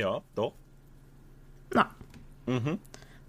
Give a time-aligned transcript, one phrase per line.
[0.00, 0.54] Ja, doch.
[1.74, 1.90] Na.
[2.46, 2.78] Mhm.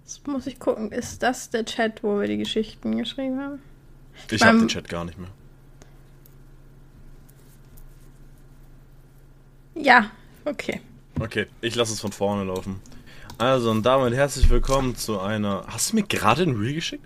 [0.02, 3.58] Jetzt muss ich gucken, ist das der Chat, wo wir die Geschichten geschrieben haben?
[4.30, 5.28] Ich Beim- habe den Chat gar nicht mehr.
[9.74, 10.10] Ja,
[10.46, 10.80] okay.
[11.20, 12.80] Okay, ich lasse es von vorne laufen.
[13.36, 15.64] Also, und damit herzlich willkommen zu einer.
[15.66, 17.04] Hast du mir gerade ein Reel geschickt?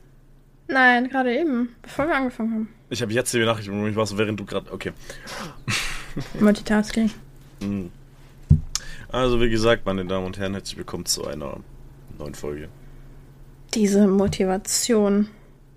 [0.68, 2.68] Nein, gerade eben, bevor wir angefangen haben.
[2.88, 4.72] Ich habe jetzt die Nachricht um mich was, während du gerade.
[4.72, 4.92] Okay.
[6.38, 7.10] Multitasking.
[7.60, 7.90] Mhm.
[9.16, 11.60] Also, wie gesagt, meine Damen und Herren, herzlich willkommen zu einer
[12.18, 12.68] neuen Folge.
[13.72, 15.28] Diese Motivation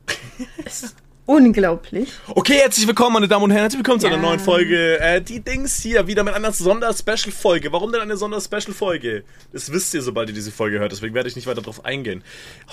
[0.66, 0.93] ist
[1.25, 2.11] unglaublich.
[2.27, 4.21] Okay, herzlich willkommen, meine Damen und Herren, herzlich willkommen zu einer Ja.
[4.21, 4.99] neuen Folge.
[4.99, 7.71] Äh, die Dings hier wieder mit einer Sonder-Special-Folge.
[7.71, 9.23] Warum denn eine Sonder-Special-Folge?
[9.53, 12.25] Das wisst ihr, sobald ihr diese Folge hört, deswegen werde ich nicht weiter drauf eingehen.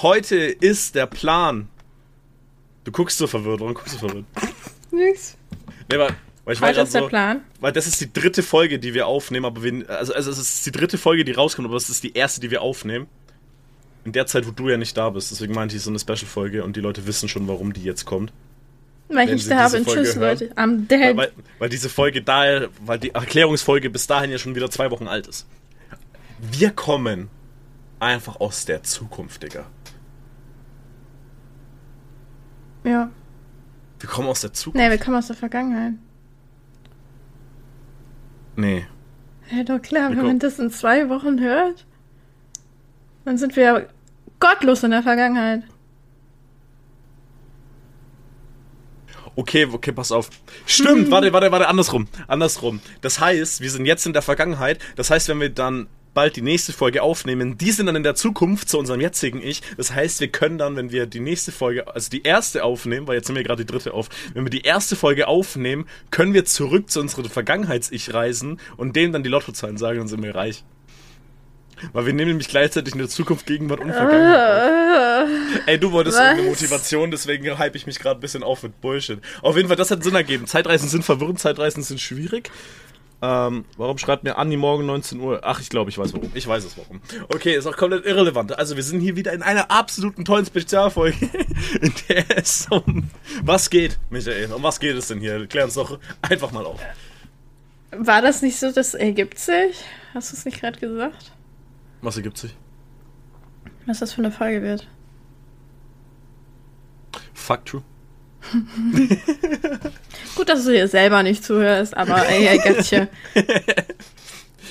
[0.02, 1.68] Heute ist der Plan.
[2.82, 4.24] Du guckst so verwirrt, warum guckst du verwirrt?
[4.90, 5.36] Nix.
[5.92, 6.10] Nee, weil,
[6.46, 7.40] weil ich war Heute grad ist der so, Plan.
[7.58, 10.64] Weil das ist die dritte Folge, die wir aufnehmen, aber wir, also, also es ist
[10.64, 13.08] die dritte Folge, die rauskommt, aber es ist die erste, die wir aufnehmen.
[14.04, 15.32] In der Zeit, wo du ja nicht da bist.
[15.32, 18.32] Deswegen meinte ich so eine Special-Folge und die Leute wissen schon, warum die jetzt kommt.
[19.08, 19.68] Weil ich nicht da.
[19.68, 20.38] Folge Tschüss, hören.
[20.38, 20.52] Leute.
[20.54, 21.16] I'm Weil, dead.
[21.16, 25.08] weil, weil diese Folge da, weil die Erklärungsfolge bis dahin ja schon wieder zwei Wochen
[25.08, 25.48] alt ist.
[26.38, 27.28] Wir kommen
[27.98, 29.66] einfach aus der Zukunft, Digga.
[32.84, 33.10] Ja.
[33.98, 34.84] Wir kommen aus der Zukunft.
[34.84, 35.94] Nee, wir kommen aus der Vergangenheit.
[38.56, 38.86] Nee.
[39.50, 41.86] Ja, doch klar, wenn man das in zwei Wochen hört,
[43.24, 43.82] dann sind wir ja
[44.40, 45.62] gottlos in der Vergangenheit.
[49.36, 50.30] Okay, okay, pass auf.
[50.64, 52.08] Stimmt, warte, warte, warte, andersrum.
[52.26, 52.80] Andersrum.
[53.02, 54.78] Das heißt, wir sind jetzt in der Vergangenheit.
[54.96, 58.14] Das heißt, wenn wir dann bald die nächste Folge aufnehmen, die sind dann in der
[58.14, 59.60] Zukunft zu unserem jetzigen Ich.
[59.76, 63.16] Das heißt, wir können dann, wenn wir die nächste Folge, also die erste aufnehmen, weil
[63.16, 66.46] jetzt sind wir gerade die dritte auf, wenn wir die erste Folge aufnehmen, können wir
[66.46, 70.64] zurück zu unserem Vergangenheits-Ich reisen und denen dann die Lottozahlen sagen, dann sind wir reich.
[71.92, 75.24] Weil wir nehmen nämlich gleichzeitig in der Zukunft, Gegenwart und Vergangenheit.
[75.24, 75.28] auf.
[75.66, 79.20] Ey, du wolltest irgendeine Motivation, deswegen hype ich mich gerade ein bisschen auf mit Bullshit.
[79.42, 80.46] Auf jeden Fall, das hat Sinn ergeben.
[80.46, 82.50] Zeitreisen sind verwirrend, Zeitreisen sind schwierig.
[83.26, 85.40] Ähm, warum schreibt mir Anni morgen 19 Uhr?
[85.42, 86.30] Ach, ich glaube, ich weiß warum.
[86.34, 87.00] Ich weiß es warum.
[87.34, 88.56] Okay, ist auch komplett irrelevant.
[88.56, 91.28] Also, wir sind hier wieder in einer absoluten tollen Spezialfolge,
[91.80, 93.10] in der es um
[93.42, 94.52] was geht, Michael.
[94.52, 95.44] Um was geht es denn hier?
[95.48, 96.80] Klär uns doch einfach mal auf.
[97.90, 99.84] War das nicht so, das ergibt sich?
[100.14, 101.32] Hast du es nicht gerade gesagt?
[102.02, 102.54] Was ergibt sich?
[103.86, 104.86] Was das für eine Folge wird?
[107.34, 107.82] Fuck true.
[110.36, 113.06] Gut, dass du dir selber nicht zuhörst, aber ey, get you.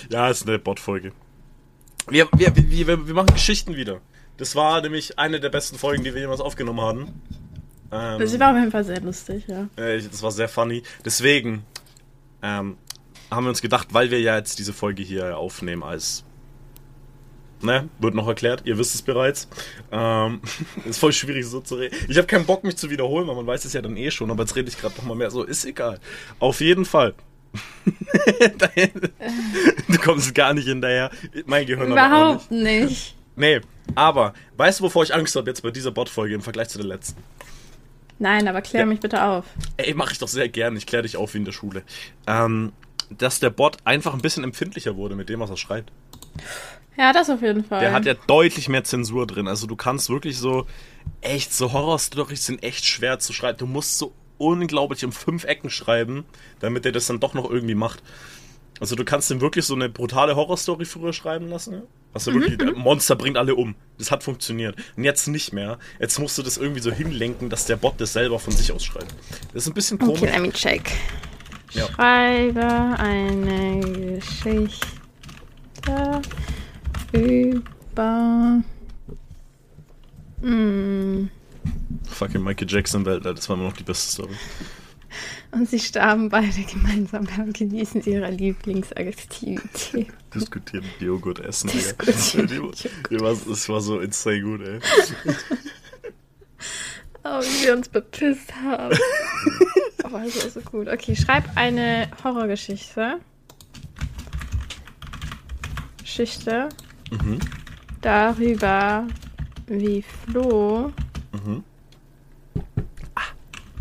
[0.09, 1.11] Ja, ist eine Bot-Folge.
[2.07, 4.01] Wir, wir, wir, wir, machen Geschichten wieder.
[4.37, 7.21] Das war nämlich eine der besten Folgen, die wir jemals aufgenommen haben.
[7.91, 9.67] Ähm, Sie war auf jeden Fall sehr lustig, ja.
[9.77, 10.83] äh, das war sehr funny.
[11.03, 11.65] Deswegen
[12.41, 12.77] ähm,
[13.31, 16.23] haben wir uns gedacht, weil wir ja jetzt diese Folge hier aufnehmen als.
[17.61, 19.47] Ne, wird noch erklärt, ihr wisst es bereits.
[19.91, 20.41] Ähm,
[20.85, 21.95] ist voll schwierig so zu reden.
[22.09, 24.29] Ich habe keinen Bock, mich zu wiederholen, weil man weiß es ja dann eh schon,
[24.29, 25.43] aber jetzt rede ich gerade noch mal mehr so.
[25.43, 25.99] Ist egal.
[26.39, 27.15] Auf jeden Fall.
[29.87, 31.09] du kommst gar nicht hinterher.
[31.45, 32.51] Mein Gehirn aber auch nicht.
[32.51, 33.15] Überhaupt nicht.
[33.37, 33.61] Nee,
[33.95, 36.87] aber weißt du, wovor ich Angst habe jetzt bei dieser Bot-Folge im Vergleich zu der
[36.87, 37.21] letzten?
[38.17, 38.85] Nein, aber klär Ja.
[38.85, 39.45] mich bitte auf.
[39.77, 40.77] Ey, mache ich doch sehr gern.
[40.77, 41.83] Ich kläre dich auf wie in der Schule.
[42.27, 42.71] Ähm,
[43.09, 45.91] dass der Bot einfach ein bisschen empfindlicher wurde mit dem, was er schreibt.
[46.97, 47.81] Ja, das auf jeden Fall.
[47.81, 49.47] Der hat ja deutlich mehr Zensur drin.
[49.47, 50.65] Also du kannst wirklich so,
[51.21, 53.57] echt, so Horror-Storys sind echt schwer zu schreiben.
[53.57, 56.25] Du musst so unglaublich um fünf Ecken schreiben,
[56.59, 58.01] damit er das dann doch noch irgendwie macht.
[58.79, 61.73] Also du kannst ihm wirklich so eine brutale Horrorstory früher schreiben lassen.
[61.73, 61.81] Ja?
[62.13, 63.75] Also wirklich, der Monster bringt alle um.
[63.97, 64.75] Das hat funktioniert.
[64.95, 65.79] Und jetzt nicht mehr.
[65.99, 68.85] Jetzt musst du das irgendwie so hinlenken, dass der Bot das selber von sich aus
[68.85, 69.13] schreibt.
[69.53, 70.21] Das ist ein bisschen komisch.
[70.21, 70.91] Okay, let me check.
[71.71, 71.87] Ja.
[71.87, 72.65] Schreibe
[72.97, 73.81] eine
[74.17, 74.81] Geschichte
[77.15, 78.61] über.
[80.41, 81.29] Mm.
[82.09, 84.33] Fucking Michael Jackson Welt, das war immer noch die beste Story.
[85.51, 90.07] Und sie starben beide gemeinsam beim Genießen ihrer Lieblingsaktivität.
[90.33, 91.69] Diskutieren Joghurt essen.
[91.69, 93.49] Diskutieren Die- Joghurt.
[93.49, 94.79] Das war so insane gut, ey.
[97.27, 98.95] Oh, wie wir uns bepisst haben.
[100.03, 100.87] Aber es war so gut.
[100.87, 103.19] Okay, schreib eine Horrorgeschichte.
[105.97, 106.69] Geschichte
[107.11, 107.39] Mhm.
[108.01, 109.07] darüber,
[109.67, 110.91] wie Flo
[111.33, 111.63] Mhm.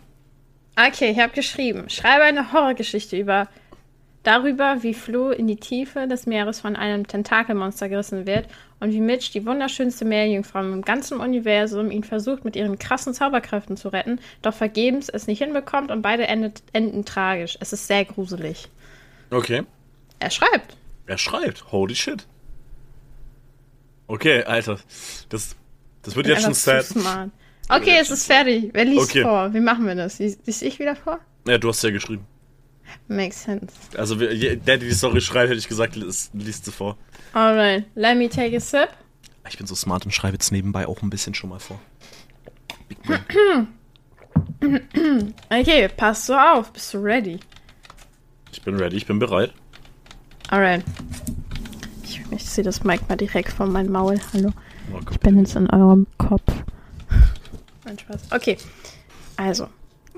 [0.76, 1.90] Okay, ich habe geschrieben.
[1.90, 3.48] Schreibe eine Horrorgeschichte über
[4.22, 8.46] darüber, wie Flo in die Tiefe des Meeres von einem Tentakelmonster gerissen wird
[8.78, 13.76] und wie Mitch, die wunderschönste Meerjungfrau im ganzen Universum, ihn versucht, mit ihren krassen Zauberkräften
[13.76, 17.58] zu retten, doch vergebens es nicht hinbekommt und beide endet, enden tragisch.
[17.60, 18.69] Es ist sehr gruselig.
[19.34, 19.62] Okay.
[20.20, 20.76] Er schreibt.
[21.06, 21.70] Er schreibt.
[21.72, 22.26] Holy shit.
[24.06, 24.78] Okay, Alter.
[25.28, 25.56] Das,
[26.02, 26.84] das wird jetzt schon sad.
[26.84, 27.31] smart.
[27.69, 28.70] Okay, es ist fertig.
[28.72, 29.22] Wer liest Okay.
[29.22, 29.52] vor?
[29.54, 30.19] Wie machen wir das?
[30.19, 31.19] Lies, lies ich wieder vor?
[31.46, 32.26] Ja, du hast ja geschrieben.
[33.08, 33.75] Makes sense.
[33.96, 36.96] Also, der, der die Story schreibt, hätte ich gesagt, liest, liest sie vor.
[37.32, 38.88] Alright, let me take a sip.
[39.48, 41.80] Ich bin so smart und schreibe jetzt nebenbei auch ein bisschen schon mal vor.
[45.50, 46.72] Okay, pass so auf.
[46.72, 47.38] Bist du ready?
[48.54, 49.52] Ich bin ready, ich bin bereit.
[50.48, 50.84] Alright.
[52.04, 54.20] Ich, ich sehe das Mic mal direkt vor meinem Maul.
[54.32, 54.50] Hallo.
[54.92, 56.44] Oh, Ich bin jetzt in eurem Kopf.
[57.84, 58.30] Mein Spaß.
[58.30, 58.56] Okay.
[59.36, 59.66] Also,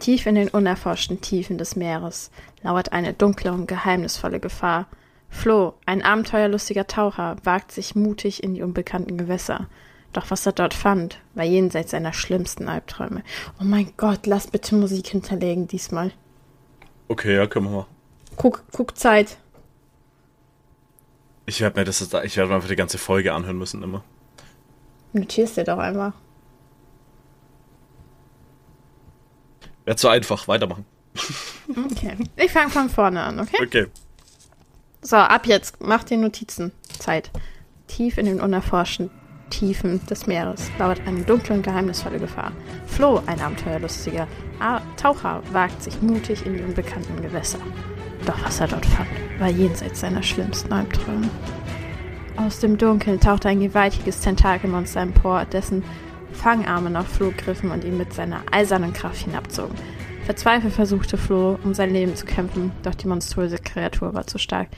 [0.00, 2.30] tief in den unerforschten Tiefen des Meeres
[2.62, 4.86] lauert eine dunkle und geheimnisvolle Gefahr.
[5.30, 9.66] Flo, ein abenteuerlustiger Taucher, wagt sich mutig in die unbekannten Gewässer.
[10.12, 13.22] Doch was er dort fand, war jenseits seiner schlimmsten Albträume.
[13.58, 16.12] Oh mein Gott, lass bitte Musik hinterlegen diesmal.
[17.08, 17.86] Okay, ja, können wir mal.
[18.36, 19.38] Guck, guck Zeit.
[21.46, 24.02] Ich werde mir das jetzt- ich werde mir einfach die ganze Folge anhören müssen immer.
[25.12, 26.12] Notierst dir doch einmal.
[29.84, 30.84] Wäre zu einfach, weitermachen.
[31.90, 32.16] Okay.
[32.36, 33.56] Ich fange von vorne an, okay?
[33.62, 33.86] Okay.
[35.00, 36.72] So, ab jetzt, mach dir Notizen.
[36.98, 37.30] Zeit.
[37.86, 39.10] Tief in den unerforschten
[39.48, 42.50] Tiefen des Meeres lauert eine dunkle und geheimnisvolle Gefahr.
[42.86, 44.26] Flo, ein abenteuerlustiger
[44.58, 47.60] A Taucher, wagt sich mutig in die unbekannten Gewässer.
[48.26, 49.08] Doch was er dort fand,
[49.38, 51.30] war jenseits seiner schlimmsten Albträume.
[52.36, 55.84] Aus dem Dunkeln tauchte ein gewaltiges Tentakelmonster empor, dessen
[56.32, 59.74] Fangarme nach Flo griffen und ihn mit seiner eisernen Kraft hinabzogen.
[60.26, 64.68] Verzweifelt versuchte Flo, um sein Leben zu kämpfen, doch die monströse Kreatur war zu stark.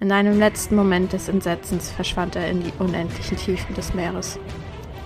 [0.00, 4.38] In einem letzten Moment des Entsetzens verschwand er in die unendlichen Tiefen des Meeres.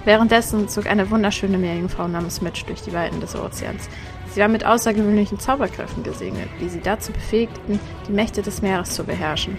[0.04, 3.88] Währenddessen zog eine wunderschöne Meerjungfrau namens Mitch durch die Weiten des Ozeans.
[4.32, 9.04] Sie war mit außergewöhnlichen Zauberkräften gesegnet, die sie dazu befähigten, die Mächte des Meeres zu
[9.04, 9.58] beherrschen.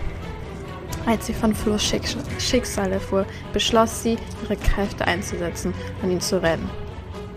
[1.05, 6.41] Als sie von Flo's Schicks- Schicksal erfuhr, beschloss sie, ihre Kräfte einzusetzen und ihn zu
[6.41, 6.69] retten.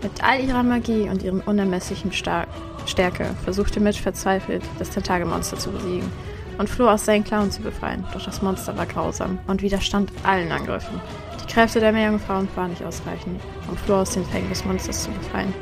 [0.01, 2.47] Mit all ihrer Magie und ihrem unermesslichen Star
[2.85, 6.11] Stärke versuchte Mitch verzweifelt, das Tentakelmonster zu besiegen
[6.57, 8.05] und floh aus seinen Klauen zu befreien.
[8.13, 11.01] Doch das Monster war grausam und widerstand allen Angriffen.
[11.41, 15.11] Die Kräfte der Meerjungfrauen waren nicht ausreichend, um Flo aus den Fängen des Monsters zu
[15.11, 15.53] befreien.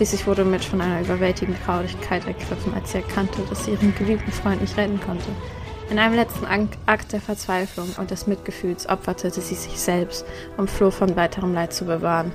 [0.00, 4.32] Schließlich wurde Mitch von einer überwältigenden Traurigkeit ergriffen, als sie erkannte, dass sie ihren geliebten
[4.32, 5.26] Freund nicht retten konnte.
[5.90, 10.24] In einem letzten Akt der Verzweiflung und des Mitgefühls opferte sie sich selbst,
[10.56, 12.32] um Flo von weiterem Leid zu bewahren.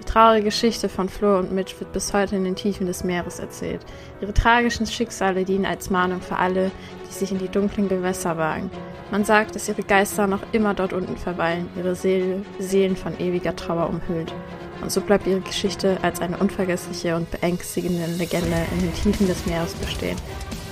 [0.00, 3.40] Die traurige Geschichte von Flo und Mitch wird bis heute in den Tiefen des Meeres
[3.40, 3.80] erzählt.
[4.20, 6.70] Ihre tragischen Schicksale dienen als Mahnung für alle,
[7.08, 8.70] die sich in die dunklen Gewässer wagen.
[9.10, 13.56] Man sagt, dass ihre Geister noch immer dort unten verweilen, ihre Seele, Seelen von ewiger
[13.56, 14.32] Trauer umhüllt.
[14.84, 19.46] Und so bleibt ihre Geschichte als eine unvergessliche und beängstigende Legende in den Tiefen des
[19.46, 20.18] Meeres bestehen.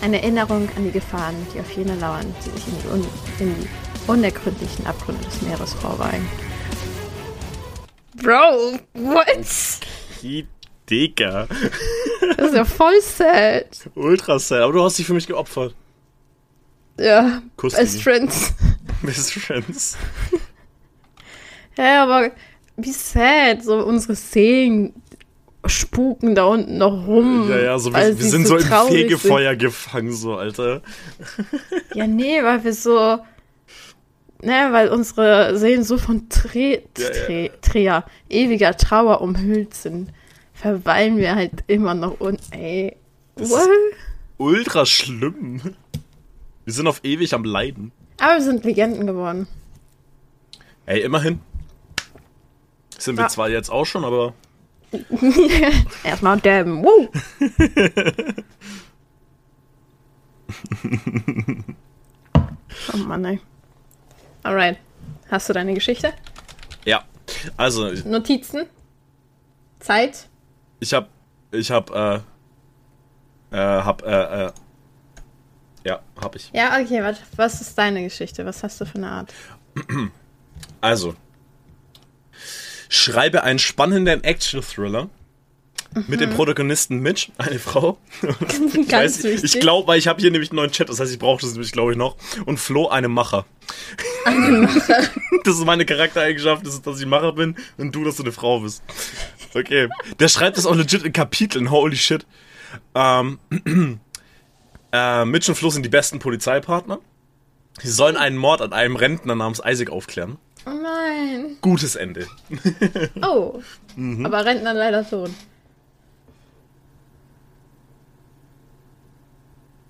[0.02, 3.06] Eine Erinnerung an die Gefahren, die auf jene lauern, die sich in die, un
[3.38, 3.68] in die
[4.06, 6.28] unergründlichen Abgründe des Meeres vorwagen.
[8.16, 9.46] Bro, what?
[10.20, 10.46] Die
[10.90, 11.48] Digga.
[12.36, 13.88] Das ist ja voll sad.
[13.94, 14.60] Ultra sad.
[14.60, 15.74] Aber du hast dich für mich geopfert.
[16.98, 18.02] Ja, Kuss Best.
[18.02, 18.52] Friends.
[19.02, 19.96] Best Friends.
[21.78, 22.32] Ja, aber
[22.76, 23.64] wie sad.
[23.64, 24.92] So unsere Seelen
[25.66, 27.48] spuken da unten noch rum.
[27.48, 29.02] Ja, ja, so wir, wir sind so im traurig sind.
[29.02, 30.82] Fegefeuer gefangen, so, Alter.
[31.94, 33.18] Ja, nee, weil wir so.
[34.44, 36.82] Ne, weil unsere Seelen so von Tre.
[36.94, 40.10] Tre Trea, ewiger Trauer umhüllt sind,
[40.52, 42.52] verweilen wir halt immer noch unten.
[42.52, 42.96] Ey.
[43.36, 43.68] Das What?
[44.38, 45.60] Ultra schlimm.
[46.64, 47.92] Wir sind auf ewig am Leiden.
[48.18, 49.46] Aber wir sind Legenden geworden.
[50.86, 51.40] Ey, immerhin.
[53.02, 53.28] Sind wir Ja.
[53.28, 54.32] zwar jetzt auch schon, aber
[56.04, 56.84] Erstmal dabben.
[56.84, 57.08] Woo.
[62.92, 63.40] oh Mann, ey.
[64.42, 64.78] Alright.
[65.30, 66.12] Hast du deine Geschichte?
[66.84, 67.04] Ja.
[67.56, 68.66] Also, Notizen?
[69.80, 70.28] Zeit?
[70.78, 71.08] ich hab,
[71.50, 72.16] ich hab, äh,
[73.50, 74.52] äh, hab, äh, äh,
[75.84, 76.50] ja, hab ich.
[76.52, 77.20] Ja, okay, warte.
[77.36, 78.44] Was ist deine Geschichte?
[78.46, 79.32] Was hast du für eine Art?
[80.80, 81.14] Also,
[82.92, 85.08] schreibe einen spannenden Action-Thriller
[86.06, 87.98] mit dem Protagonisten Mitch, eine Frau.
[88.22, 91.12] ich Ganz weiß, ich glaube, weil ich habe hier nämlich einen neuen Chat, das heißt,
[91.12, 92.16] ich brauche das nämlich, glaube ich, noch.
[92.46, 93.44] Und Flo, eine Macher.
[95.44, 98.32] das ist meine Charaktereigenschaft, das ist, dass ich Macher bin und du, dass du eine
[98.32, 98.82] Frau bist.
[99.54, 99.88] Okay.
[100.18, 102.26] Der schreibt das auch legit in Kapiteln, holy shit.
[102.94, 103.38] Ähm,
[104.92, 107.00] äh, Mitch und Flo sind die besten Polizeipartner.
[107.82, 110.38] Sie sollen einen Mord an einem Rentner namens Isaac aufklären.
[110.66, 111.56] Oh nein.
[111.60, 112.26] Gutes Ende.
[113.22, 113.60] Oh.
[113.96, 114.24] Mhm.
[114.24, 115.30] Aber Rentner leider tot.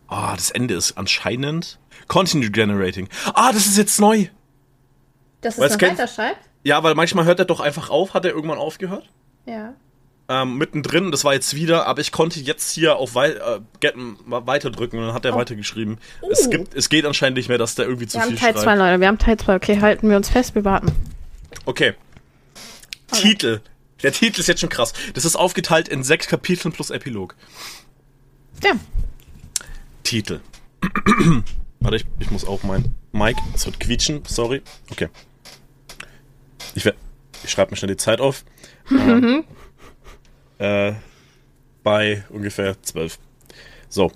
[0.09, 3.09] Ah, das Ende ist anscheinend Continue Generating.
[3.35, 4.27] Ah, das ist jetzt neu.
[5.41, 6.49] Dass es Was noch weiter schreibt?
[6.65, 8.15] Ja, weil manchmal hört er doch einfach auf.
[8.15, 9.09] Hat er irgendwann aufgehört?
[9.47, 9.75] Ja.
[10.35, 13.95] Ähm, mittendrin, das war jetzt wieder, aber ich konnte jetzt hier auf wei äh, get,
[14.25, 15.99] weiter drücken und dann hat er weitergeschrieben.
[16.31, 16.51] Es Oh.
[16.51, 18.65] gibt, es geht anscheinend nicht mehr, dass der irgendwie zu Wir haben viel Teil schreibt.
[18.65, 19.01] 2, Leute.
[19.01, 19.57] Wir haben Teil 2.
[19.57, 20.91] Okay, halten wir uns fest, wir warten.
[21.67, 21.93] Okay.
[23.13, 23.61] Titel.
[24.03, 24.95] Der Titel ist jetzt schon krass.
[25.13, 27.35] Das ist aufgeteilt in sechs Kapiteln plus Epilog.
[28.65, 28.73] Ja.
[30.03, 30.41] Titel.
[31.81, 33.37] Warte, ich, ich muss auch mein Mic.
[33.55, 34.63] Es wird quietschen, sorry.
[34.91, 35.09] Okay.
[36.75, 38.45] Ich, ich schreibe mir schnell die Zeit auf.
[38.91, 39.45] Ähm,
[40.63, 40.93] äh,
[41.83, 43.19] bei ungefähr zwölf.
[43.89, 44.13] So.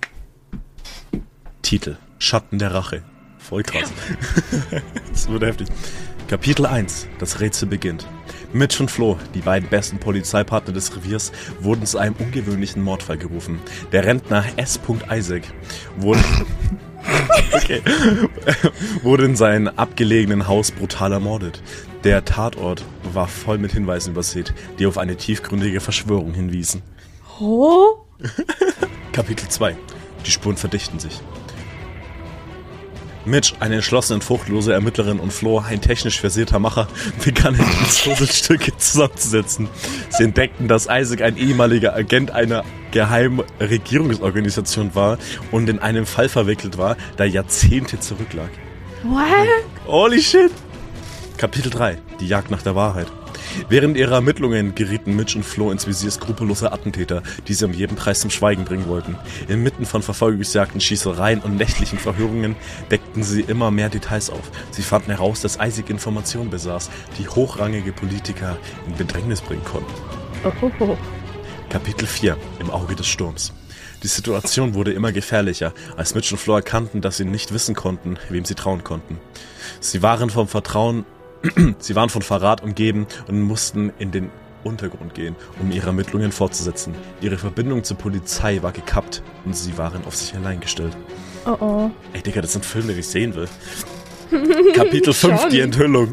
[1.61, 1.97] Titel.
[2.19, 3.03] Schatten der Rache.
[3.37, 3.91] Voll krass.
[5.11, 5.67] das wird heftig.
[6.27, 7.07] Kapitel 1.
[7.19, 8.07] Das Rätsel beginnt.
[8.53, 13.59] Mitch und Flo, die beiden besten Polizeipartner des Reviers, wurden zu einem ungewöhnlichen Mordfall gerufen.
[13.91, 14.79] Der Rentner S.
[15.11, 15.43] Isaac
[15.97, 16.23] wurde,
[17.53, 17.81] okay,
[19.03, 21.61] wurde in seinem abgelegenen Haus brutal ermordet.
[22.03, 22.83] Der Tatort
[23.13, 26.81] war voll mit Hinweisen übersät, die auf eine tiefgründige Verschwörung hinwiesen.
[27.39, 27.97] Oh?
[29.11, 29.75] Kapitel 2.
[30.25, 31.21] Die Spuren verdichten sich.
[33.27, 36.87] Mitch, eine entschlossene und fruchtlose Ermittlerin und Flo, ein technisch versierter Macher,
[37.23, 39.69] begannen die Puzzlestücke zusammenzusetzen.
[40.09, 45.17] Sie entdeckten, dass Isaac ein ehemaliger Agent einer geheimen Regierungsorganisation war
[45.51, 48.49] und in einem Fall verwickelt war, der Jahrzehnte zurücklag.
[49.03, 49.27] What?
[49.85, 50.51] Holy shit!
[51.37, 51.99] Kapitel 3.
[52.19, 53.07] Die Jagd nach der Wahrheit.
[53.69, 57.95] Während ihrer Ermittlungen gerieten Mitch und Flo ins Visier skrupelloser Attentäter, die sie um jeden
[57.95, 59.15] Preis zum Schweigen bringen wollten.
[59.47, 62.55] Inmitten von Verfolgungsjagden, Schießereien und nächtlichen Verhörungen
[62.91, 64.51] deckten sie immer mehr Details auf.
[64.71, 69.93] Sie fanden heraus, dass Isaac Informationen besaß, die hochrangige Politiker in Bedrängnis bringen konnten.
[70.43, 70.97] Oh, oh, oh.
[71.69, 73.53] Kapitel 4 Im Auge des Sturms.
[74.03, 78.17] Die Situation wurde immer gefährlicher, als Mitch und Flo erkannten, dass sie nicht wissen konnten,
[78.29, 79.19] wem sie trauen konnten.
[79.79, 81.03] Sie waren vom Vertrauen,
[81.79, 84.29] sie waren von Verrat umgeben und mussten in den
[84.63, 86.93] Untergrund gehen, um ihre Ermittlungen fortzusetzen.
[87.21, 90.95] Ihre Verbindung zur Polizei war gekappt und sie waren auf sich allein gestellt.
[91.45, 91.91] Oh, oh.
[92.13, 93.47] Ey, Digga, das sind Filme, die ich sehen will.
[94.73, 95.49] Kapitel 5, Schon.
[95.49, 96.09] die Enthüllung.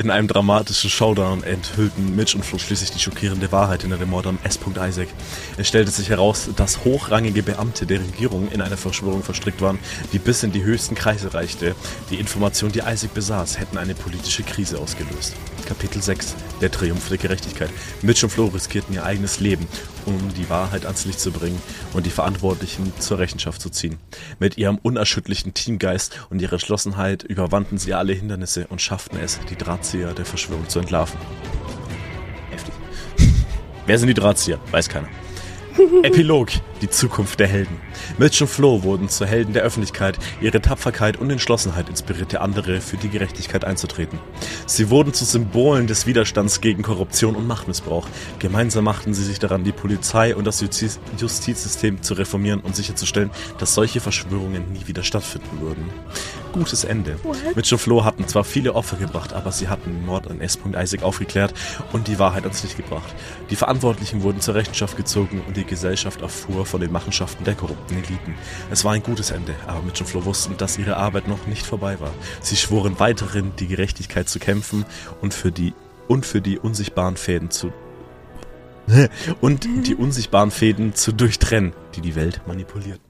[0.00, 4.28] In einem dramatischen Showdown enthüllten Mitch und Flo schließlich die schockierende Wahrheit hinter dem Mord
[4.28, 4.56] an S.
[4.56, 5.08] Isaac.
[5.56, 9.80] Es stellte sich heraus, dass hochrangige Beamte der Regierung in eine Verschwörung verstrickt waren,
[10.12, 11.74] die bis in die höchsten Kreise reichte.
[12.10, 15.34] Die Informationen, die Isaac besaß, hätten eine politische Krise ausgelöst.
[15.66, 16.36] Kapitel 6.
[16.60, 17.70] Der Triumph der Gerechtigkeit.
[18.00, 19.66] Mitch und Flo riskierten ihr eigenes Leben,
[20.06, 21.60] um die Wahrheit ans Licht zu bringen
[21.92, 23.98] und die Verantwortlichen zur Rechenschaft zu ziehen.
[24.38, 29.56] Mit ihrem unerschütterlichen Teamgeist und ihrer Entschlossenheit überwanden sie alle Hindernisse und schafften es, die
[29.88, 31.18] Drahtzieher der Verschwörung zu entlarven.
[32.50, 32.74] Heftig.
[33.86, 34.58] Wer sind die Drahtzieher?
[34.70, 35.08] Weiß keiner.
[36.02, 36.50] Epilog,
[36.82, 37.76] die Zukunft der Helden.
[38.18, 40.18] Mitch und Flo wurden zu Helden der Öffentlichkeit.
[40.42, 44.18] Ihre Tapferkeit und Entschlossenheit inspirierte andere, für die Gerechtigkeit einzutreten.
[44.66, 48.08] Sie wurden zu Symbolen des Widerstands gegen Korruption und Machtmissbrauch.
[48.40, 53.30] Gemeinsam machten sie sich daran, die Polizei und das Justiz Justizsystem zu reformieren und sicherzustellen,
[53.58, 55.88] dass solche Verschwörungen nie wieder stattfinden würden.
[56.58, 57.16] Gutes Ende.
[57.54, 60.58] Mitch und Flo hatten zwar viele Opfer gebracht, aber sie hatten den Mord an S.
[60.76, 61.54] Isaac aufgeklärt
[61.92, 63.14] und die Wahrheit ans Licht gebracht.
[63.48, 67.96] Die Verantwortlichen wurden zur Rechenschaft gezogen und die Gesellschaft erfuhr von den Machenschaften der korrupten
[67.96, 68.34] Eliten.
[68.72, 71.64] Es war ein gutes Ende, aber Mitch und Flo wussten, dass ihre Arbeit noch nicht
[71.64, 72.10] vorbei war.
[72.40, 74.84] Sie schworen weiterhin, die Gerechtigkeit zu kämpfen
[75.20, 75.74] und für die
[76.08, 77.72] und für die unsichtbaren Fäden zu
[79.40, 83.00] und die unsichtbaren Fäden zu durchtrennen, die die Welt manipuliert.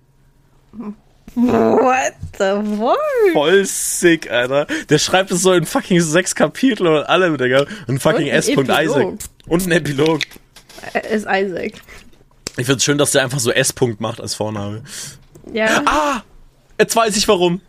[1.35, 3.33] What the fuck?
[3.33, 4.67] Voll sick, Alter.
[4.89, 7.67] Der schreibt es so in fucking sechs Kapitel und alle, Digga.
[7.87, 8.49] Und fucking Und ein S.
[8.49, 8.69] Isaac.
[8.69, 9.19] Epilog.
[9.47, 10.21] Und ein Epilog.
[10.93, 11.73] Er ist Isaac.
[12.57, 14.83] Ich finde es schön, dass der einfach so S-Punkt macht als Vorname.
[15.53, 15.83] Ja.
[15.87, 16.23] Ah!
[16.79, 17.61] Jetzt weiß ich warum.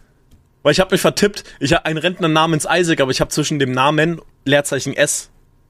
[0.64, 1.44] Weil ich habe mich vertippt.
[1.60, 5.30] Ich habe einen Rentner namens Isaac, aber ich habe zwischen dem Namen Leerzeichen S.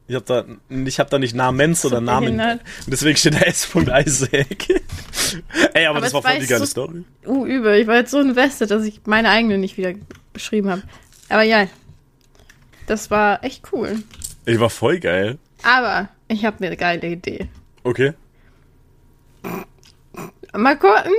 [0.09, 0.43] Ich habe da,
[0.85, 2.25] ich hab da nicht Namens oder Namen.
[2.35, 2.61] behindert.
[2.85, 3.69] Und deswegen steht da S.
[3.73, 4.69] Isaac.
[5.73, 7.03] Ey, aber, Aber das war voll die geile so- Story.
[7.25, 7.75] Uh, übel.
[7.79, 9.93] Ich war jetzt so invested, dass ich meine eigene nicht wieder
[10.33, 10.81] beschrieben habe.
[11.29, 11.67] Aber ja.
[12.87, 14.01] Das war echt cool.
[14.45, 15.37] Ey, war voll geil.
[15.63, 17.47] Aber ich habe eine geile Idee.
[17.83, 18.13] Okay.
[20.53, 21.11] Mal gucken,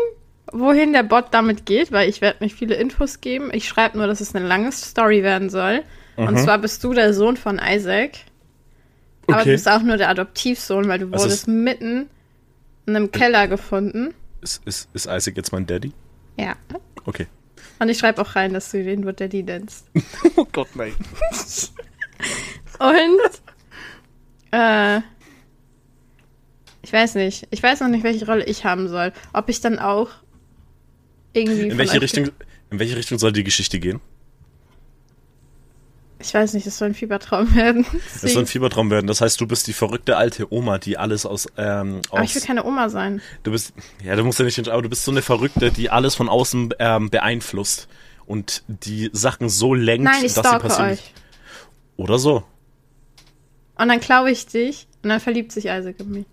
[0.52, 3.50] wohin der Bot damit geht, weil ich werde nicht viele Infos geben.
[3.52, 5.84] Ich schreibe nur, dass es eine lange Story werden soll.
[6.16, 6.38] Und Mhm.
[6.38, 8.12] zwar bist du der Sohn von Isaac.
[9.32, 9.52] Aber du Okay.
[9.52, 12.08] bist auch nur der Adoptivsohn, weil du Also wurdest es- mitten
[12.86, 14.14] in einem Keller gefunden.
[14.42, 15.92] Ist, ist, ist Isaac jetzt mein Daddy?
[16.38, 16.54] Ja.
[17.04, 17.26] Okay.
[17.78, 19.86] Und ich schreibe auch rein, dass du den nur Daddy nennst.
[20.36, 20.94] Oh Gott, nein.
[22.78, 23.20] Und
[24.52, 25.00] äh,
[26.82, 27.46] ich weiß nicht.
[27.50, 29.12] Ich weiß noch nicht, welche Rolle ich haben soll.
[29.32, 30.08] Ob ich dann auch
[31.34, 31.68] irgendwie.
[31.68, 32.30] In welche Richtung,
[32.70, 34.00] in welche Richtung soll die Geschichte gehen?
[36.22, 37.86] Ich weiß nicht, das soll ein Fiebertraum werden.
[38.22, 39.06] Es soll ein Fiebertraum werden.
[39.06, 42.42] Das heißt, du bist die verrückte alte Oma, die alles aus, ähm, Aber ich will
[42.42, 43.22] aus keine Oma sein.
[43.42, 43.72] du bist,
[44.04, 46.74] ja, du musst ja nicht, aber du bist so eine Verrückte, die alles von außen
[46.78, 47.88] ähm, beeinflusst
[48.26, 50.90] und die Sachen so lenkt, Nein, ich dass sie passieren.
[50.92, 51.14] euch.
[51.96, 52.44] Oder so.
[53.76, 56.26] Und dann klaue ich dich und dann verliebt sich Isaac in mich.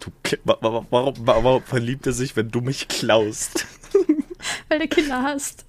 [0.00, 0.10] Du,
[0.44, 3.66] wa- wa- wa- warum, wa- warum verliebt er sich, wenn du mich klaust?
[4.68, 5.64] Weil der Kinder hasst.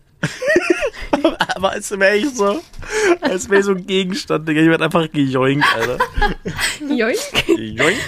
[1.55, 2.62] Aber als wäre ich so,
[3.22, 4.62] als wäre ich so ein Gegenstand, Digga.
[4.62, 5.98] Ich werde einfach gejoinkt, Alter.
[6.88, 7.20] Joink.
[7.48, 8.00] Joink.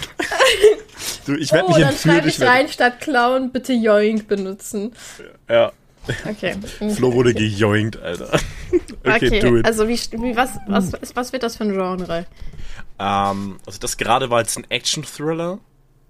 [1.25, 4.93] Du, ich werde Oh, mich dann schreibe Ich rein, statt klauen, bitte Joink benutzen.
[5.49, 5.71] ja.
[6.25, 6.55] Okay.
[6.95, 8.29] Flo wurde gejoinkt, Alter.
[9.03, 9.65] Okay, Okay, do it.
[9.65, 12.25] also wie, wie was, was, was wird das für ein Genre?
[12.97, 15.59] Ähm, also das gerade war jetzt ein Action-Thriller.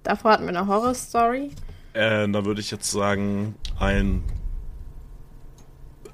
[0.04, 1.50] Davor hatten wir eine Horror-Story.
[1.94, 4.24] Äh, da würde ich jetzt sagen, ein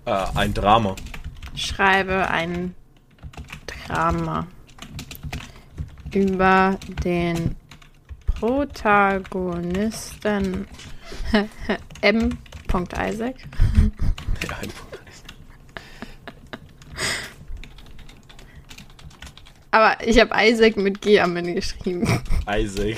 [0.05, 0.95] äh, ein Drama.
[1.55, 2.75] Schreibe ein
[3.87, 4.45] Drama
[6.13, 7.55] über den
[8.25, 10.67] Protagonisten
[12.01, 12.37] M.
[12.73, 13.35] Isaac.
[14.47, 14.57] Ja.
[19.73, 22.07] Aber ich habe Isaac mit G am Ende geschrieben.
[22.47, 22.95] Isaac.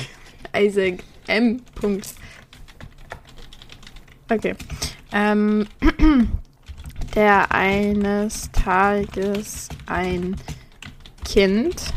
[0.54, 0.96] Isaac
[1.28, 1.62] M.
[4.30, 4.56] Okay.
[5.14, 5.66] Ähm,
[7.16, 10.36] der eines Tages ein
[11.24, 11.94] Kind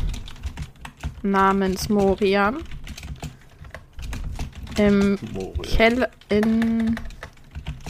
[1.21, 2.63] namens Morian
[4.77, 5.61] im Moria.
[5.63, 6.95] Keller in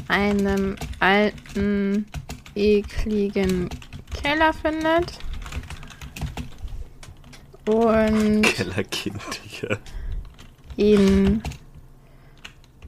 [0.08, 2.06] einem alten,
[2.56, 3.70] ekligen
[4.14, 5.20] Keller findet.
[7.68, 9.22] Und Kellerkind,
[9.62, 9.78] Digga.
[10.78, 11.44] ihn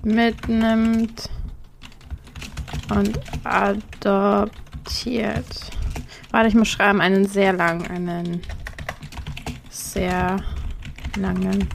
[0.01, 1.29] mitnimmt
[2.89, 4.51] und adoptiert.
[6.31, 8.41] Warte, ich muss schreiben, einen sehr langen, einen
[9.69, 10.37] sehr
[11.17, 11.67] langen.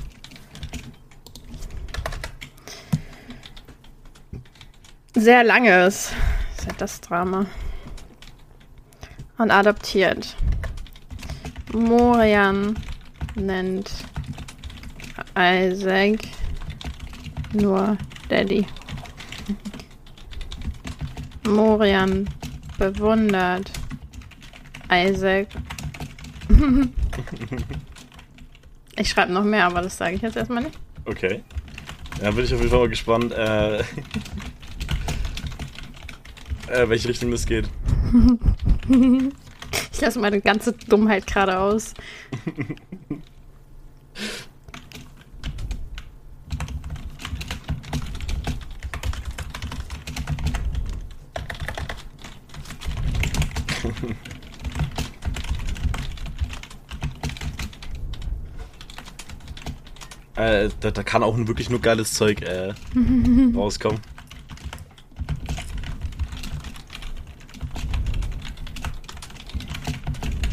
[5.14, 6.12] Sehr langes.
[6.56, 7.46] Ist ja das Drama.
[9.38, 10.36] Und adoptiert.
[11.72, 12.76] Morian
[13.34, 13.90] nennt
[15.36, 16.20] Isaac
[17.52, 18.66] nur Daddy.
[21.46, 22.28] Morian
[22.78, 23.70] bewundert
[24.90, 25.48] Isaac.
[28.96, 30.78] ich schreibe noch mehr, aber das sage ich jetzt erstmal nicht.
[31.04, 31.42] Okay.
[32.22, 33.78] Ja, bin ich auf jeden Fall mal gespannt, äh,
[36.68, 37.68] äh, welche Richtung das geht.
[39.96, 41.94] Ich lasse meine ganze Dummheit gerade aus.
[60.36, 62.74] Äh, da, da kann auch wirklich nur geiles Zeug äh,
[63.56, 64.00] rauskommen.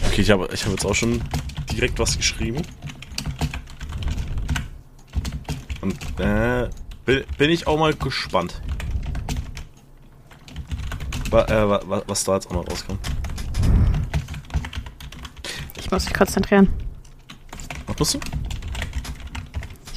[0.07, 1.21] Okay, ich habe ich hab jetzt auch schon
[1.71, 2.61] direkt was geschrieben.
[5.81, 6.69] Und äh,
[7.05, 8.61] bin, bin ich auch mal gespannt.
[11.29, 12.99] Wa, äh, wa, wa- was da jetzt auch noch rauskommt.
[15.77, 16.69] Ich muss mich konzentrieren.
[17.87, 18.19] Was musst du?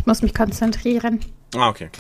[0.07, 1.19] Ich muss mich konzentrieren.
[1.57, 1.91] Ah, okay.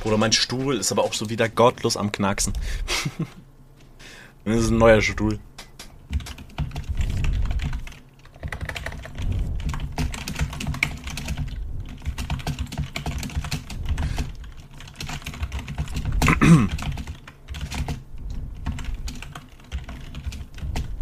[0.00, 2.52] Bruder, mein Stuhl ist aber auch so wieder gottlos am Knacksen.
[4.44, 5.38] das ist ein neuer Stuhl.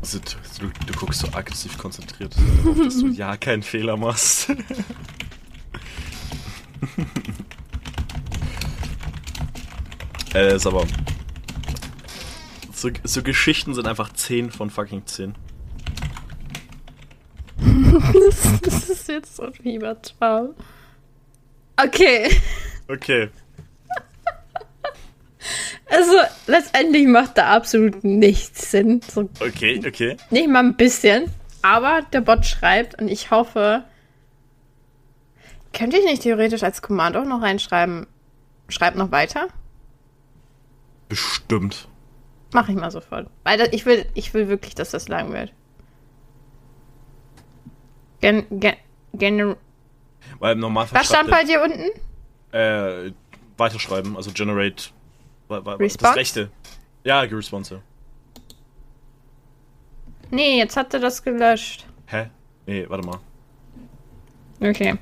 [0.03, 0.19] Also
[0.59, 4.51] du, du guckst so aggressiv konzentriert, darauf, dass du ja keinen Fehler machst.
[10.35, 10.87] äh, ist aber.
[12.73, 15.35] So, so Geschichten sind einfach 10 von fucking 10.
[18.13, 20.55] das, das ist jetzt so ein Fiebertraum.
[21.77, 22.31] Okay.
[22.89, 23.29] Okay.
[25.91, 29.01] Also, letztendlich macht da absolut nichts Sinn.
[29.07, 30.17] So Okay, okay.
[30.31, 31.31] nicht mal ein bisschen.
[31.63, 33.85] Aber der Bot schreibt und ich hoffe.
[35.73, 38.07] Könnte ich nicht theoretisch als Command auch noch reinschreiben?
[38.69, 39.49] Schreib noch weiter?
[41.09, 41.89] Bestimmt.
[42.53, 43.29] Mach ich mal sofort.
[43.45, 45.53] Weil ich, will, ich will wirklich, dass das lang wird.
[48.21, 48.75] Gen, gen,
[49.15, 49.57] gen,
[50.39, 51.91] Weil im Normalfall was stand bei dir unten?
[52.53, 53.13] äh,
[53.57, 54.91] weiterschreiben, also generate
[55.49, 55.99] Response?
[55.99, 56.51] das Rechte.
[57.05, 57.83] Ja, response.
[60.31, 61.87] Nee, jetzt hat er das gelöscht.
[62.07, 62.31] Hä?
[62.67, 63.19] Nee, warte mal.
[64.61, 64.97] Okay.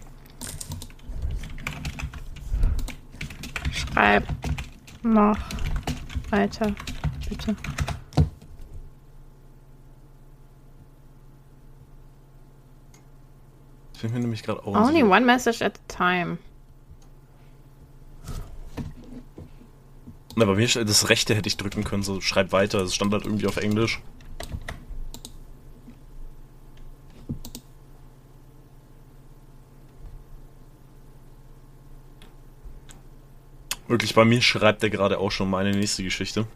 [3.73, 4.25] Schreib
[5.03, 5.39] noch
[6.31, 6.75] weiter,
[7.29, 7.57] bitte.
[13.95, 16.39] Ich bin mir nämlich gerade auch Only one message at a time.
[20.37, 22.81] Na, bei mir das Rechte hätte ich drücken können, so schreib weiter.
[22.83, 24.01] Es stand halt irgendwie auf Englisch.
[33.89, 36.47] Wirklich, bei mir schreibt er gerade auch schon meine nächste Geschichte.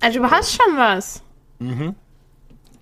[0.00, 1.22] Also du hast schon was.
[1.58, 1.94] Mhm.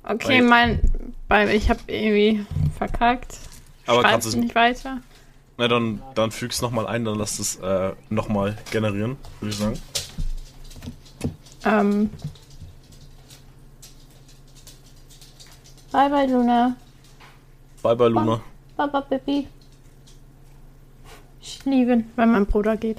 [0.05, 0.81] Okay, mein,
[1.27, 2.45] bei, ich habe irgendwie
[2.77, 3.39] verkackt.
[3.87, 5.01] Aber Schreibst kannst du nicht weiter?
[5.57, 9.81] Na, dann, dann füg's nochmal ein, dann lass es äh, nochmal generieren, würde ich sagen.
[11.65, 12.11] Ähm.
[15.91, 16.77] Bye bye, Luna.
[17.83, 18.41] Bye bye, Luna.
[18.77, 19.49] Baba Baby.
[21.47, 22.99] Ich liebe, wenn mein Bruder geht.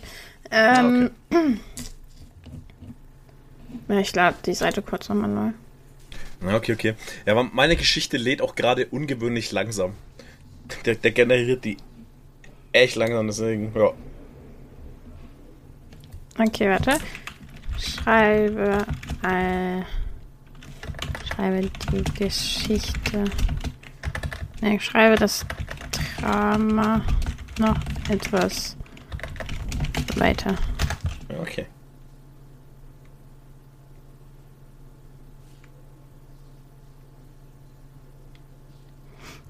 [0.51, 1.11] Ähm,
[3.89, 5.51] ja, ich lade die Seite kurz nochmal neu.
[6.47, 6.93] Ja, okay, okay.
[7.25, 9.95] Ja, aber meine Geschichte lädt auch gerade ungewöhnlich langsam.
[10.85, 11.75] Der, der generiert die
[12.71, 13.91] echt langsam, deswegen, ja.
[16.39, 16.99] Okay, warte.
[17.77, 18.85] Schreibe,
[19.23, 19.81] äh,
[21.27, 23.25] schreibe die Geschichte.
[24.61, 25.45] Ne, schreibe das
[26.21, 27.03] Drama
[27.59, 27.77] noch
[28.09, 28.77] etwas
[30.15, 30.55] weiter.
[31.41, 31.65] okay.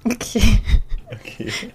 [0.04, 0.60] Okay.
[1.10, 1.72] Okay.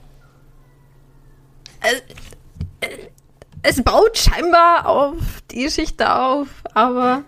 [3.61, 7.23] Es baut scheinbar auf die Geschichte auf, aber.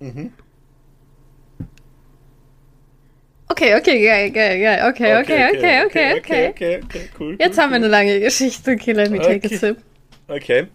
[0.00, 0.32] Mhm.
[3.48, 4.90] Okay, okay, geil, geil, geil.
[4.90, 6.48] Okay, okay, okay, okay, okay.
[6.48, 7.36] okay, okay, cool.
[7.38, 8.72] Jetzt haben wir eine lange Geschichte.
[8.72, 9.54] Okay, let me take Okay.
[9.54, 9.78] a sip.
[10.28, 10.66] Okay.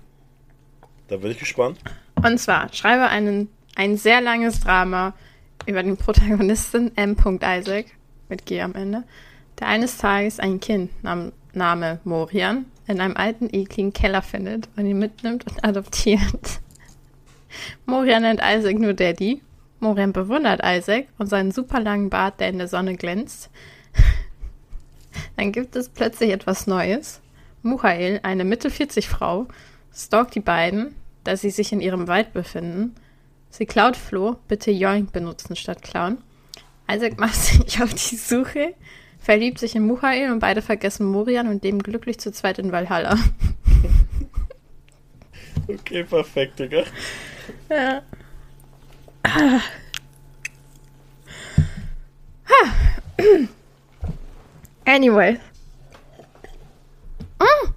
[1.07, 1.79] Da bin ich gespannt.
[2.23, 5.13] Und zwar, schreibe einen, ein sehr langes Drama
[5.65, 7.15] über den Protagonisten M.
[7.41, 7.85] Isaac,
[8.29, 9.03] mit G am Ende,
[9.59, 14.85] der eines Tages ein Kind nam, Name Morian in einem alten, ekligen Keller findet und
[14.85, 16.59] ihn mitnimmt und adoptiert.
[17.85, 19.41] Morian nennt Isaac nur Daddy.
[19.79, 23.49] Morian bewundert Isaac und seinen super langen Bart, der in der Sonne glänzt.
[25.37, 27.21] Dann gibt es plötzlich etwas Neues.
[27.61, 29.47] Michael, eine Mitte-40-Frau,
[29.93, 32.95] stalkt die beiden, da sie sich in ihrem Wald befinden.
[33.49, 36.19] Sie klaut Flo, bitte Yoink benutzen statt klauen.
[36.89, 38.75] Isaac macht sich auf die Suche,
[39.19, 43.17] verliebt sich in Michael und beide vergessen Morian und leben glücklich zu zweit in Valhalla.
[45.67, 46.83] Okay, perfekt, Digga.
[47.69, 48.01] Ja.
[54.85, 55.37] Anyway.
[57.39, 57.69] Mm.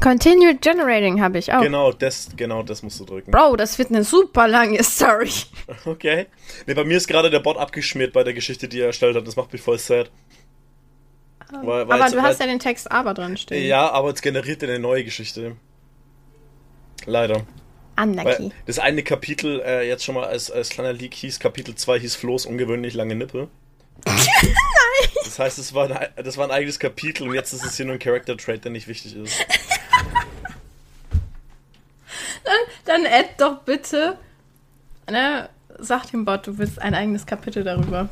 [0.00, 1.60] Continue generating habe ich auch.
[1.62, 3.30] Genau, das, genau das musst du drücken.
[3.30, 5.30] Bro, das wird eine super lange Story.
[5.84, 6.26] Okay.
[6.66, 9.26] Ne, bei mir ist gerade der Bot abgeschmiert bei der Geschichte, die er erstellt hat.
[9.26, 10.10] Das macht mich voll sad.
[11.52, 13.66] Weil, weil Aber du hast weil- ja den Text aber drin stehen.
[13.66, 15.56] Ja, aber jetzt generiert er eine neue Geschichte.
[17.06, 17.42] Leider.
[18.52, 22.00] Weil das eine Kapitel äh, jetzt schon mal als, als kleiner Leak hieß, Kapitel 2
[22.00, 23.48] hieß Flo's ungewöhnlich lange Nippe.
[24.06, 24.22] Nein!
[25.24, 27.86] Das heißt, es war ein, das war ein eigenes Kapitel und jetzt ist es hier
[27.86, 29.34] nur ein Character Trait, der nicht wichtig ist.
[32.84, 34.18] Dann add doch bitte,
[35.08, 38.08] ne, sag dem Bot, du willst ein eigenes Kapitel darüber.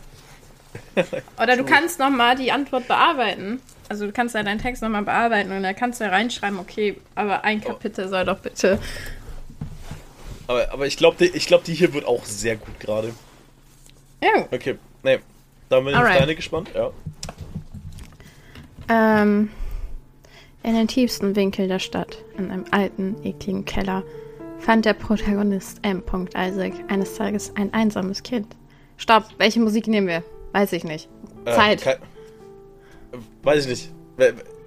[1.42, 3.60] Oder du kannst nochmal die Antwort bearbeiten.
[3.88, 7.00] Also du kannst ja deinen Text nochmal bearbeiten und da kannst du ja reinschreiben, okay,
[7.16, 8.78] aber ein Kapitel soll doch bitte.
[10.50, 13.14] Aber, aber ich glaube, die, ich glaub, die hier wird auch sehr gut gerade.
[14.20, 14.48] Ja.
[14.50, 15.20] Okay, nee.
[15.68, 16.14] Dann bin ich Alright.
[16.14, 16.70] auf deine gespannt.
[16.74, 16.90] Ja.
[18.88, 19.48] Ähm,
[20.64, 24.02] in den tiefsten Winkel der Stadt, in einem alten, ekligen Keller,
[24.58, 26.02] fand der Protagonist M.
[26.36, 28.48] Isaac eines Tages ein einsames Kind.
[28.96, 30.24] Stopp, welche Musik nehmen wir?
[30.50, 31.08] Weiß ich nicht.
[31.44, 31.86] Äh, Zeit.
[31.86, 31.96] äh,
[33.44, 33.92] weiß ich nicht.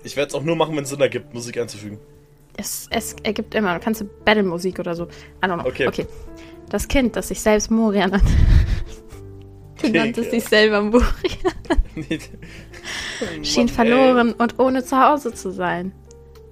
[0.05, 1.99] Ich werde es auch nur machen, wenn es Sinn ergibt, Musik einzufügen.
[2.57, 5.05] Es, es ergibt immer, du kannst Battle-Musik oder so.
[5.05, 5.67] I don't know.
[5.67, 5.87] Okay.
[5.87, 6.07] okay.
[6.69, 8.27] Das Kind, das sich selbst Moria nannte.
[9.81, 11.03] Du nanntest dich selber Moria.
[13.43, 15.91] schien verloren und ohne Zuhause zu sein.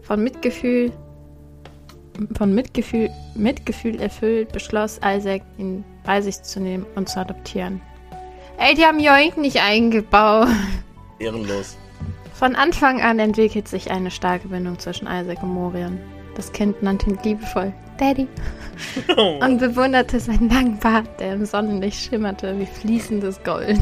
[0.02, 0.92] Von Mitgefühl,
[2.38, 7.82] von Mitgefühl, Mitgefühl erfüllt, beschloss Isaac, ihn bei sich zu nehmen und zu adoptieren.
[8.58, 10.50] Ey, die haben Joink nicht eingebaut.
[11.20, 11.78] Ehrenlos.
[12.42, 16.00] Von Anfang an entwickelt sich eine starke Bindung zwischen Isaac und Morian.
[16.36, 18.28] Das Kind nannte ihn liebevoll Daddy
[19.42, 23.78] und bewunderte seinen langen Bart, der im Sonnenlicht schimmerte wie fließendes Gold.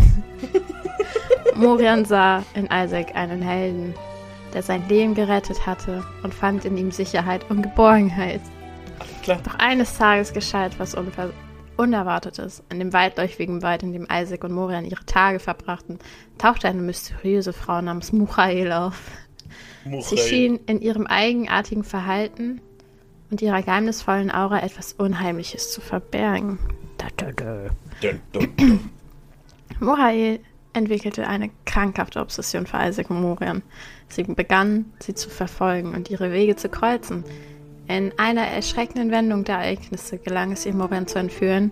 [1.56, 3.94] Morian sah in Isaac einen Helden,
[4.54, 8.42] der sein Leben gerettet hatte und fand in ihm Sicherheit und Geborgenheit.
[9.24, 9.40] Klar.
[9.42, 11.30] Doch eines Tages geschah etwas Unver
[11.80, 12.62] Unerwartetes.
[12.70, 15.98] In dem weitläufigen Wald, in dem Isaac und Morian ihre Tage verbrachten,
[16.38, 19.10] tauchte eine mysteriöse Frau namens Muchael auf.
[19.86, 20.18] Sie Muchai.
[20.18, 22.60] schien in ihrem eigenartigen Verhalten
[23.32, 26.60] und ihrer geheimnisvollen Aura etwas Unheimliches zu verbergen.
[26.98, 27.70] Da, da, da.
[29.80, 30.42] Morael
[30.74, 33.62] entwickelte eine krankhafte Obsession für Isaac und Morian.
[34.10, 37.24] Sie begann, sie zu verfolgen und ihre Wege zu kreuzen.
[37.90, 41.72] In einer erschreckenden Wendung der Ereignisse gelang es ihr, Morian zu entführen,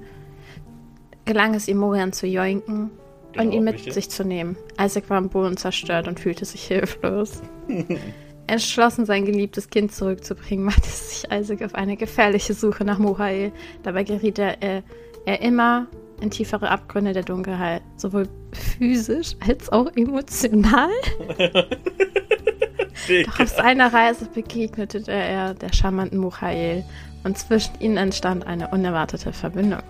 [1.26, 3.94] gelang es ihr, Morian zu joinken und Genau, ihn mit richtig.
[3.94, 4.58] sich zu nehmen.
[4.82, 7.44] Isaac war am Boden zerstört und fühlte sich hilflos.
[8.48, 13.52] Entschlossen, sein geliebtes Kind zurückzubringen, machte sich Isaac auf eine gefährliche Suche nach Mohael.
[13.84, 14.82] Dabei geriet er, er,
[15.28, 15.86] er immer
[16.20, 20.90] in tiefere Abgründe der Dunkelheit, sowohl physisch als auch emotional.
[23.26, 26.84] Doch auf seiner Reise begegnete er der charmanten Muchael
[27.24, 29.84] und zwischen ihnen entstand eine unerwartete Verbindung.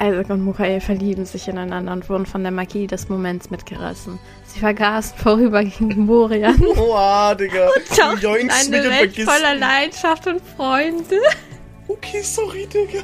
[0.00, 4.18] Isaac und Muchael verlieben sich ineinander und wurden von der Magie des Moments mitgerissen.
[4.46, 7.68] Sie vergaßen vorübergehend Morian Oha, Digga.
[7.96, 11.20] tauchten in eine und Welt voller Leidenschaft und Freunde.
[11.92, 13.02] Okay, sorry, Digga.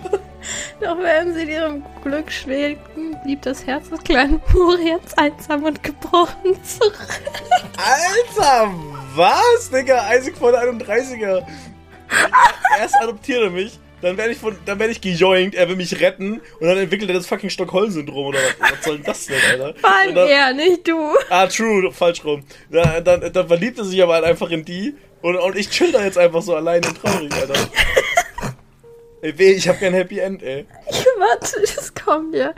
[0.81, 5.83] Doch während sie in ihrem Glück schwelgten, blieb das Herz des kleinen Morians einsam und
[5.83, 7.21] gebrochen zurück.
[7.77, 8.73] Alter,
[9.15, 10.15] was, Digga?
[10.15, 11.47] Isaac von 31er.
[12.79, 16.01] Erst adoptiert er mich, dann werde ich von, dann werde ich gejoinkt, er will mich
[16.01, 19.37] retten und dann entwickelt er das fucking Stockholm-Syndrom oder was, was soll denn das denn,
[19.51, 19.75] Alter?
[19.81, 21.15] Vor dann, er, nicht du.
[21.29, 22.43] Ah, true, falsch rum.
[22.71, 25.93] Dann, dann, dann verliebt er sich aber halt einfach in die und, und ich chill
[25.93, 27.69] da jetzt einfach so allein und traurig, Alter.
[29.21, 30.67] Ey, weh, ich hab kein Happy End, ey.
[31.19, 32.55] Warte, das kommt ja.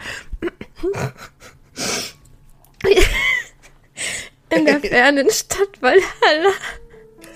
[4.51, 6.53] In der fernen Stadt Valhalla.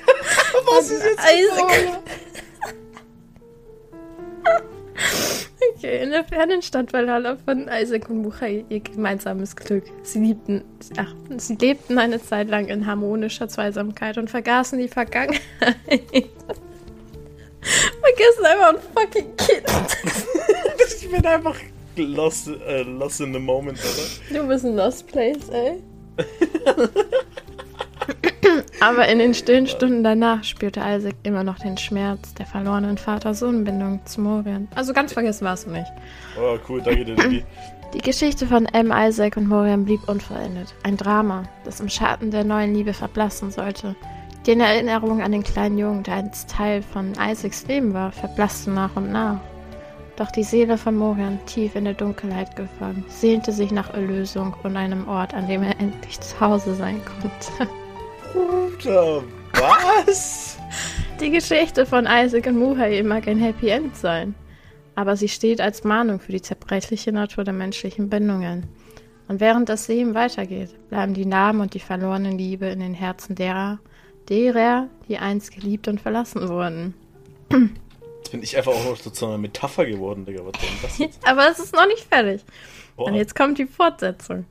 [0.66, 2.02] Was ist jetzt Isaac.
[5.76, 9.84] Okay, in der fernen Stadt Valhalla fanden Isaac und Muchai ihr gemeinsames Glück.
[10.02, 10.64] Sie liebten,
[10.98, 15.40] ach, sie lebten eine Zeit lang in harmonischer Zweisamkeit und vergaßen die Vergangenheit.
[17.64, 19.66] Vergessen einfach ein fucking Kind.
[20.86, 21.56] Ich bin einfach
[21.96, 24.02] lost, äh, lost in the moment, Alter.
[24.42, 25.82] Du bist ein Lost Place, ey.
[28.80, 34.00] Aber in den stillen Stunden danach spürte Isaac immer noch den Schmerz der verlorenen Vater-Sohn-Bindung
[34.04, 34.68] zu Morian.
[34.74, 35.90] Also ganz vergessen warst du nicht.
[36.38, 37.44] Oh, cool, danke dir, Digi.
[37.94, 38.92] Die Geschichte von M.
[38.92, 40.74] Isaac und Morian blieb unvollendet.
[40.82, 43.94] Ein Drama, das im Schatten der neuen Liebe verblassen sollte.
[44.46, 48.94] Die Erinnerung an den kleinen Jungen, der einst Teil von Isaacs Leben war, verblasste nach
[48.94, 49.40] und nach.
[50.16, 54.76] Doch die Seele von Morian, tief in der Dunkelheit gefangen, sehnte sich nach Erlösung und
[54.76, 57.72] einem Ort, an dem er endlich zu Hause sein konnte.
[58.34, 59.22] Bruder,
[59.54, 60.58] was?
[61.20, 64.34] Die Geschichte von Isaac und Muhail mag ein Happy End sein,
[64.94, 68.66] aber sie steht als Mahnung für die zerbrechliche Natur der menschlichen Bindungen.
[69.26, 73.36] Und während das Leben weitergeht, bleiben die Namen und die verlorene Liebe in den Herzen
[73.36, 73.78] derer,
[74.28, 76.94] derer, die einst geliebt und verlassen wurden.
[77.50, 80.44] Jetzt bin ich einfach auch noch so zu einer Metapher geworden, Digga.
[80.44, 81.20] Was denn das jetzt?
[81.26, 82.44] Aber es ist noch nicht fertig.
[82.96, 83.06] Boah.
[83.06, 84.44] Und jetzt kommt die Fortsetzung.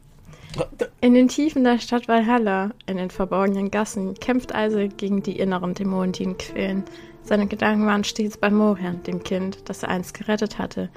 [1.01, 5.73] In den Tiefen der Stadt Valhalla, in den verborgenen Gassen, kämpft Isaac gegen die inneren
[5.73, 6.83] Dämonen, die ihn quälen.
[7.23, 10.89] Seine Gedanken waren stets bei Morian, dem Kind, das er einst gerettet hatte.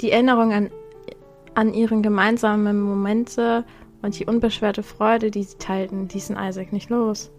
[0.00, 0.70] Die Erinnerung an,
[1.54, 3.64] an ihren gemeinsamen Momente
[4.02, 7.30] und die unbeschwerte Freude, die sie teilten, ließen Isaac nicht los.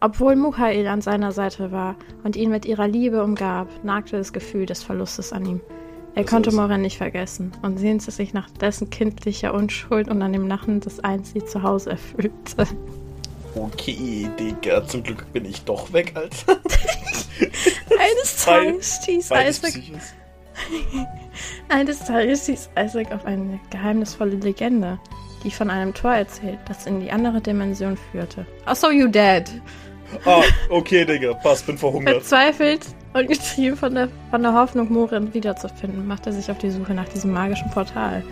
[0.00, 4.66] Obwohl Muhail an seiner Seite war und ihn mit ihrer Liebe umgab, nagte das Gefühl
[4.66, 5.60] des Verlustes an ihm.
[6.14, 10.32] Er Das konnte Moran nicht vergessen und sehnte sich nach dessen kindlicher Unschuld und an
[10.32, 12.66] dem Lachen des eins sie zu Hause erfüllte.
[13.56, 16.60] Okay, Digga, zum Glück bin ich doch weg, Alter.
[17.98, 19.74] Eines Tages stieß Isaac,
[21.68, 24.98] eines Tages stieß Isaac auf eine geheimnisvolle Legende,
[25.42, 28.46] die von einem Tor erzählt, das in die andere Dimension führte.
[28.66, 29.50] Oh, so you dead.
[30.24, 32.22] Ah, okay, Digga, pass, bin verhungert.
[32.22, 36.70] Verzweifelt und getrieben von der, von der Hoffnung, Morin wiederzufinden, macht er sich auf die
[36.70, 38.22] Suche nach diesem magischen Portal.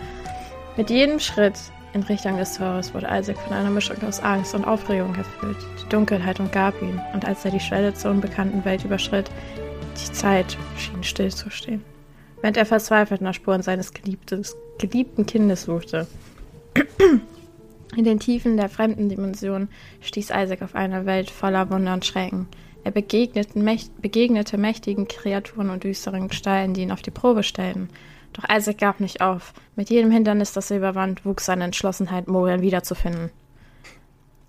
[0.75, 1.55] Mit jedem Schritt
[1.93, 5.57] in Richtung des Tores wurde Isaac von einer Mischung aus Angst und Aufregung erfüllt.
[5.81, 9.29] Die Dunkelheit umgab ihn, und als er die Schwelle zur unbekannten Welt überschritt,
[9.95, 11.83] die Zeit schien stillzustehen.
[12.41, 16.07] Während er verzweifelt nach Spuren seines geliebten Kindes suchte.
[17.95, 19.67] In den Tiefen der fremden Dimension
[20.01, 22.47] stieß Isaac auf eine Welt voller Wunder und Schrecken.
[22.83, 27.89] Er begegnete, mächt begegnete mächtigen Kreaturen und düsteren Gestalten, die ihn auf die Probe stellten.
[28.33, 29.53] Doch Isaac gab nicht auf.
[29.75, 33.29] Mit jedem Hindernis, das er überwand, wuchs seine Entschlossenheit, Morian wiederzufinden.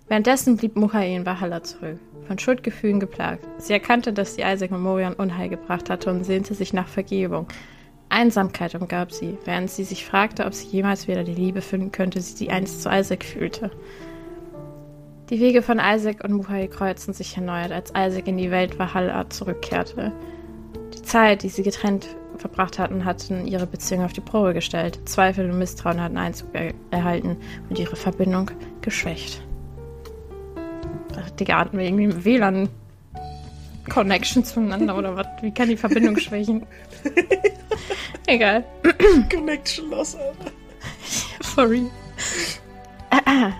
[0.07, 3.45] Währenddessen blieb Muhai in Valhalla zurück, von Schuldgefühlen geplagt.
[3.57, 7.47] Sie erkannte, dass sie Isaac und Morian Unheil gebracht hatte und sehnte sich nach Vergebung.
[8.09, 12.19] Einsamkeit umgab sie, während sie sich fragte, ob sie jemals wieder die Liebe finden könnte,
[12.19, 13.71] die sie einst zu Isaac fühlte.
[15.29, 19.29] Die Wege von Isaac und Muhai kreuzten sich erneut, als Isaac in die Welt Valhalla
[19.29, 20.11] zurückkehrte.
[20.93, 24.99] Die Zeit, die sie getrennt verbracht hatten, hatten ihre Beziehung auf die Probe gestellt.
[25.05, 27.37] Zweifel und Misstrauen hatten Einzug er erhalten
[27.69, 29.41] und ihre Verbindung geschwächt.
[31.17, 32.69] Ach, Digga, hatten wir irgendwie im WLAN
[33.89, 35.27] Connection zueinander oder was?
[35.41, 36.65] Wie kann die Verbindung schwächen?
[38.27, 38.63] Egal.
[39.31, 40.51] Connection loss, Alter.
[41.41, 41.83] Sorry.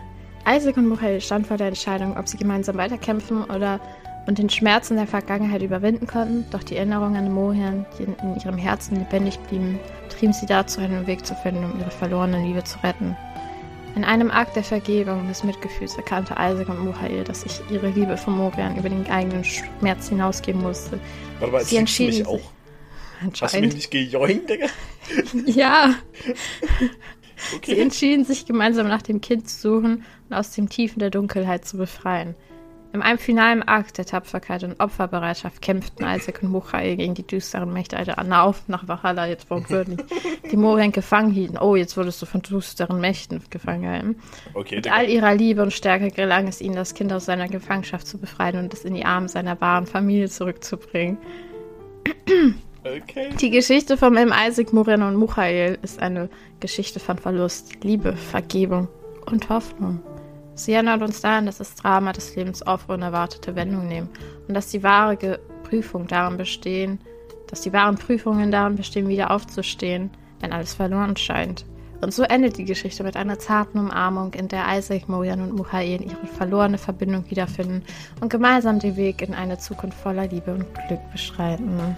[0.47, 3.79] Isaac und Michael standen vor der Entscheidung, ob sie gemeinsam weiterkämpfen oder
[4.27, 6.45] und den Schmerzen der Vergangenheit überwinden konnten.
[6.51, 10.81] Doch die Erinnerungen an Mohian, die in, in ihrem Herzen lebendig blieben, trieben sie dazu,
[10.81, 13.15] einen Weg zu finden, um ihre verlorene Liebe zu retten.
[13.95, 17.87] In einem Akt der Vergebung und des Mitgefühls erkannte Isaac und Michael, dass sich ihre
[17.89, 20.99] Liebe für Morian über den eigenen Schmerz hinausgeben musste.
[21.39, 22.39] Warte mal, Sie du mich entschieden auch.
[23.31, 24.67] sich- Hast du mich nicht gejoint, Digga?
[25.45, 25.95] Ja.
[27.51, 27.79] Sie Okay.
[27.81, 31.77] entschieden sich gemeinsam nach dem Kind zu suchen und aus dem Tiefen der Dunkelheit zu
[31.77, 32.33] befreien.
[32.95, 37.73] In einem finalen Akt der Tapferkeit und Opferbereitschaft kämpften Isaac und Muchael gegen die düsteren
[37.73, 39.99] Mächte der Anna auf nach Valhalla, jetzt wortwörtlich,
[40.49, 41.57] die Morian gefangen hielten.
[41.57, 44.15] Oh, jetzt wurdest du von düsteren Mächten gefangen gehalten.
[44.53, 48.07] Okay, Mit all ihrer Liebe und Stärke gelang es ihnen, das Kind aus seiner Gefangenschaft
[48.07, 51.17] zu befreien und es in die Arme seiner wahren Familie zurückzubringen.
[52.85, 53.29] Okay.
[53.41, 54.31] Die Geschichte von M.
[54.47, 56.29] Isaac, Morian und Michael ist eine
[56.61, 58.87] Geschichte von Verlust, Liebe, Vergebung
[59.25, 60.01] und Hoffnung.
[60.55, 64.09] Sie erinnert uns daran, dass das Drama des Lebens oft unerwartete Wendungen nehmen
[64.47, 66.99] und dass die wahre Prüfung darin bestehen,
[67.47, 71.65] dass die wahren Prüfungen darin bestehen, wieder aufzustehen, wenn alles verloren scheint.
[72.01, 76.01] Und so endet die Geschichte mit einer zarten Umarmung, in der Isaac, Morian und Michael
[76.01, 77.83] ihre verlorene Verbindung wiederfinden
[78.21, 81.95] und gemeinsam den Weg in eine Zukunft voller Liebe und Glück beschreiten.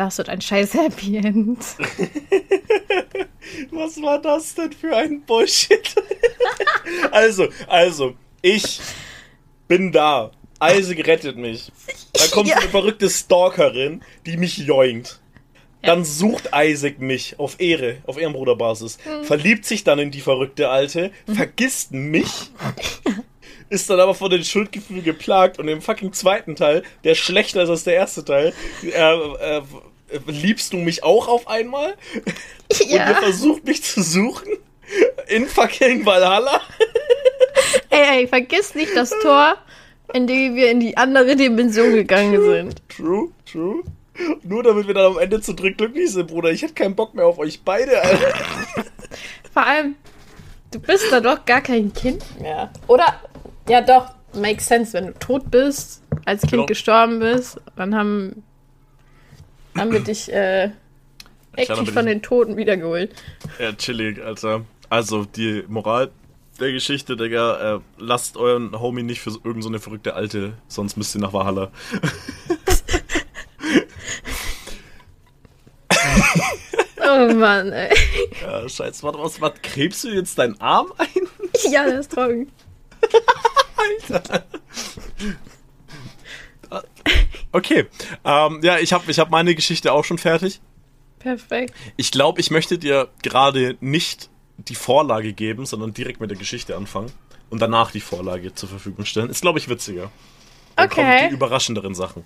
[0.00, 1.58] Das wird ein scheiß Happy End.
[3.70, 5.94] Was war das denn für ein Bullshit?
[7.10, 8.80] also, also, ich
[9.68, 10.30] bin da.
[10.62, 11.70] Isaac rettet mich.
[12.14, 12.56] Da kommt Ja.
[12.56, 15.20] eine verrückte Stalkerin, die mich joint.
[15.82, 18.96] Dann sucht Isaac mich auf Ehre, auf Ehrenbruderbasis.
[19.24, 22.50] Verliebt sich dann in die verrückte Alte, vergisst mich,
[23.68, 27.68] ist dann aber von den Schuldgefühlen geplagt und im fucking zweiten Teil, der schlechter ist
[27.70, 29.62] als der erste Teil, äh, äh,
[30.26, 31.94] liebst du mich auch auf einmal?
[32.70, 34.48] Und ihr versucht mich zu suchen?
[35.28, 36.60] In fucking Valhalla?
[37.90, 39.56] Ey, ey, vergiss nicht das Tor,
[40.14, 42.82] in dem wir in die andere Dimension gegangen sind.
[42.88, 43.82] True, true.
[44.42, 46.50] Nur damit wir dann am Ende zu dritt glücklich sind, Bruder.
[46.50, 48.32] Ich hätte keinen Bock mehr auf euch beide, Alter.
[49.52, 49.94] Vor allem,
[50.72, 52.70] du bist da doch gar kein Kind mehr.
[52.86, 53.20] Oder?
[53.68, 54.10] Ja, doch.
[54.34, 56.66] Makes sense, wenn du tot bist, als Kind Genau.
[56.66, 58.44] gestorben bist, dann haben,
[59.76, 60.70] haben wir dich äh,
[61.68, 63.14] aber von den Toten wiedergeholt.
[63.58, 64.62] Ja, chillig, Alter.
[64.88, 66.10] Also, die Moral
[66.58, 70.52] der Geschichte, Digga, äh, lasst euren Homie nicht für so- irgend so eine verrückte Alte,
[70.68, 71.70] sonst müsst ihr nach Valhalla.
[77.02, 77.94] Oh Mann, ey.
[78.42, 79.02] Ja, scheiße.
[79.02, 81.08] Warte, was, was, krebst du jetzt deinen Arm ein?
[81.70, 82.50] Ja, der ist trocken.
[84.10, 84.44] Alter.
[87.52, 87.86] Okay,
[88.24, 90.60] ähm, ja, ich habe ich hab meine Geschichte auch schon fertig.
[91.18, 91.74] Perfekt.
[91.96, 96.76] Ich glaube, ich möchte dir gerade nicht die Vorlage geben, sondern direkt mit der Geschichte
[96.76, 97.10] anfangen
[97.50, 99.30] und danach die Vorlage zur Verfügung stellen.
[99.30, 100.10] Ist, glaube ich, witziger.
[100.76, 101.34] Dann kommen die Okay.
[101.34, 102.24] überraschenderen Sachen.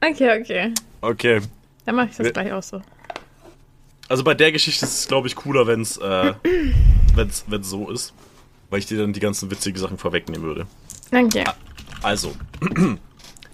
[0.00, 0.74] Okay, okay.
[1.02, 1.40] Okay,
[1.84, 2.80] Dann mache ich das gleich auch so.
[4.08, 6.32] Also bei der Geschichte ist es, glaube ich, cooler, wenn es äh,
[7.14, 8.14] wenn's, wenn's so ist.
[8.70, 10.66] Weil ich dir dann die ganzen witzigen Sachen vorwegnehmen würde.
[11.10, 11.44] Danke.
[12.02, 12.34] Also,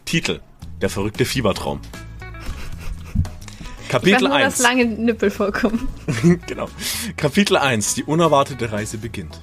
[0.06, 0.40] Titel.
[0.80, 1.80] Der verrückte Fiebertraum.
[3.82, 4.62] Ich Kapitel nur, dass 1.
[4.62, 5.88] lange Nippel vorkommen.
[6.46, 6.68] genau.
[7.16, 7.94] Kapitel 1.
[7.94, 9.42] Die unerwartete Reise beginnt.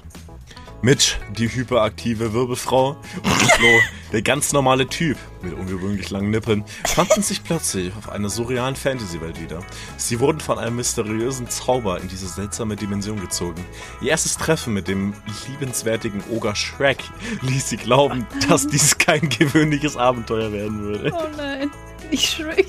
[0.84, 3.80] Mitch, die hyperaktive Wirbelfrau, und Flo,
[4.12, 9.40] der ganz normale Typ mit ungewöhnlich langen Nippeln, fanden sich plötzlich auf einer surrealen Fantasy-Welt
[9.40, 9.60] wieder.
[9.96, 13.64] Sie wurden von einem mysteriösen Zauber in diese seltsame Dimension gezogen.
[14.02, 15.14] Ihr erstes Treffen mit dem
[15.48, 16.98] liebenswertigen Oger Shrek
[17.40, 21.10] ließ sie glauben, dass dies kein gewöhnliches Abenteuer werden würde.
[21.14, 21.70] Oh nein.
[22.10, 22.68] Ich schreck.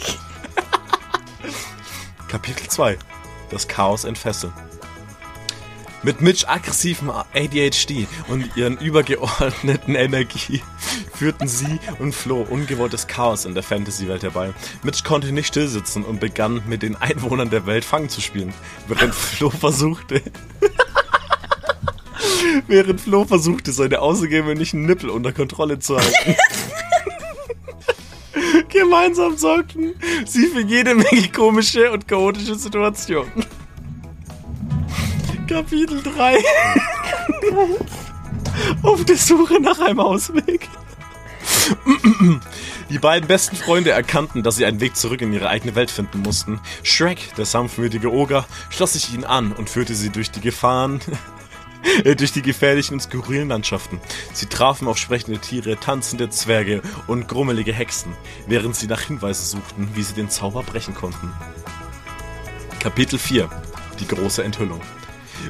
[2.29, 2.97] Kapitel 2.
[3.51, 4.53] Das Chaos entfesseln.
[6.05, 10.61] Mit Mitch aggressivem ADHD und ihren übergeordneten Energie
[11.15, 14.53] führten sie und Flo ungewolltes Chaos in der Fantasy-Welt herbei.
[14.83, 18.53] Mitch konnte nicht stillsitzen und begann mit den Einwohnern der Welt Fang zu spielen,
[18.87, 20.21] während Flo versuchte...
[22.67, 26.35] während Flo versuchte, seine außergewöhnlichen Nippel unter Kontrolle zu halten.
[28.69, 29.95] Gemeinsam sorgten
[30.27, 33.43] sie für jede Menge komische und chaotische Situationen.
[35.47, 36.37] Kapitel 3.
[38.83, 40.67] Auf der Suche nach einem Ausweg.
[42.89, 46.21] Die beiden besten Freunde erkannten, dass sie einen Weg zurück in ihre eigene Welt finden
[46.21, 46.59] mussten.
[46.83, 50.99] Shrek, der sanftmütige Oger, schloss sich ihnen an und führte sie durch die Gefahren,
[52.03, 53.99] äh, durch die gefährlichen und skurrilen Landschaften.
[54.33, 58.13] Sie trafen auf sprechende Tiere, tanzende Zwerge und grummelige Hexen,
[58.47, 61.31] während sie nach Hinweisen suchten, wie sie den Zauber brechen konnten.
[62.79, 63.49] Kapitel 4.
[63.99, 64.81] Die große Enthüllung.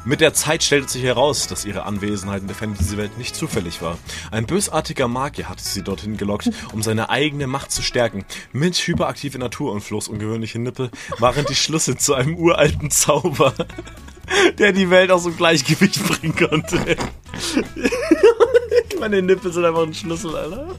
[0.03, 3.97] Mit der Zeit stellte sich heraus, dass ihre Anwesenheit in der Fantasy-Welt nicht zufällig war.
[4.31, 8.25] Ein bösartiger Magier hatte sie dorthin gelockt, um seine eigene Macht zu stärken.
[8.51, 13.53] Mit hyperaktive Natur und Flo's ungewöhnliche Nippel waren die Schlüssel zu einem uralten Zauber,
[14.57, 16.97] der die Welt aus dem Gleichgewicht bringen konnte.
[18.99, 20.75] Meine Nippel sind einfach ein Schlüssel, Alter.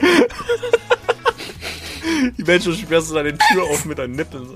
[2.38, 4.48] Die Menschen sperrst du deine Tür auf mit deinen Nippeln.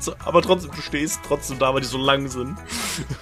[0.00, 0.14] So.
[0.24, 2.56] Aber trotzdem, du stehst trotzdem da, weil die so lang sind.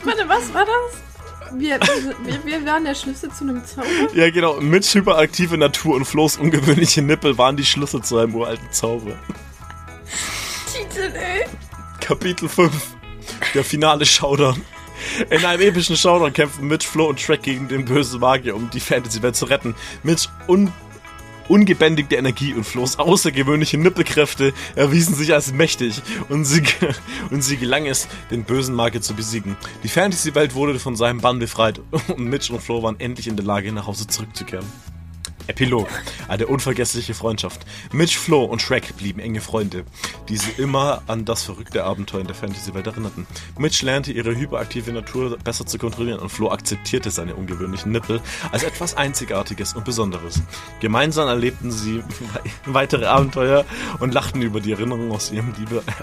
[0.04, 1.58] Warte, was war das?
[1.58, 1.78] Wir,
[2.24, 3.86] wir, wir waren der Schlüssel zu einem Zauber?
[4.14, 4.60] Ja, genau.
[4.60, 9.14] Mit hyperaktive Natur und Flo's ungewöhnliche Nippel waren die Schlüssel zu einem uralten Zauber.
[10.72, 11.46] Titel, ey.
[12.00, 12.72] Kapitel 5.
[13.54, 14.60] Der finale Showdown.
[15.30, 18.80] In einem epischen Showdown kämpfen Mitch, Flo und Shrek gegen den bösen Magier, um die
[18.80, 19.74] Fantasy-Welt zu retten.
[20.02, 20.72] Mitch un
[21.48, 26.62] ungebändigte Energie und Flo's außergewöhnliche Nippelkräfte erwiesen sich als mächtig und sie,
[27.30, 29.56] und sie gelang es, den bösen Magier zu besiegen.
[29.82, 33.44] Die Fantasy-Welt wurde von seinem Bann befreit und Mitch und Flo waren endlich in der
[33.44, 34.66] Lage, nach Hause zurückzukehren.
[35.46, 35.88] Epilog.
[36.28, 37.66] Eine unvergessliche Freundschaft.
[37.92, 39.84] Mitch, Flo und Shrek blieben enge Freunde,
[40.28, 43.26] die sie immer an das verrückte Abenteuer in der Fantasy-Welt erinnerten.
[43.58, 48.20] Mitch lernte ihre hyperaktive Natur besser zu kontrollieren und Flo akzeptierte seine ungewöhnlichen Nippel
[48.52, 50.42] als etwas Einzigartiges und Besonderes.
[50.80, 52.02] Gemeinsam erlebten sie
[52.66, 53.64] weitere Abenteuer
[54.00, 55.54] und lachten über die Erinnerungen aus ihrem,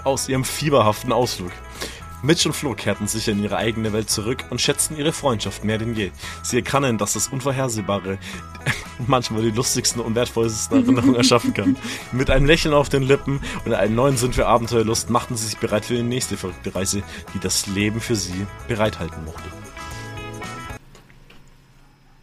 [0.04, 1.52] aus ihrem fieberhaften Ausflug.
[2.24, 5.76] Mitch und Flo kehrten sicher in ihre eigene Welt zurück und schätzten ihre Freundschaft mehr
[5.76, 6.10] denn je.
[6.42, 8.16] Sie erkannten, dass das Unvorhersehbare
[9.06, 11.76] manchmal die lustigsten und wertvollsten Erinnerungen erschaffen kann.
[12.12, 15.58] Mit einem Lächeln auf den Lippen und einem neuen Sinn für Abenteuerlust machten sie sich
[15.58, 17.02] bereit für die nächste verrückte Reise,
[17.34, 19.44] die das Leben für sie bereithalten mochte.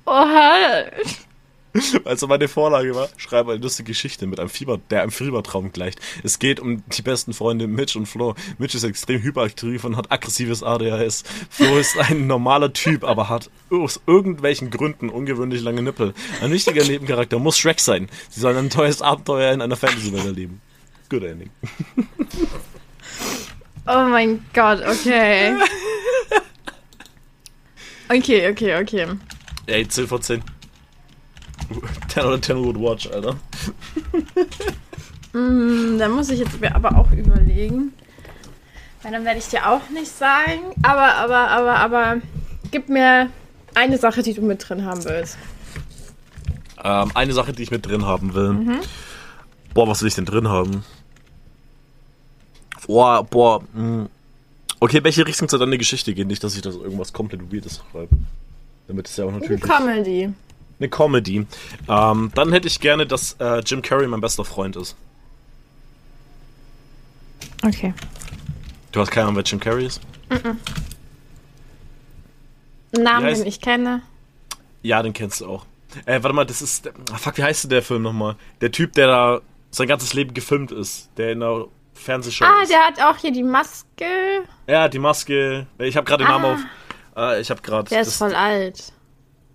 [0.08, 0.84] Oha.
[2.06, 6.00] Also meine Vorlage war, schreibe eine lustige Geschichte mit einem Fieber, der einem Fiebertraum gleicht.
[6.24, 8.36] Es geht um die besten Freunde Mitch und Flo.
[8.58, 11.24] Mitch ist extrem hyperaktiv und hat aggressives ADHS.
[11.50, 16.14] Flo ist ein normaler Typ, aber hat aus irgendwelchen Gründen ungewöhnlich lange Nippel.
[16.42, 18.10] Ein wichtiger Nebencharakter muss Shrek sein.
[18.30, 20.62] Sie sollen ein tolles Abenteuer in einer Fantasy-Welt erleben.
[21.10, 21.50] Good ending.
[23.88, 25.56] Oh mein Gott, okay.
[28.14, 29.08] Okay, okay, okay.
[29.68, 30.44] Ey, 10 von 10.
[32.08, 33.36] 10 oder 10 would watch, Alter.
[35.34, 37.94] Hm, da muss ich jetzt mir aber auch überlegen.
[39.02, 40.60] Weil dann werde ich dir auch nicht sagen.
[40.84, 42.18] Aber, aber, aber, aber,
[42.70, 43.30] gib mir
[43.74, 45.38] eine Sache, die du mit drin haben willst.
[46.84, 48.82] Ähm, eine Sache, die ich mit drin haben will.
[49.74, 50.84] Boah, was will ich denn drin haben?
[52.86, 53.64] Boah, boah.
[53.74, 54.08] Mh.
[54.80, 56.28] Okay, welche Richtung soll deine Geschichte gehen?
[56.28, 58.18] Nicht, dass ich das irgendwas komplett Weirdes schreibe.
[58.88, 60.34] Damit es ja auch natürlich Comedy.
[60.82, 61.46] Eine Comedy.
[61.88, 64.96] Ähm, dann hätte ich gerne, dass äh, Jim Carrey mein bester Freund ist.
[67.64, 67.94] Okay.
[68.92, 70.02] Du hast keine Ahnung, wer Jim Carrey ist?
[72.92, 74.02] Namen, Wie heißt- den ich kenne.
[74.82, 75.66] Ja, den kennst du auch.
[76.06, 76.88] Äh, warte mal, das ist.
[77.12, 78.36] Ah, fuck, wie heißt denn der Film nochmal?
[78.62, 81.10] Der Typ, der da sein ganzes Leben gefilmt ist.
[81.18, 82.72] Der in einer Fernsehshow Ah, ist.
[82.72, 84.44] der hat auch hier die Maske.
[84.68, 85.68] Ja, die Maske.
[85.78, 86.54] Ich habe gerade den Namen Ah.
[86.54, 87.34] auf.
[87.36, 87.90] Äh, ich habe gerade.
[87.90, 88.92] Der ist voll alt.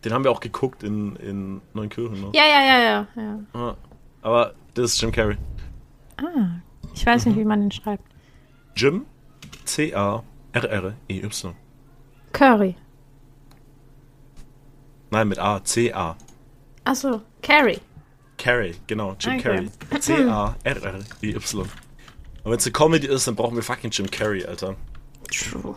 [0.07, 2.20] Den haben wir auch geguckt in, in Neunkirchen.
[2.20, 2.30] Ne?
[2.32, 2.78] Ja, ja, ja,
[3.16, 3.40] ja.
[3.52, 3.76] ja.
[4.22, 5.36] Aber das ist Jim Carrey.
[6.18, 6.61] Ah,
[6.94, 8.04] ich weiß nicht, wie man den schreibt.
[8.76, 9.04] Jim
[9.64, 11.54] C-A-R-R-E-Y.
[12.32, 12.76] Curry.
[15.11, 15.64] Nein, mit A.
[15.64, 16.16] C-A.
[16.84, 17.80] Achso, Carrie.
[18.38, 19.16] Carrey, genau.
[19.18, 19.42] Jim Okay.
[19.42, 19.68] Carrey.
[19.98, 21.61] C-A-R-R-E-Y.
[21.62, 21.68] Und
[22.44, 24.76] wenn es eine Comedy ist, dann brauchen wir fucking Jim Carrey, Alter.
[25.32, 25.74] True.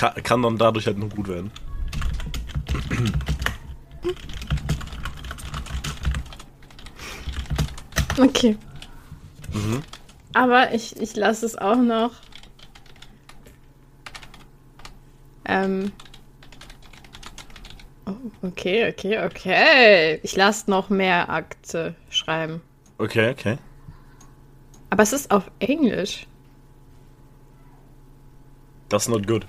[0.00, 1.50] Ka kann dann dadurch halt nur gut werden.
[8.18, 8.56] Okay.
[10.32, 12.12] Aber ich, ich lasse es auch noch.
[15.44, 15.92] Ähm.
[18.06, 20.20] Oh, okay, okay, okay.
[20.22, 22.62] Ich lasse noch mehr Akte schreiben.
[22.96, 23.58] Okay, okay.
[24.88, 26.26] Aber es ist auf Englisch.
[28.90, 29.44] That's not good.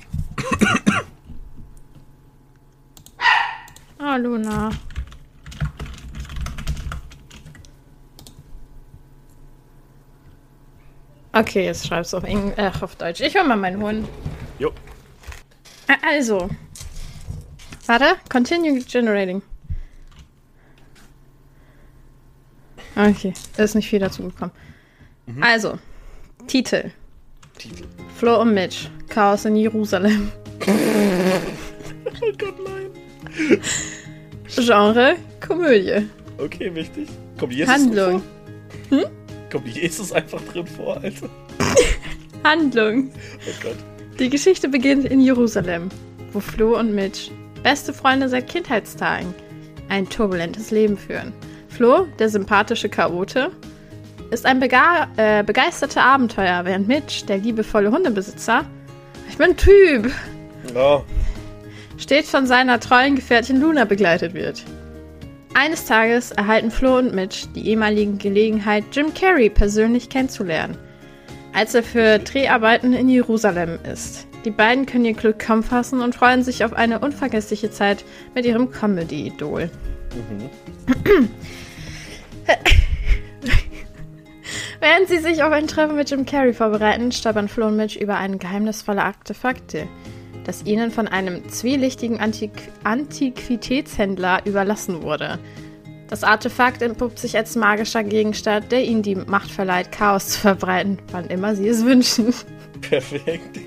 [3.99, 4.71] Ah, Luna.
[11.33, 13.21] Okay, jetzt schreibst du auf, Eng äh, auf Deutsch.
[13.21, 14.07] Ich höre mal meinen Hund.
[14.59, 14.71] Jo.
[15.87, 16.49] Ah, Also.
[17.87, 19.41] Warte, continue generating.
[22.95, 24.51] Okay, da ist nicht viel dazu gekommen.
[25.39, 25.79] Also,
[26.47, 26.91] Titel.
[27.61, 27.83] Titel.
[28.15, 28.89] Flo und Mitch.
[29.09, 30.31] Chaos in Jerusalem.
[32.23, 33.59] Oh Gott, nein.
[34.47, 36.07] Genre, Komödie.
[36.37, 37.09] Okay, wichtig.
[37.39, 38.21] Kommt Jesus Handlung.
[38.89, 39.09] Vor?
[39.51, 41.27] Kommt Jesus einfach drin vor, Alter?
[42.43, 43.11] Handlung.
[43.47, 43.77] Oh Gott.
[44.19, 45.89] Die Geschichte beginnt in Jerusalem,
[46.31, 47.31] wo Flo und Mitch,
[47.63, 49.33] beste Freunde seit Kindheitstagen,
[49.89, 51.33] ein turbulentes Leben führen.
[51.69, 53.49] Flo, der sympathische Chaote,
[54.31, 58.65] ist ein bega äh, begeisterter Abenteuer, während Mitch, der liebevolle Hundebesitzer,
[59.29, 60.11] ich bin Typ,
[60.73, 61.03] Ja.
[61.97, 64.63] stets von seiner treuen Gefährtin Luna begleitet wird.
[65.53, 70.77] Eines Tages erhalten Flo und Mitch die ehemalige Gelegenheit, Jim Carrey persönlich kennenzulernen,
[71.53, 74.27] als er für Dreharbeiten in Jerusalem ist.
[74.45, 78.45] Die beiden können ihr Glück kaum fassen und freuen sich auf eine unvergessliche Zeit mit
[78.45, 79.69] ihrem Comedy-Idol.
[84.81, 88.17] Während sie sich auf ein Treffen mit Jim Carrey vorbereiten, stolpern Flo und Mitch über
[88.17, 89.87] ein geheimnisvolle Artefakte,
[90.43, 92.51] das ihnen von einem zwielichtigen Antiq
[92.83, 95.37] Antiquitätshändler überlassen wurde.
[96.09, 100.97] Das Artefakt entpuppt sich als magischer Gegenstand, der ihnen die Macht verleiht, Chaos zu verbreiten,
[101.11, 102.33] wann immer sie es wünschen.
[102.81, 103.59] Perfekt.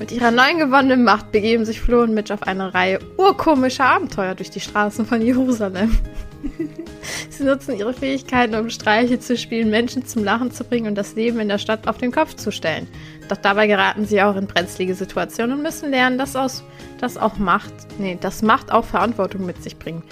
[0.00, 4.34] Mit ihrer neuen gewonnenen Macht begeben sich Flo und Mitch auf eine Reihe urkomischer Abenteuer
[4.34, 5.96] durch die Straßen von Jerusalem.
[7.30, 11.14] Sie nutzen ihre Fähigkeiten, um Streiche zu spielen, Menschen zum Lachen zu bringen und das
[11.14, 12.86] Leben in der Stadt auf den Kopf zu stellen.
[13.28, 16.62] Doch dabei geraten sie auch in brenzlige Situationen und müssen lernen, dass aus,
[17.00, 20.04] das auch Macht, nee, das Macht auch Verantwortung mit sich bringt.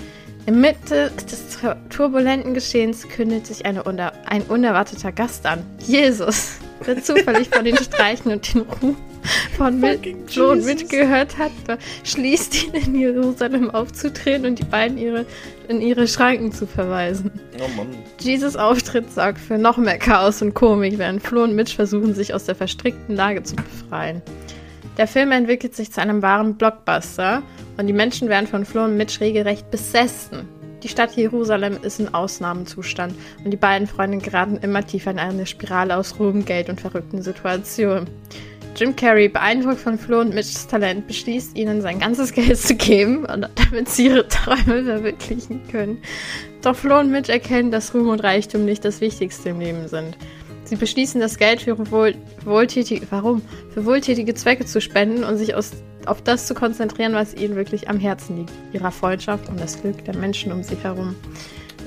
[0.46, 1.58] In Mitte des
[1.88, 5.64] turbulenten Geschehens kündigt sich ein unerwarteter Gast an.
[5.86, 8.96] Jesus, der zufällig von den Streichen und den Ruhm
[9.56, 9.82] von
[10.26, 10.64] Flo und.
[10.64, 11.52] Mitch gehört hat,
[12.04, 15.26] schließt ihn in Jerusalem aufzutreten und die beiden ihre,
[15.68, 17.30] in ihre Schranken zu verweisen.
[17.58, 17.88] Oh Mann.
[18.20, 22.34] Jesus Auftritt sorgt für noch mehr Chaos und Komik, während Flo und Mitch versuchen, sich
[22.34, 24.22] aus der verstrickten Lage zu befreien.
[24.96, 27.42] Der Film entwickelt sich zu einem wahren Blockbuster
[27.76, 30.48] und die Menschen werden von Flo und Mitch regelrecht besessen.
[30.84, 35.46] Die Stadt Jerusalem ist in Ausnahmezustand und die beiden Freunde geraten immer tiefer in eine
[35.46, 38.06] Spirale aus Ruhm, Geld und verrückten Situationen.
[38.76, 43.26] Jim Carrey, beeindruckt von Flo und Mitchs Talent, beschließt ihnen sein ganzes Geld zu geben,
[43.26, 45.98] damit sie ihre Träume verwirklichen können.
[46.62, 50.16] Doch Flo und Mitch erkennen, dass Ruhm und Reichtum nicht das Wichtigste im Leben sind.
[50.64, 52.14] Sie beschließen, das Geld für, wohl,
[52.44, 53.42] wohltätige, warum?
[53.72, 55.72] für wohltätige Zwecke zu spenden und sich aus,
[56.06, 58.52] auf das zu konzentrieren, was ihnen wirklich am Herzen liegt.
[58.72, 61.14] Ihrer Freundschaft und das Glück der Menschen um sich herum.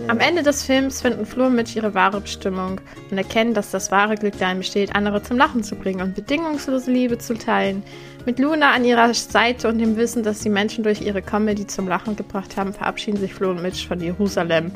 [0.07, 2.79] Am Ende des Films finden Flo und Mitch ihre wahre Bestimmung
[3.11, 6.91] und erkennen, dass das wahre Glück darin besteht, andere zum Lachen zu bringen und bedingungslose
[6.91, 7.83] Liebe zu teilen.
[8.25, 11.87] Mit Luna an ihrer Seite und dem Wissen, dass sie Menschen durch ihre Comedy zum
[11.87, 14.71] Lachen gebracht haben, verabschieden sich Flo und Mitch von Jerusalem.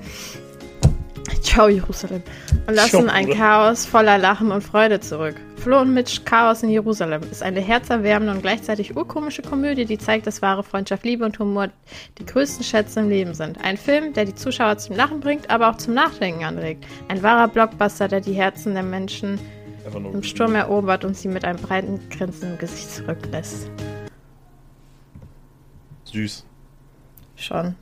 [1.42, 2.24] Ciao, Jerusalem.
[2.68, 3.30] Und lassen ein.
[3.30, 5.36] Chaos voller Lachen und Freude zurück.
[5.62, 10.26] Flo und Mitch Chaos in Jerusalem ist eine herzerwärmende und gleichzeitig urkomische Komödie, die zeigt,
[10.26, 11.70] dass wahre Freundschaft, Liebe und Humor
[12.18, 13.64] die größten Schätze im Leben sind.
[13.64, 16.84] Ein Film, der die Zuschauer zum Lachen bringt, aber auch zum Nachdenken anregt.
[17.10, 19.40] Ein wahrer Blockbuster, der die Herzen der Menschen
[20.12, 23.70] im Sturm erobert und sie mit einem breiten Grinsen im Gesicht zurücklässt.
[26.06, 26.44] Süß.
[27.36, 27.76] Schon.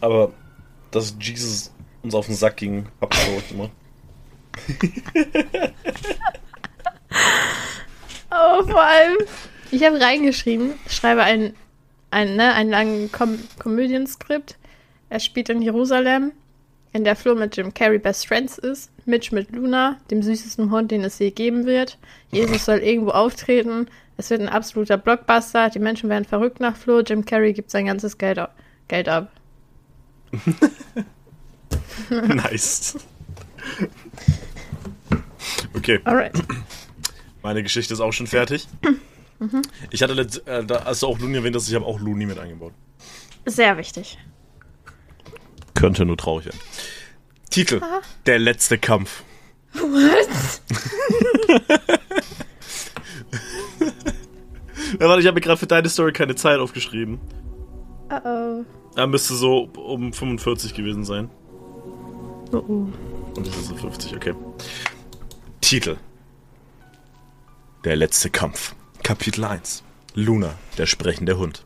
[0.00, 0.32] Aber
[0.90, 1.70] dass Jesus
[2.02, 3.70] uns auf den Sack ging, habt ihr immer.
[8.30, 9.16] Oh, vor allem,
[9.70, 11.54] ich habe reingeschrieben, schreibe ein,
[12.10, 14.56] ein, ne, einen langen Kom Komödienskript.
[15.08, 16.32] Er spielt in Jerusalem,
[16.92, 20.90] in der Flo mit Jim Carrey Best Friends ist, Mitch mit Luna, dem süßesten Hund,
[20.90, 21.98] den es je geben wird.
[22.30, 23.88] Jesus soll irgendwo auftreten.
[24.16, 25.70] Es wird ein absoluter Blockbuster.
[25.70, 27.00] Die Menschen werden verrückt nach Flo.
[27.00, 28.40] Jim Carrey gibt sein ganzes Geld,
[28.88, 29.30] Geld ab.
[32.10, 32.96] nice.
[35.74, 36.00] Okay.
[36.04, 36.32] Alright.
[37.44, 38.66] Meine Geschichte ist auch schon fertig.
[39.90, 42.24] Ich hatte, letzt, äh, da hast du auch Looney erwähnt, dass ich habe auch Looney
[42.24, 42.72] mit eingebaut.
[43.44, 44.16] Sehr wichtig.
[45.74, 46.58] Könnte nur traurig werden.
[47.50, 48.00] Titel: Aha.
[48.24, 49.22] Der letzte Kampf.
[49.74, 50.28] What?
[55.00, 57.18] Ja, warte, ich habe mir gerade für deine Story keine Zeit aufgeschrieben.
[58.10, 58.64] Uh oh.
[58.94, 61.28] Da müsste so um 45 gewesen sein.
[62.52, 62.88] Oh oh.
[63.36, 64.34] Und das ist so 50, okay.
[65.60, 65.96] Titel:
[67.84, 68.74] Der letzte Kampf.
[69.02, 69.82] Kapitel 1.
[70.14, 71.64] Luna, der sprechende Hund.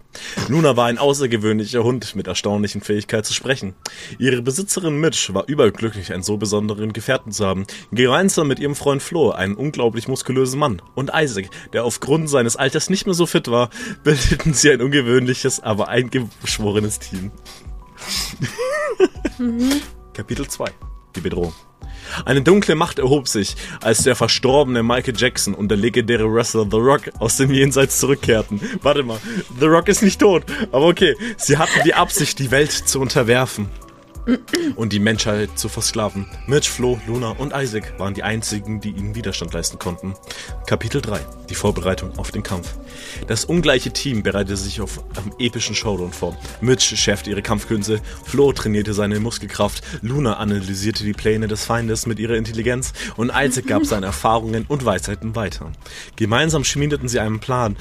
[0.49, 3.75] Luna war ein außergewöhnlicher Hund mit erstaunlichen Fähigkeit zu sprechen.
[4.19, 7.69] Ihre Besitzerin Mitch war überglücklich, einen so besonderen Gefährten zu haben.
[7.93, 12.91] Gemeinsam mit ihrem Freund Flo, einen unglaublich muskulösen Mann, und Isaac, der aufgrund seines Alters
[12.91, 13.71] nicht mehr so fit war,
[14.03, 17.31] bildeten sie ein ungewöhnliches, aber eingeschworenes Team.
[20.15, 20.69] Kapitel 2.
[21.15, 21.55] Die Bedrohung.
[22.25, 26.77] Eine dunkle Macht erhob sich, als der verstorbene Michael Jackson und der legendäre Wrestler The
[26.77, 28.61] Rock aus dem Jenseits zurückkehrten.
[28.83, 29.19] Warte mal,
[29.59, 33.69] The Rock ist nicht tot, aber okay, sie hatten die Absicht, die Welt zu unterwerfen
[34.77, 36.27] und die Menschheit zu versklaven.
[36.47, 40.15] Mitch, Flo, Luna und Isaac waren die einzigen, die ihnen Widerstand leisten konnten.
[40.67, 41.21] Kapitel 3.
[41.49, 42.75] Die Vorbereitung auf den Kampf.
[43.27, 46.37] Das ungleiche Team bereitete sich auf einem epischen Showdown vor.
[46.61, 52.19] Mitch schärfte ihre Kampfkünste, Flo trainierte seine Muskelkraft, Luna analysierte die Pläne des Feindes mit
[52.19, 55.73] ihrer Intelligenz und Isaac gab seine Erfahrungen und Weisheiten weiter.
[56.17, 57.77] Gemeinsam schmiedeten sie einen Plan,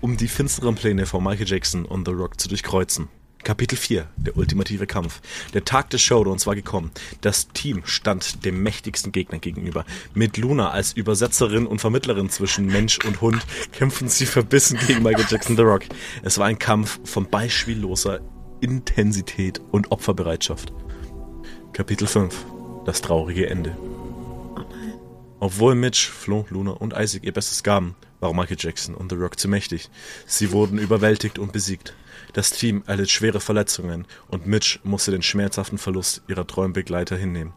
[0.00, 3.08] um die finsteren Pläne von Michael Jackson und The Rock zu durchkreuzen.
[3.46, 5.20] Kapitel 4, der ultimative Kampf.
[5.54, 6.90] Der Tag des Showdowns war gekommen.
[7.20, 9.84] Das Team stand dem mächtigsten Gegner gegenüber.
[10.14, 15.26] Mit Luna als Übersetzerin und Vermittlerin zwischen Mensch und Hund kämpfen sie verbissen gegen Michael
[15.30, 15.82] Jackson The Rock.
[16.24, 18.18] Es war ein Kampf von beispielloser
[18.62, 20.72] Intensität und Opferbereitschaft.
[21.72, 22.34] Kapitel 5,
[22.84, 23.76] das traurige Ende.
[25.38, 29.38] Obwohl Mitch, Flo, Luna und Isaac ihr Bestes gaben, war Michael Jackson und The Rock
[29.38, 29.88] zu mächtig.
[30.26, 31.94] Sie wurden überwältigt und besiegt.
[32.36, 37.54] Das Team erlitt schwere Verletzungen und Mitch musste den schmerzhaften Verlust ihrer treuen Begleiter hinnehmen.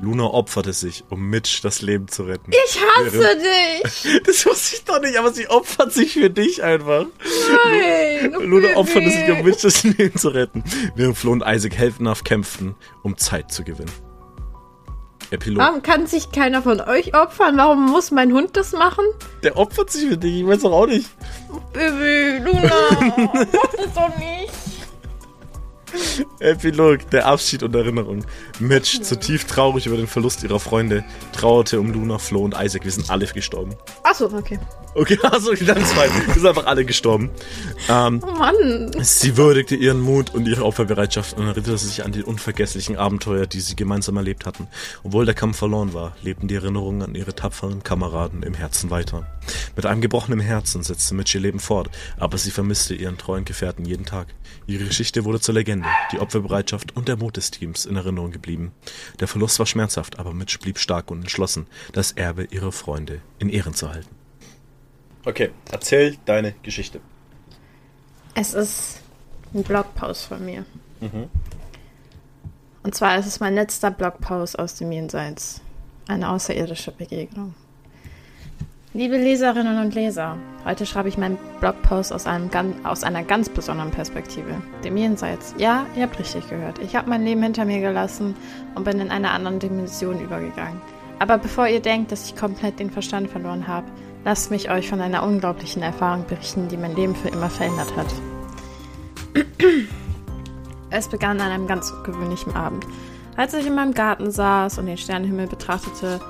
[0.00, 2.52] Luna opferte sich, um Mitch das Leben zu retten.
[2.52, 4.20] Ich hasse dich!
[4.24, 7.06] Das wusste ich doch nicht, aber sie opfert sich für dich einfach.
[7.64, 8.36] Nein!
[8.36, 10.62] oh Luna opferte sich, um Mitch das Leben zu retten,
[10.94, 13.90] während Flo und Isaac heldenhaft kämpften, um Zeit zu gewinnen.
[15.30, 15.62] Epilog.
[15.62, 17.56] Warum kann sich keiner von euch opfern?
[17.56, 19.04] Warum muss mein Hund das machen?
[19.42, 21.08] Der opfert sich für dich, ich weiß doch auch nicht.
[21.72, 22.72] Baby, Luna,
[23.32, 24.52] mach das doch nicht.
[26.38, 28.24] Epilog, der Abschied und Erinnerung.
[28.58, 32.84] Mitch, zutiefst traurig über den Verlust ihrer Freunde, trauerte um Luna, Flo und Isaac.
[32.84, 33.74] Wir sind alle gestorben.
[34.04, 34.58] Achso, okay.
[34.94, 36.08] Okay, also zwei.
[36.26, 37.30] Wir sind einfach alle gestorben.
[37.88, 38.92] Ähm, Oh Mann.
[39.00, 43.60] sie würdigte ihren Mut und ihre Opferbereitschaft und erinnerte sich an die unvergesslichen Abenteuer, die
[43.60, 44.66] sie gemeinsam erlebt hatten.
[45.04, 49.26] Obwohl der Kampf verloren war, lebten die Erinnerungen an ihre tapferen Kameraden im Herzen weiter.
[49.76, 53.84] Mit einem gebrochenen Herzen setzte Mitch ihr Leben fort, aber sie vermisste ihren treuen Gefährten
[53.84, 54.28] jeden Tag.
[54.66, 58.72] Ihre Geschichte wurde zur Legende, die Opferbereitschaft und der Mut des Teams in Erinnerung geblieben.
[59.20, 63.48] Der Verlust war schmerzhaft, aber Mitch blieb stark und entschlossen, das Erbe ihrer Freunde in
[63.48, 64.19] Ehren zu halten.
[65.24, 67.00] Okay, erzähl deine Geschichte.
[68.34, 69.00] Es ist
[69.52, 70.64] ein Blogpost von mir.
[72.82, 75.60] Und zwar ist es mein letzter Blogpost aus dem Jenseits.
[76.08, 77.54] Eine außerirdische Begegnung.
[78.92, 82.50] Liebe Leserinnen und Leser, heute schreibe ich meinen Blogpost aus, einem,
[82.82, 85.54] aus einer ganz besonderen Perspektive, dem Jenseits.
[85.58, 86.80] Ja, ihr habt richtig gehört.
[86.80, 88.34] Ich habe mein Leben hinter mir gelassen
[88.74, 90.80] und bin in eine andere Dimension übergegangen.
[91.20, 93.86] Aber bevor ihr denkt, dass ich komplett den Verstand verloren habe,
[94.24, 98.06] lasst mich euch von einer unglaublichen Erfahrung berichten, die mein Leben für immer verändert hat.
[100.90, 102.84] Es begann an einem ganz ungewöhnlichen Abend.
[103.36, 106.20] Als ich in meinem Garten saß und den Sternenhimmel betrachtete,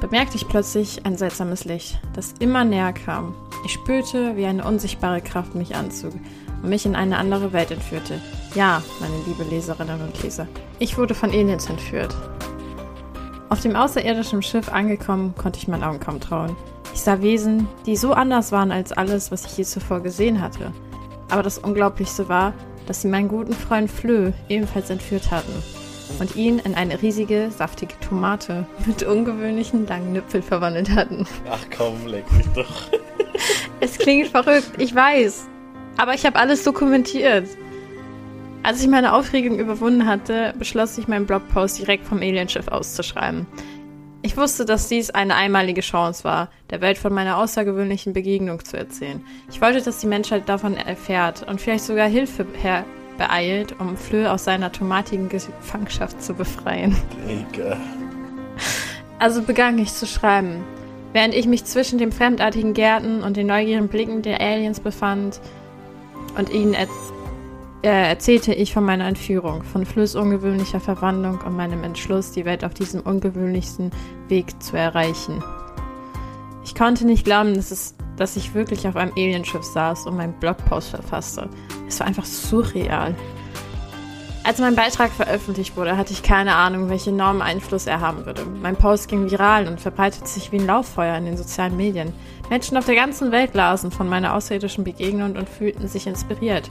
[0.00, 3.34] bemerkte ich plötzlich ein seltsames Licht, das immer näher kam.
[3.64, 6.12] Ich spürte, wie eine unsichtbare Kraft mich anzog
[6.62, 8.20] und mich in eine andere Welt entführte.
[8.54, 10.46] Ja, meine liebe Leserinnen und Leser,
[10.78, 12.14] ich wurde von Aliens entführt.
[13.48, 16.56] Auf dem außerirdischen Schiff angekommen, konnte ich meinen Augen kaum trauen.
[16.94, 20.72] Ich sah Wesen, die so anders waren als alles, was ich je zuvor gesehen hatte.
[21.28, 22.54] Aber das Unglaublichste war,
[22.86, 25.52] dass sie meinen guten Freund Flö ebenfalls entführt hatten.
[26.20, 31.26] und ihn in eine riesige, saftige Tomate mit ungewöhnlichen langen Nüpfeln verwandelt hatten.
[31.50, 32.88] Ach komm, leck mich doch.
[33.80, 35.48] Es klingt verrückt, ich weiß.
[35.96, 37.48] Aber ich habe alles dokumentiert.
[38.62, 43.46] Als ich meine Aufregung überwunden hatte, beschloss ich, meinen Blogpost direkt vom Alienschiff auszuschreiben.
[44.24, 48.78] Ich wusste, dass dies eine einmalige Chance war, der Welt von meiner außergewöhnlichen Begegnung zu
[48.78, 49.22] erzählen.
[49.50, 52.46] Ich wollte, dass die Menschheit davon erfährt und vielleicht sogar Hilfe
[53.18, 56.96] beeilt, um Flö aus seiner tomatigen Gefangenschaft zu befreien.
[57.28, 57.76] Digga.
[59.18, 60.64] Also begann ich zu schreiben.
[61.12, 65.38] Während ich mich zwischen den fremdartigen Gärten und den neugierigen Blicken der Aliens befand
[66.38, 67.13] und ihnen erzählte,
[67.84, 72.64] äh, erzählte ich von meiner Entführung, von Flös ungewöhnlicher Verwandlung und meinem Entschluss, die Welt
[72.64, 73.90] auf diesem ungewöhnlichsten
[74.28, 75.44] Weg zu erreichen.
[76.64, 80.32] Ich konnte nicht glauben, dass, es, dass ich wirklich auf einem Alienschiff saß und meinen
[80.40, 81.50] Blogpost verfasste.
[81.86, 83.14] Es war einfach surreal.
[84.44, 88.46] Als mein Beitrag veröffentlicht wurde, hatte ich keine Ahnung, welchen enormen Einfluss er haben würde.
[88.62, 92.12] Mein Post ging viral und verbreitete sich wie ein Lauffeuer in den sozialen Medien.
[92.48, 96.70] Menschen auf der ganzen Welt lasen von meiner außerirdischen Begegnung und fühlten sich inspiriert.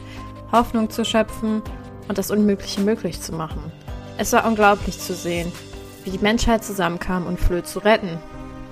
[0.54, 1.62] Hoffnung zu schöpfen
[2.08, 3.72] und das Unmögliche möglich zu machen.
[4.18, 5.52] Es war unglaublich zu sehen,
[6.06, 8.18] wie die Menschheit zusammenkam, um Flö zu retten.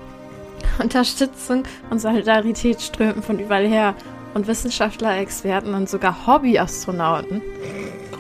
[0.82, 3.96] Unterstützung und Solidarität strömten von überall her
[4.34, 7.42] und Wissenschaftler, Experten und sogar Hobbyastronauten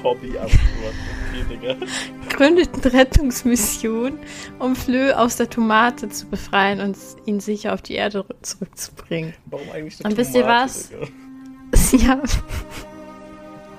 [0.03, 1.87] Hobbyastronauten,
[2.29, 4.19] gründeten Rettungsmissionen,
[4.59, 9.33] um Flö aus der Tomate zu befreien und ihn sicher auf die Erde zurückzubringen.
[9.45, 10.91] Warum eigentlich eine Und wisst ihr was?
[11.93, 12.21] Ja,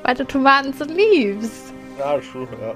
[0.03, 1.73] weil du Tomaten so liebst.
[1.99, 2.75] Ja, schon, ja.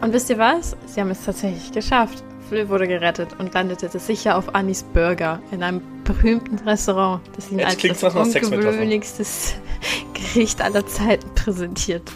[0.00, 0.76] Und wisst ihr was?
[0.86, 2.24] Sie haben es tatsächlich geschafft.
[2.48, 7.62] Flö wurde gerettet und landete sicher auf Annis Burger in einem berühmten Restaurant, das ihn
[7.62, 9.54] als das ungewöhnlichstes
[10.14, 12.12] Gericht aller Zeiten präsentierte.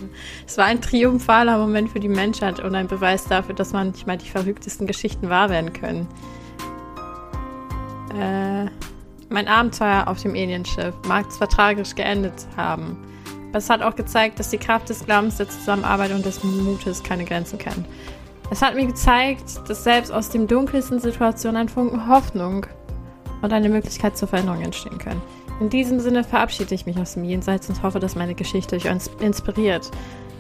[0.47, 4.29] Es war ein triumphaler Moment für die Menschheit und ein Beweis dafür, dass manchmal die
[4.29, 6.09] verrücktesten Geschichten wahr werden können.
[8.19, 8.67] Äh,
[9.35, 12.97] mein Abenteuer auf dem Alienschiff mag zwar tragisch geendet haben,
[13.49, 17.03] aber es hat auch gezeigt, dass die Kraft des Glaubens, der Zusammenarbeit und des Mutes
[17.03, 17.85] keine Grenzen kennt.
[18.51, 22.67] Es hat mir gezeigt, dass selbst aus den dunkelsten Situationen ein Funken Hoffnung
[23.43, 25.21] und eine Möglichkeit zur Veränderung entstehen können.
[25.61, 28.87] In diesem Sinne verabschiede ich mich aus dem Jenseits und hoffe, dass meine Geschichte euch
[29.21, 29.91] inspiriert.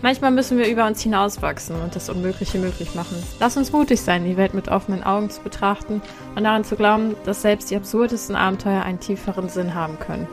[0.05, 3.17] Manchmal müssen wir über uns hinauswachsen und das Unmögliche möglich machen.
[3.41, 6.03] Lass uns mutig sein, die Welt mit offenen Augen zu betrachten
[6.37, 10.29] und daran zu glauben, dass selbst die absurdesten Abenteuer einen tieferen Sinn haben können.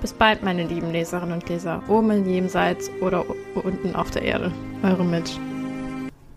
[0.00, 3.24] Bis bald, meine lieben Leserinnen und Leser, oben im Jenseits oder
[3.54, 4.50] unten auf der Erde.
[4.82, 5.34] Eure Mitch.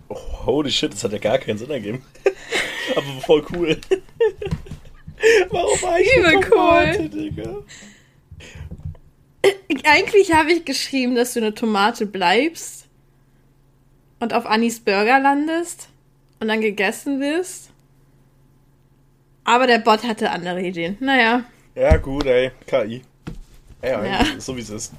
[0.10, 2.06] Oh, holy shit, das hat ja gar keinen Sinn ergeben.
[2.96, 3.82] Aber voll cool.
[5.50, 7.10] Warum eigentlich Übel cool.
[7.10, 7.56] Digga?
[9.86, 12.88] Eigentlich habe ich geschrieben, dass du eine Tomate bleibst
[14.20, 15.90] und auf Annis Burger landest
[16.40, 17.70] und dann gegessen wirst.
[19.44, 20.98] Aber der Bot hatte andere Ideen.
[21.00, 21.44] Naja.
[21.76, 22.52] Ja, gut, ey.
[22.68, 23.02] KI.
[23.82, 24.26] Ja, ja.
[24.40, 24.94] so wie es ist.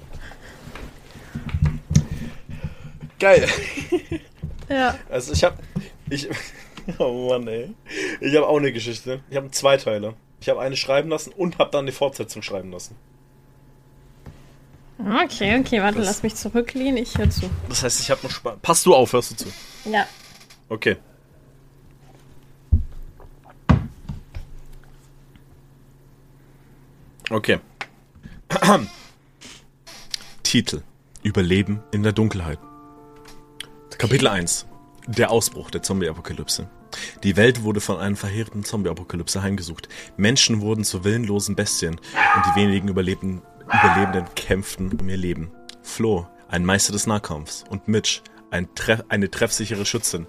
[3.18, 3.46] Geil.
[4.68, 4.98] Ja.
[5.10, 5.58] Also ich habe
[6.08, 6.26] ich
[6.98, 7.74] Oh Mann, ey.
[8.20, 9.20] Ich habe auch eine Geschichte.
[9.28, 10.14] Ich habe zwei Teile.
[10.40, 12.96] Ich habe eine schreiben lassen und habe dann die Fortsetzung schreiben lassen.
[15.04, 17.50] Okay, okay, warte, das, lass mich zurücklehnen, ich höre zu.
[17.68, 18.58] Das heißt, ich habe noch Spaß.
[18.62, 19.48] Passt du auf, hörst du zu?
[19.84, 20.06] Ja.
[20.68, 20.96] Okay.
[27.30, 27.58] Okay.
[30.42, 30.82] Titel:
[31.22, 32.58] Überleben in der Dunkelheit.
[33.98, 34.66] Kapitel 1.
[35.06, 36.68] Der Ausbruch der Zombie-Apokalypse.
[37.22, 39.88] Die Welt wurde von einer verheerenden Zombie-Apokalypse heimgesucht.
[40.16, 43.42] Menschen wurden zu willenlosen Bestien und die wenigen Überlebenden
[43.72, 45.50] Überlebenden kämpften um ihr Leben.
[45.82, 48.20] Flo, ein Meister des Nahkampfs, und Mitch,
[48.50, 50.26] ein Treff, eine treffsichere Schützin,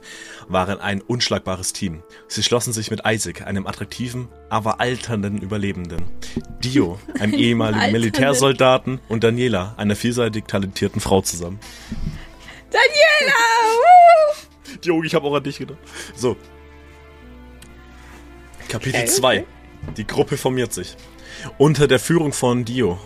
[0.48, 2.04] waren ein unschlagbares Team.
[2.30, 6.06] Sie schlossen sich mit Isaac, einem attraktiven, aber alternden Überlebenden,
[6.64, 11.60] Dio, einem ehemaligen Militärsoldaten, und Daniela, einer vielseitig talentierten Frau zusammen.
[12.72, 13.36] Daniela!
[14.84, 15.80] Dio, ich habe auch an dich gedacht.
[16.16, 16.38] So.
[18.70, 19.40] Kapitel 2.
[19.40, 19.48] Okay.
[19.98, 20.96] Die Gruppe formiert sich.
[21.58, 22.98] Unter der Führung von Dio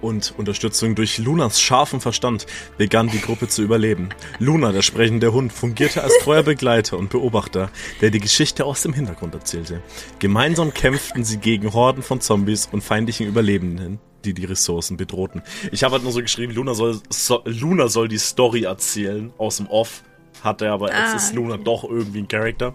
[0.00, 2.46] und Unterstützung durch Lunas scharfen Verstand
[2.76, 4.10] begann die Gruppe zu überleben.
[4.38, 7.70] Luna, der sprechende Hund, fungierte als treuer Begleiter und Beobachter,
[8.00, 9.82] der die Geschichte aus dem Hintergrund erzählte.
[10.18, 15.42] Gemeinsam kämpften sie gegen Horden von Zombies und feindlichen Überlebenden, die die Ressourcen bedrohten.
[15.72, 19.58] Ich habe halt nur so geschrieben, Luna soll, so, Luna soll die Story erzählen aus
[19.58, 20.02] dem Off.
[20.42, 21.64] Hat er aber, jetzt ah, ist Luna okay.
[21.64, 22.72] doch irgendwie ein Charakter.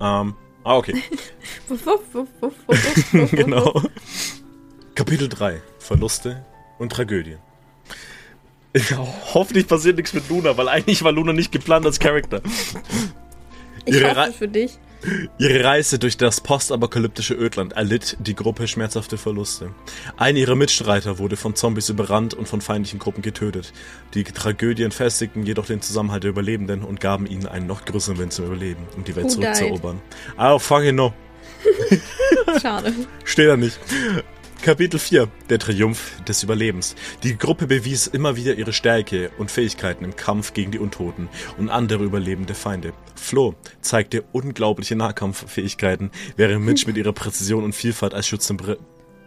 [0.00, 0.34] Ähm,
[0.64, 1.02] ah, okay.
[3.30, 3.82] genau.
[4.96, 5.60] Kapitel 3.
[5.78, 6.42] Verluste
[6.78, 7.38] und Tragödien.
[9.34, 12.40] Hoffentlich passiert nichts mit Luna, weil eigentlich war Luna nicht geplant als Charakter.
[13.84, 14.78] Ich Ihre hoffe für dich.
[15.38, 19.70] Ihre Reise durch das postapokalyptische Ödland erlitt die Gruppe schmerzhafte Verluste.
[20.16, 23.74] Einer ihrer Mitstreiter wurde von Zombies überrannt und von feindlichen Gruppen getötet.
[24.14, 28.30] Die Tragödien festigten jedoch den Zusammenhalt der Überlebenden und gaben ihnen einen noch größeren Willen
[28.30, 30.00] zum Überleben, um die Welt Who zurückzuerobern.
[30.38, 31.12] Oh, fucking no.
[32.62, 32.92] Schade.
[33.24, 33.78] Steht da nicht.
[34.66, 35.28] Kapitel 4.
[35.48, 36.96] Der Triumph des Überlebens.
[37.22, 41.70] Die Gruppe bewies immer wieder ihre Stärke und Fähigkeiten im Kampf gegen die Untoten und
[41.70, 42.92] andere überlebende Feinde.
[43.14, 48.76] Flo zeigte unglaubliche Nahkampffähigkeiten, während Mitch mit ihrer Präzision und Vielfalt als Schütze br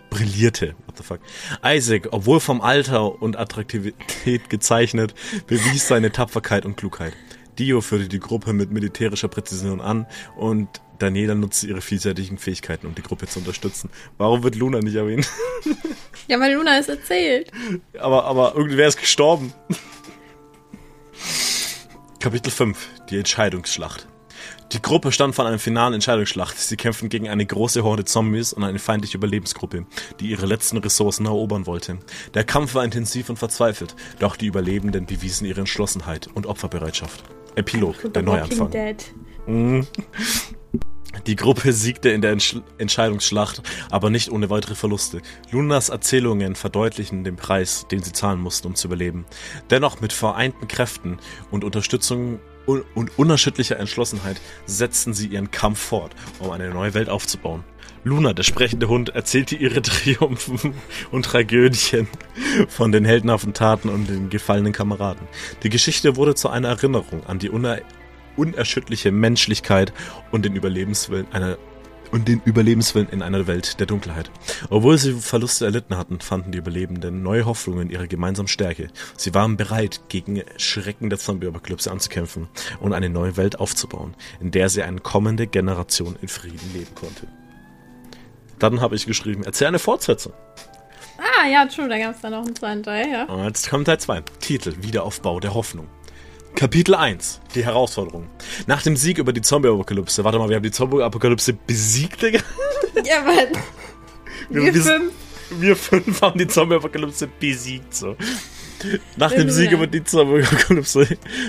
[0.09, 0.75] brillierte.
[0.87, 1.19] What the fuck?
[1.63, 5.13] Isaac, obwohl vom Alter und Attraktivität gezeichnet,
[5.47, 7.13] bewies seine Tapferkeit und Klugheit.
[7.57, 10.67] Dio führte die Gruppe mit militärischer Präzision an und
[10.99, 13.89] Daniela nutzte ihre vielseitigen Fähigkeiten, um die Gruppe zu unterstützen.
[14.17, 15.27] Warum wird Luna nicht erwähnt?
[16.27, 17.51] Ja, weil Luna es erzählt.
[17.97, 19.51] aber, aber irgendwer ist gestorben.
[22.19, 22.77] Kapitel 5.
[23.09, 24.07] Die Entscheidungsschlacht.
[24.71, 26.59] Die Gruppe stand vor einer finalen Entscheidungsschlacht.
[26.59, 29.85] Sie kämpften gegen eine große Horde Zombies und eine feindliche Überlebensgruppe,
[30.19, 31.97] die ihre letzten Ressourcen erobern wollte.
[32.35, 37.23] Der Kampf war intensiv und verzweifelt, doch die Überlebenden bewiesen ihre Entschlossenheit und Opferbereitschaft.
[37.55, 38.69] Epilog, der Neuanfang.
[38.69, 39.03] Dead.
[41.25, 45.21] Die Gruppe siegte in der Entsch Entscheidungsschlacht, aber nicht ohne weitere Verluste.
[45.51, 49.25] Lunas Erzählungen verdeutlichen den Preis, den sie zahlen mussten, um zu überleben.
[49.69, 51.17] Dennoch mit vereinten Kräften
[51.51, 57.09] und Unterstützung un und unerschütterlicher Entschlossenheit setzten sie ihren Kampf fort, um eine neue Welt
[57.09, 57.63] aufzubauen.
[58.03, 60.73] Luna, der sprechende Hund, erzählte ihre Triumphen
[61.11, 62.07] und Tragödien
[62.69, 65.27] von den heldenhaften Taten und den gefallenen Kameraden.
[65.63, 67.79] Die Geschichte wurde zu einer Erinnerung an die uner
[68.39, 69.93] unerschütterliche Menschlichkeit
[70.31, 71.57] und den Überlebenswillen einer
[72.11, 74.31] und den Überlebenswillen in einer Welt der Dunkelheit.
[74.69, 78.87] Obwohl sie Verluste erlitten hatten, fanden die Überlebenden neue Hoffnungen in ihrer gemeinsamen Stärke.
[79.15, 82.47] Sie waren bereit, gegen Schrecken der Zombie-Apokalypse anzukämpfen
[82.79, 87.27] und eine neue Welt aufzubauen, in der sie eine kommende Generation in Frieden leben konnte.
[88.57, 90.33] Dann habe ich geschrieben, erzähl eine Fortsetzung.
[91.17, 93.25] Ah, ja, true, da gab es dann noch einen zweiten Teil, ja.
[93.25, 94.23] Und jetzt kommt Teil 2.
[94.39, 95.87] Titel Wiederaufbau der Hoffnung.
[96.59, 97.39] Kapitel 1.
[97.55, 98.27] Die Herausforderung.
[98.67, 100.25] Nach dem Sieg über die Zombie-Apokalypse.
[100.25, 102.41] Warte mal, wir haben die Zombie-Apokalypse besiegt, Digga.
[103.05, 103.31] Ja, aber
[104.49, 105.13] Wir, wir wir, fünf.
[105.51, 108.17] wir fünf haben die Zombie-Apokalypse besiegt, so.
[109.15, 109.49] Nach dem.
[109.49, 111.07] Sieg über die Zombie-Apokalypse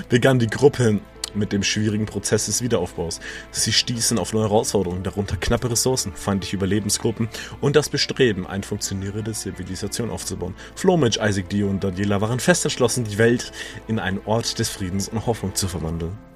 [0.09, 1.01] begann die Gruppe
[1.35, 3.20] mit dem schwierigen Prozess des Wiederaufbaus.
[3.51, 7.28] Sie stießen auf neue Herausforderungen, darunter knappe Ressourcen, feindliche Überlebensgruppen
[7.61, 10.55] und das Bestreben, eine funktionierende Zivilisation aufzubauen.
[10.74, 13.53] Flo, Mitch, Isaac, Dio und Daniela waren fest entschlossen, die Welt
[13.89, 16.30] in einen Ort des Friedens und Hoffnung zu verwandeln.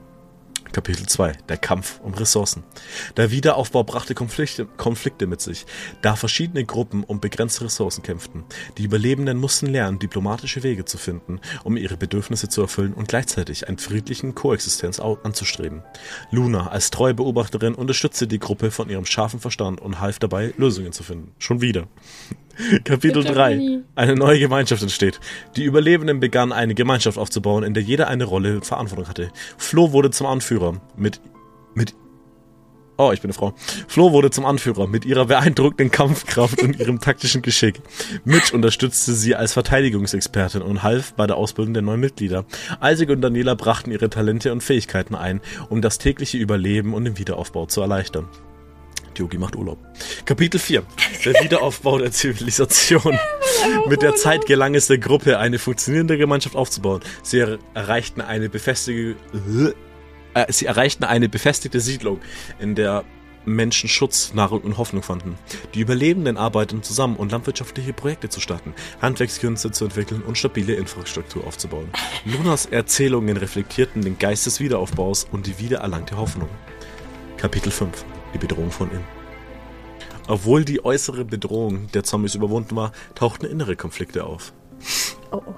[0.75, 1.35] Kapitel 2.
[1.49, 2.65] Der Kampf um Ressourcen.
[3.17, 5.67] Der Wiederaufbau brachte Konflikte, Konflikte mit sich,
[6.03, 8.43] da verschiedene Gruppen um begrenzte Ressourcen kämpften.
[8.77, 13.69] Die Überlebenden mussten lernen, diplomatische Wege zu finden, um ihre Bedürfnisse zu erfüllen und gleichzeitig
[13.69, 15.85] einen friedlichen Koexistenz anzustreben.
[16.33, 20.91] Luna als treue Beobachterin unterstützte die Gruppe von ihrem scharfen Verstand und half dabei, Lösungen
[20.91, 21.31] zu finden.
[21.39, 21.87] Schon wieder.
[22.85, 23.55] Kapitel Bitte 3.
[23.55, 23.83] nie.
[23.95, 25.21] Eine neue Gemeinschaft entsteht.
[25.57, 29.31] Die Überlebenden begannen eine Gemeinschaft aufzubauen, in der jeder eine Rolle und Verantwortung hatte.
[29.59, 30.81] Flo wurde zum Anführer.
[30.97, 31.21] Mit,
[31.75, 31.95] mit,
[32.97, 33.55] oh, ich bin eine Frau.
[33.89, 37.81] Flo wurde zum Anführer mit ihrer beeindruckenden Kampfkraft und ihrem taktischen Geschick.
[38.25, 42.45] Mitch unterstützte sie als Verteidigungsexpertin und half bei der Ausbildung der neuen Mitglieder.
[42.83, 47.19] Isaac und Daniela brachten ihre Talente und Fähigkeiten ein, um das tägliche Überleben und den
[47.19, 48.29] Wiederaufbau zu erleichtern.
[49.19, 49.79] Yogi macht Urlaub.
[50.25, 50.83] Kapitel 4.
[51.25, 53.19] Der Wiederaufbau der Zivilisation.
[53.89, 57.01] Mit der Zeit gelang es der Gruppe, eine funktionierende Gemeinschaft aufzubauen.
[57.23, 59.17] Sie er erreichten eine befestigte,
[60.35, 62.21] äh, sie erreichten eine befestigte Siedlung,
[62.59, 63.05] in der
[63.47, 65.37] Menschen Schutz, Nahrung und Hoffnung fanden.
[65.75, 71.47] Die Überlebenden arbeiteten zusammen, um landwirtschaftliche Projekte zu starten, Handwerkskünste zu entwickeln und stabile Infrastruktur
[71.47, 71.89] aufzubauen.
[72.25, 76.49] Lunas Erzählungen reflektierten den Geist des Wiederaufbaus und die wiedererlangte Hoffnung.
[77.37, 78.05] Kapitel 5.
[78.35, 79.05] Die Bedrohung von innen.
[80.27, 84.53] Obwohl die äußere Bedrohung der Zombies überwunden war, tauchten innere Konflikte auf.
[85.31, 85.55] Oh, oh.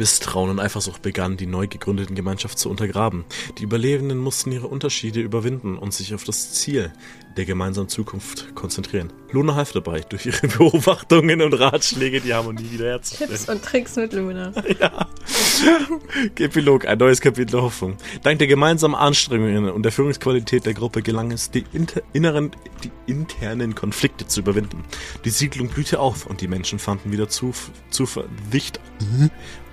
[0.00, 3.26] Misstrauen und Eifersucht begannen, die neu gegründeten Gemeinschaft zu untergraben.
[3.58, 6.90] Die Überlebenden mussten ihre Unterschiede überwinden und sich auf das Ziel
[7.36, 9.12] der gemeinsamen Zukunft konzentrieren.
[9.30, 13.30] Luna half dabei, durch ihre Beobachtungen und Ratschläge die Harmonie wiederherzustellen.
[13.30, 14.54] Tipps und Tricks mit Luna.
[16.38, 17.98] Epilog, ein neues Kapitel der Hoffnung.
[18.22, 22.90] Dank der gemeinsamen Anstrengungen und der Führungsqualität der Gruppe gelang es, die, inter, inneren, die
[23.06, 24.82] internen Konflikte zu überwinden.
[25.26, 28.80] Die Siedlung blühte auf und die Menschen fanden wieder Zuversicht,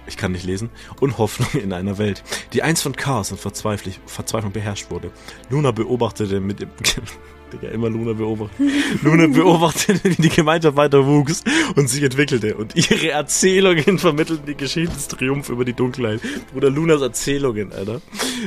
[0.07, 4.51] ich kann nicht lesen, und Hoffnung in einer Welt, die einst von Chaos und Verzweiflung
[4.51, 5.11] beherrscht wurde.
[5.49, 6.69] Luna beobachtete mit dem
[7.53, 8.69] Digga, immer Luna beobachten.
[9.03, 11.43] Luna beobachtet, wie die Gemeinschaft weiter wuchs
[11.75, 12.55] und sich entwickelte.
[12.55, 16.19] Und ihre Erzählungen vermittelten die Geschichtstriumph über die Dunkelheit.
[16.51, 18.01] Bruder Lunas Erzählungen, Alter.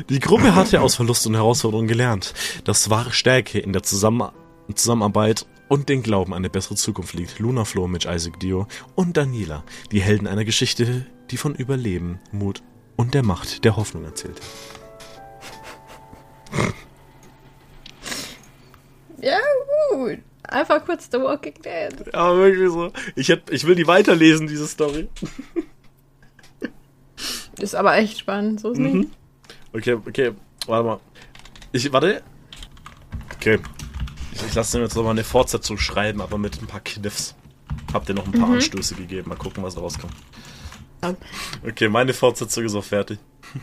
[0.08, 2.34] Die Gruppe hatte aus Verlust und Herausforderungen gelernt,
[2.64, 4.30] dass wahre Stärke in der Zusammen
[4.74, 7.38] Zusammenarbeit und den Glauben an eine bessere Zukunft liegt.
[7.40, 12.62] Luna Flo, Mitch Isaac Dio und Daniela, die Helden einer Geschichte, die von Überleben, Mut
[12.96, 14.40] und der Macht der Hoffnung erzählt.
[19.20, 19.38] Ja,
[19.90, 20.18] gut.
[20.44, 22.12] Einfach kurz The Walking Dead.
[22.12, 22.92] Ja, wirklich so.
[23.14, 25.08] Ich, hätt, ich will die weiterlesen, diese Story.
[27.58, 29.00] Ist aber echt spannend, so ist mhm.
[29.00, 29.10] nicht.
[29.72, 30.32] Okay, okay,
[30.66, 31.00] warte mal.
[31.72, 32.22] Ich, warte.
[33.36, 33.58] Okay.
[34.32, 37.36] Ich, ich lasse mir jetzt nochmal eine Fortsetzung schreiben, aber mit ein paar Kniffs.
[37.92, 38.54] Habt ihr noch ein paar mhm.
[38.54, 39.28] Anstöße gegeben?
[39.28, 40.14] Mal gucken, was rauskommt.
[41.02, 41.14] Ja.
[41.66, 43.18] Okay, meine Fortsetzung ist auch fertig.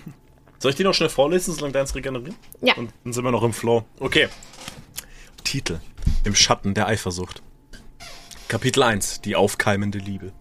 [0.59, 2.35] Soll ich die noch schnell vorlesen, solange deins regenerieren?
[2.61, 2.73] Ja.
[2.75, 3.85] Und dann sind wir noch im Flow.
[3.99, 4.27] Okay.
[5.43, 5.79] Titel.
[6.23, 7.43] Im Schatten der Eifersucht.
[8.47, 9.21] Kapitel 1.
[9.21, 10.33] Die aufkeimende Liebe.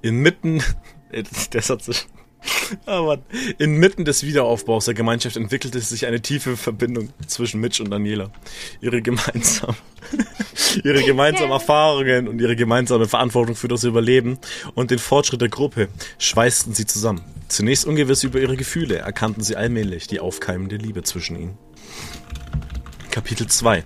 [0.00, 0.62] Inmitten.
[1.52, 2.08] Der Satz ist.
[2.86, 3.18] Aber
[3.58, 8.30] inmitten des Wiederaufbaus der Gemeinschaft entwickelte sich eine tiefe Verbindung zwischen Mitch und Daniela.
[8.80, 9.76] Ihre gemeinsamen,
[10.84, 14.38] ihre gemeinsamen Erfahrungen und ihre gemeinsame Verantwortung für das Überleben
[14.74, 15.88] und den Fortschritt der Gruppe
[16.18, 17.22] schweißten sie zusammen.
[17.48, 21.58] Zunächst ungewiss über ihre Gefühle, erkannten sie allmählich die aufkeimende Liebe zwischen ihnen.
[23.10, 23.84] Kapitel 2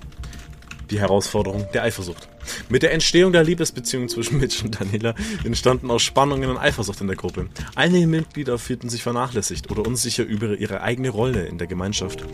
[0.90, 2.28] Die Herausforderung der Eifersucht.
[2.68, 7.06] Mit der Entstehung der Liebesbeziehung zwischen Mitch und Daniela entstanden auch Spannungen und Eifersucht in
[7.06, 7.48] der Gruppe.
[7.74, 12.24] Einige Mitglieder fühlten sich vernachlässigt oder unsicher über ihre eigene Rolle in der Gemeinschaft.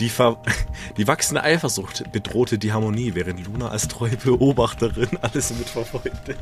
[0.00, 0.10] Die,
[0.96, 6.36] die wachsende Eifersucht bedrohte die Harmonie, während Luna als treue Beobachterin alles mitverfolgte.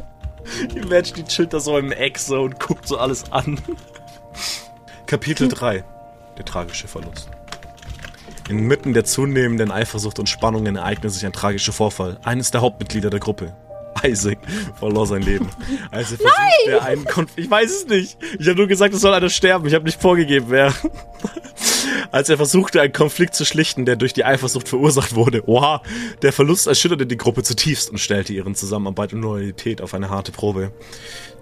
[0.75, 3.61] Die Mensch, die chillt da so im Eck so und guckt so alles an.
[5.07, 5.85] Kapitel 3
[6.39, 7.31] Der tragische Verlust.
[8.49, 12.19] Inmitten der zunehmenden Eifersucht und Spannungen ereignete sich ein tragischer Vorfall.
[12.23, 13.53] Eines der Hauptmitglieder der Gruppe,
[14.05, 14.39] Isaac,
[14.79, 15.49] verlor sein Leben.
[15.91, 17.47] Als er versuchte, einen Konflikt.
[17.47, 18.19] Ich weiß es nicht.
[18.39, 19.67] Ich habe nur gesagt, es soll einer sterben.
[19.67, 20.73] Ich habe nicht vorgegeben, wer.
[22.13, 25.49] Als er versuchte, einen Konflikt zu schlichten, der durch die Eifersucht verursacht wurde.
[25.49, 25.83] Oha,
[26.23, 30.33] der Verlust erschütterte die Gruppe zutiefst und stellte ihren Zusammenarbeit und Loyalität auf eine harte
[30.33, 30.73] Probe.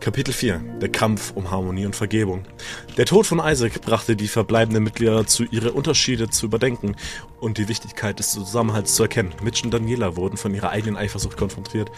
[0.01, 0.61] Kapitel 4.
[0.83, 2.45] Der Kampf um Harmonie und Vergebung.
[2.97, 6.97] Der Tod von Isaac brachte die verbleibenden Mitglieder dazu, ihre Unterschiede zu überdenken
[7.41, 9.35] und die Wichtigkeit des Zusammenhalts zu erkennen.
[9.43, 11.91] Mitch und Daniela wurden von ihrer eigenen Eifersucht konfrontiert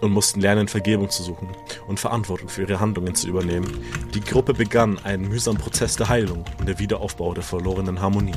[0.00, 1.48] und mussten lernen, Vergebung zu suchen
[1.86, 3.84] und Verantwortung für ihre Handlungen zu übernehmen.
[4.14, 8.32] Die Gruppe begann einen mühsamen Prozess der Heilung und der Wiederaufbau der verlorenen Harmonie.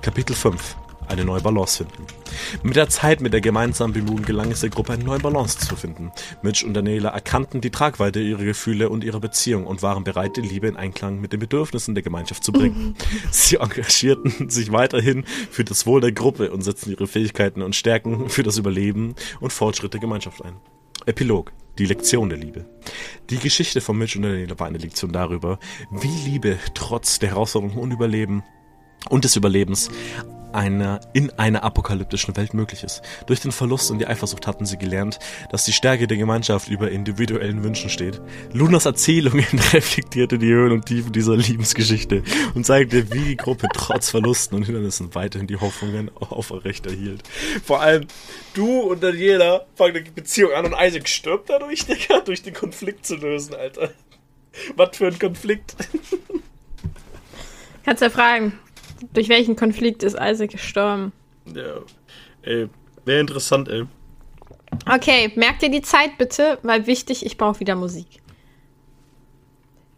[0.00, 0.76] Kapitel 5
[1.08, 2.06] eine neue Balance finden.
[2.62, 5.74] Mit der Zeit, mit der gemeinsamen Bemühungen gelang es der Gruppe, eine neue Balance zu
[5.74, 6.12] finden.
[6.42, 10.42] Mitch und Daniela erkannten die Tragweite ihrer Gefühle und ihrer Beziehung und waren bereit, die
[10.42, 12.94] Liebe in Einklang mit den Bedürfnissen der Gemeinschaft zu bringen.
[13.30, 18.28] Sie engagierten sich weiterhin für das Wohl der Gruppe und setzten ihre Fähigkeiten und Stärken
[18.28, 20.56] für das Überleben und Fortschritt der Gemeinschaft ein.
[21.08, 21.52] Epilog.
[21.78, 22.66] Die Lektion der Liebe.
[23.30, 25.58] Die Geschichte von Mitch und Daniela war eine Lektion darüber,
[25.90, 28.42] wie Liebe trotz der Herausforderungen und Überleben
[29.08, 29.90] und des Überlebens
[30.58, 33.00] einer, in einer apokalyptischen Welt möglich ist.
[33.26, 36.90] Durch den Verlust und die Eifersucht hatten sie gelernt, dass die Stärke der Gemeinschaft über
[36.90, 38.20] individuellen Wünschen steht.
[38.52, 44.10] Lunas Erzählungen reflektierte die Höhen und Tiefen dieser Liebesgeschichte und zeigte, wie die Gruppe trotz
[44.10, 47.22] Verlusten und Hindernissen weiterhin die Hoffnungen aufrecht erhielt.
[47.64, 48.08] Vor allem
[48.54, 53.06] du und Daniela fangen eine Beziehung an und Isaac stirbt dadurch, Digga, durch den Konflikt
[53.06, 53.90] zu lösen, Alter.
[54.74, 55.76] Was für ein Konflikt.
[57.84, 58.58] Kannst ja fragen.
[59.12, 61.12] Durch welchen Konflikt ist Isaac gestorben?
[61.46, 61.80] Ja,
[62.42, 62.68] ey,
[63.04, 63.84] wäre interessant, ey.
[64.92, 68.22] Okay, merkt ihr die Zeit bitte, weil wichtig, ich brauche wieder Musik.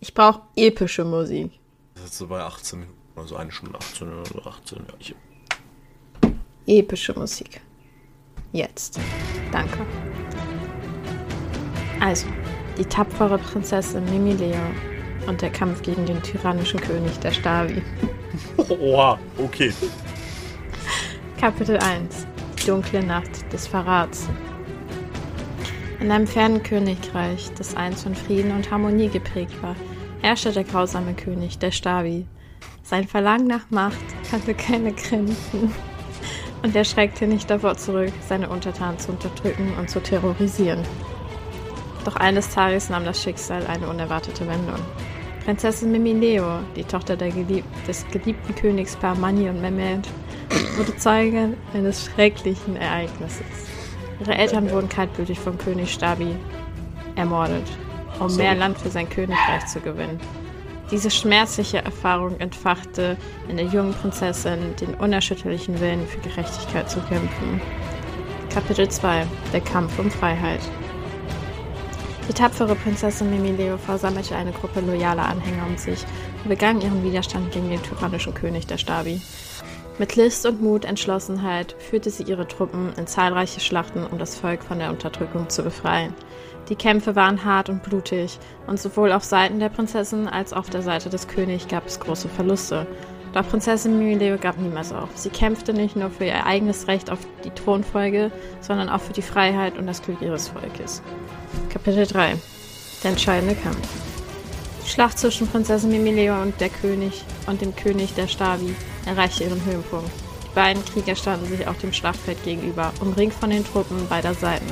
[0.00, 1.52] Ich brauche epische Musik.
[1.94, 2.86] Das ist so bei 18
[3.20, 4.94] also eine Stunde 18 oder 18, ja.
[4.98, 5.14] Ich...
[6.66, 7.60] Epische Musik.
[8.52, 8.98] Jetzt.
[9.52, 9.78] Danke.
[12.00, 12.26] Also,
[12.78, 14.56] die tapfere Prinzessin Mimileo
[15.26, 17.82] und der Kampf gegen den tyrannischen König der Stavi.
[18.68, 19.72] Oha, okay.
[21.40, 22.26] Kapitel 1
[22.58, 24.28] Die dunkle Nacht des Verrats.
[26.00, 29.76] In einem fernen Königreich, das einst von Frieden und Harmonie geprägt war,
[30.22, 32.26] herrschte der grausame König, der Stavi.
[32.82, 33.98] Sein Verlangen nach Macht
[34.30, 35.72] kannte keine Grenzen.
[36.62, 40.82] Und er schreckte nicht davor zurück, seine Untertanen zu unterdrücken und zu terrorisieren.
[42.04, 44.80] Doch eines Tages nahm das Schicksal eine unerwartete Wendung.
[45.50, 50.06] Prinzessin Mimileo, die Tochter Gelieb des geliebten Königspaar Mani und Mehmed,
[50.76, 53.44] wurde Zeuge eines schrecklichen Ereignisses.
[54.20, 56.36] Ihre Eltern wurden kaltblütig vom König Stabi
[57.16, 57.64] ermordet,
[58.20, 60.20] um mehr Land für sein Königreich zu gewinnen.
[60.92, 63.16] Diese schmerzliche Erfahrung entfachte
[63.48, 67.60] in der jungen Prinzessin den unerschütterlichen Willen für Gerechtigkeit zu kämpfen.
[68.54, 70.60] Kapitel 2 Der Kampf um Freiheit
[72.30, 76.04] Die tapfere Prinzessin Mimileo versammelte eine Gruppe loyaler Anhänger um sich
[76.44, 79.20] und begann ihren Widerstand gegen den tyrannischen König der Stabi.
[79.98, 84.62] Mit List und Mut, Entschlossenheit führte sie ihre Truppen in zahlreiche Schlachten, um das Volk
[84.62, 86.14] von der Unterdrückung zu befreien.
[86.68, 90.70] Die Kämpfe waren hart und blutig, und sowohl auf Seiten der Prinzessin als auch auf
[90.70, 92.86] der Seite des Königs gab es große Verluste.
[93.32, 95.08] Doch Prinzessin Mimileo gab niemals auf.
[95.14, 99.22] Sie kämpfte nicht nur für ihr eigenes Recht auf die Thronfolge, sondern auch für die
[99.22, 101.00] Freiheit und das Glück ihres Volkes.
[101.68, 102.34] Kapitel 3
[103.04, 103.88] Der entscheidende Kampf
[104.84, 108.74] Die Schlacht zwischen Prinzessin Mimileo und der König und dem König der Stabi
[109.06, 110.10] erreichte ihren Höhepunkt.
[110.44, 114.66] Die beiden Krieger standen sich auf dem Schlachtfeld gegenüber, umringt von den Truppen beider Seiten.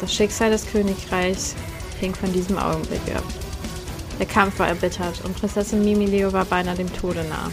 [0.00, 1.56] Das Schicksal des Königreichs
[1.98, 3.24] hing von diesem Augenblick ab.
[4.18, 7.50] Der Kampf war erbittert und Prinzessin Mimileo war beinahe dem Tode nah.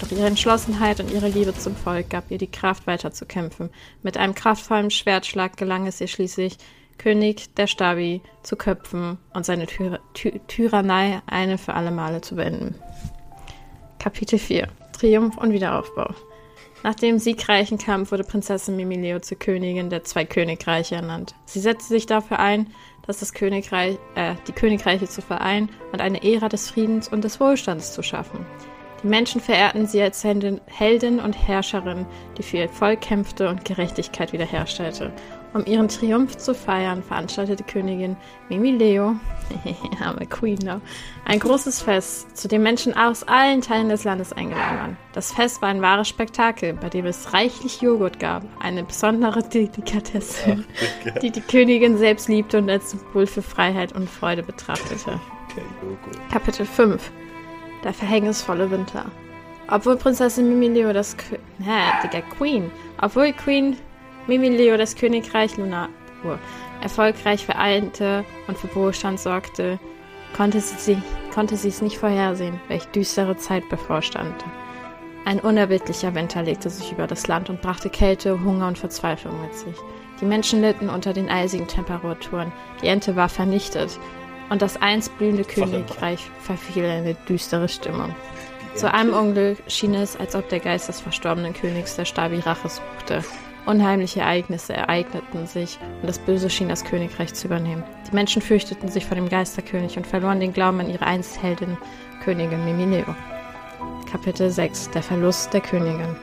[0.00, 3.70] Doch ihre Entschlossenheit und ihre Liebe zum Volk gab ihr die Kraft weiterzukämpfen.
[4.02, 6.56] Mit einem kraftvollen Schwertschlag gelang es ihr schließlich,
[6.98, 12.34] König der Stabi zu köpfen und seine Ty Ty Tyrannei eine für alle Male zu
[12.34, 12.74] beenden.
[13.98, 16.12] Kapitel 4 Triumph und Wiederaufbau
[16.84, 21.34] nach dem siegreichen Kampf wurde Prinzessin Mimileo zur Königin der zwei Königreiche ernannt.
[21.44, 22.68] Sie setzte sich dafür ein,
[23.06, 27.40] dass das Königreich, äh, die Königreiche zu vereinen und eine Ära des Friedens und des
[27.40, 28.46] Wohlstands zu schaffen.
[29.02, 32.04] Die Menschen verehrten sie als Heldin und Herrscherin,
[32.36, 35.12] die für ihr Volk kämpfte und Gerechtigkeit wiederherstellte.
[35.54, 38.16] Um ihren Triumph zu feiern, veranstaltete Königin
[38.48, 39.16] Mimileo,
[40.04, 40.80] arme Queen now,
[41.24, 44.96] ein großes Fest, zu dem Menschen aus allen Teilen des Landes eingeladen waren.
[45.14, 50.64] Das Fest war ein wahres Spektakel, bei dem es reichlich Joghurt gab, eine besondere Delikatesse,
[51.22, 55.18] die die Königin selbst liebte und als Symbol für Freiheit und Freude betrachtete.
[56.30, 57.10] Kapitel 5
[57.84, 59.06] Der verhängnisvolle Winter
[59.70, 61.16] obwohl Prinzessin Mimileo das...
[61.62, 62.70] Hä, Digga, Queen.
[63.00, 63.76] Obwohl Queen
[64.26, 65.88] Mimileo das Königreich Lunar
[66.82, 69.78] erfolgreich vereinte und für Wohlstand sorgte,
[70.36, 71.00] konnte sie,
[71.32, 74.44] konnte sie es nicht vorhersehen, welch düstere Zeit bevorstand.
[75.24, 79.54] Ein unerbittlicher Winter legte sich über das Land und brachte Kälte, Hunger und Verzweiflung mit
[79.54, 79.76] sich.
[80.20, 82.52] Die Menschen litten unter den eisigen Temperaturen,
[82.82, 83.98] die Ente war vernichtet
[84.50, 88.14] und das einst blühende Königreich verfiel in eine düstere Stimmung.
[88.74, 92.68] Zu einem Unglück schien es, als ob der Geist des verstorbenen Königs der Stabi Rache
[92.68, 93.24] suchte.
[93.66, 97.82] Unheimliche Ereignisse ereigneten sich und das Böse schien das Königreich zu übernehmen.
[98.08, 101.76] Die Menschen fürchteten sich vor dem Geisterkönig und verloren den Glauben an ihre einst Heldin,
[102.24, 103.14] Königin Mimileo.
[104.10, 106.16] Kapitel 6 Der Verlust der Königin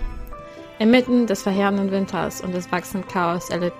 [0.80, 3.74] Inmitten des verheerenden Winters und des wachsenden Chaos erlitt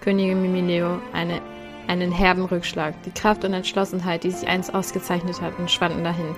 [0.00, 1.42] Königin Mimileo eine,
[1.90, 2.94] einen herben Rückschlag.
[3.02, 6.36] Die Kraft und Entschlossenheit, die sie einst ausgezeichnet hatten, schwanden dahin.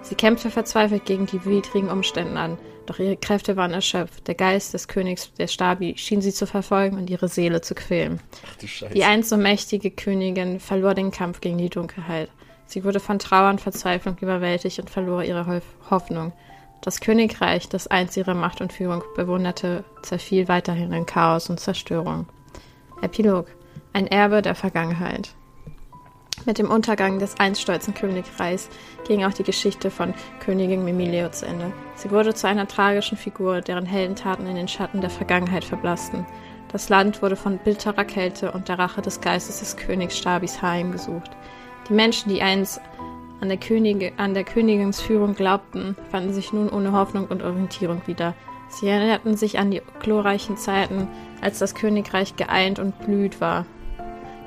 [0.00, 4.26] Sie kämpfte verzweifelt gegen die widrigen Umstände an, doch ihre Kräfte waren erschöpft.
[4.26, 8.20] Der Geist des Königs der Stabi schien sie zu verfolgen und ihre Seele zu quälen.
[8.46, 8.66] Ach, du.
[8.94, 12.30] Die einst so mächtige Königin verlor den Kampf gegen die Dunkelheit.
[12.66, 16.32] Sie wurde von Trauer und Verzweiflung überwältigt und verlor ihre Hoffnung.
[16.80, 22.26] Das Königreich, das einst ihre Macht und Führung bewunderte, zerfiel weiterhin in Chaos und Zerstörung.
[23.00, 23.46] Epilog.
[23.96, 25.36] Ein Erbe der Vergangenheit.
[26.46, 28.68] Mit dem Untergang des einst stolzen Königreichs
[29.06, 31.72] ging auch die Geschichte von Königin Mimileo zu Ende.
[31.94, 36.26] Sie wurde zu einer tragischen Figur, deren Heldentaten in den Schatten der Vergangenheit verblassten.
[36.72, 41.30] Das Land wurde von bitterer Kälte und der Rache des Geistes des Königs Stabis heimgesucht.
[41.88, 42.80] Die Menschen, die einst
[43.40, 48.02] an der, Könige, an der Königinsführung Führung glaubten, fanden sich nun ohne Hoffnung und Orientierung
[48.06, 48.34] wieder.
[48.70, 51.06] Sie erinnerten sich an die glorreichen Zeiten,
[51.40, 53.66] als das Königreich geeint und blüht war.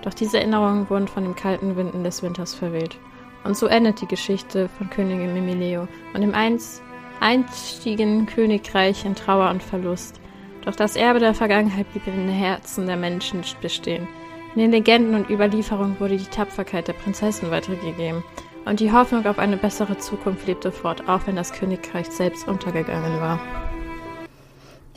[0.03, 2.97] Doch diese Erinnerungen wurden von den kalten Winden des Winters verweht.
[3.43, 6.81] Und so endet die Geschichte von Königin Mimileo und dem einst
[7.19, 10.19] einstigen Königreich in Trauer und Verlust.
[10.65, 14.07] Doch das Erbe der Vergangenheit blieb in den Herzen der Menschen bestehen.
[14.53, 18.23] In den Legenden und Überlieferungen wurde die Tapferkeit der Prinzessin weitergegeben
[18.65, 23.21] und die Hoffnung auf eine bessere Zukunft lebte fort, auch wenn das Königreich selbst untergegangen
[23.21, 23.39] war.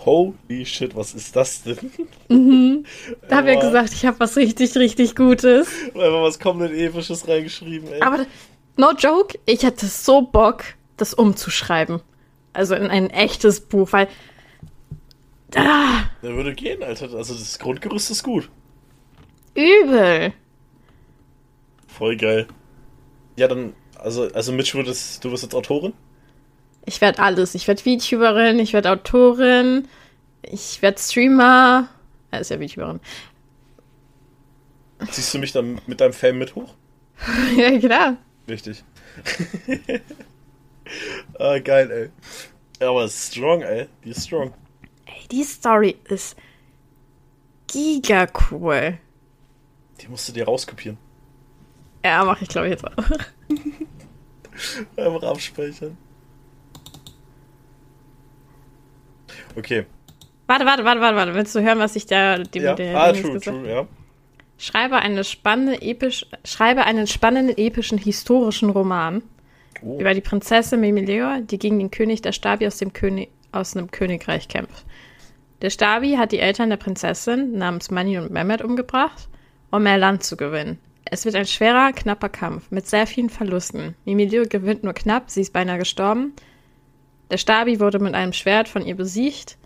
[0.04, 1.78] Holy shit, was ist das denn?
[2.28, 2.84] Mhm.
[3.28, 5.68] Da habe ich gesagt, ich habe was richtig, richtig Gutes.
[5.88, 8.00] Einfach was komplett Episches reingeschrieben, ey.
[8.00, 8.26] Aber
[8.76, 10.64] no joke, ich hätte so Bock,
[10.96, 12.00] das umzuschreiben.
[12.52, 14.08] Also in ein echtes Buch, weil.
[15.54, 17.12] Ah, Der würde gehen, Alter.
[17.14, 18.48] Also das Grundgerüst ist gut.
[19.54, 20.32] Übel.
[21.86, 22.46] Voll geil.
[23.36, 25.92] Ja, dann, also, also Mitch, würdest, du wirst jetzt Autorin?
[26.90, 27.54] Ich werde alles.
[27.54, 29.86] Ich werde VTuberin, ich werde Autorin,
[30.42, 31.88] ich werde Streamer.
[32.32, 32.98] Er ist ja VTuberin.
[35.08, 36.74] Ziehst du mich dann mit deinem Fame mit hoch?
[37.56, 38.16] ja, klar.
[38.48, 38.82] Richtig.
[41.38, 41.88] Ah, geil,
[42.80, 42.84] ey.
[42.84, 43.86] Aber strong, ey.
[44.04, 44.52] Die ist strong.
[45.06, 46.36] Ey, die Story ist
[47.68, 48.98] giga cool.
[50.00, 50.98] Die musst du dir rauskopieren.
[52.04, 52.96] Ja, mache ich glaube ich jetzt auch.
[54.96, 55.96] Einfach abspeichern.
[59.56, 59.84] Okay.
[60.46, 61.34] Warte, warte, warte, warte, warte.
[61.34, 62.74] Willst du hören, was ich da dem Ja.
[62.74, 63.86] der Ah, true, gesagt- true, ja.
[64.58, 69.22] Schreibe, eine spannende, episch, schreibe einen spannenden, epischen, historischen Roman
[69.82, 69.98] Oh.
[69.98, 73.90] über die Prinzessin Mimileo, die gegen den König der Stabi aus dem König, aus einem
[73.90, 74.84] Königreich kämpft.
[75.62, 79.28] Der Stabi hat die Eltern der Prinzessin namens Mani und Mehmet umgebracht,
[79.70, 80.78] um mehr Land zu gewinnen.
[81.06, 83.94] Es wird ein schwerer, knapper Kampf mit sehr vielen Verlusten.
[84.04, 86.34] Mimileo gewinnt nur knapp, sie ist beinahe gestorben.
[87.30, 89.56] Der Stabi wurde mit einem Schwert von ihr besiegt.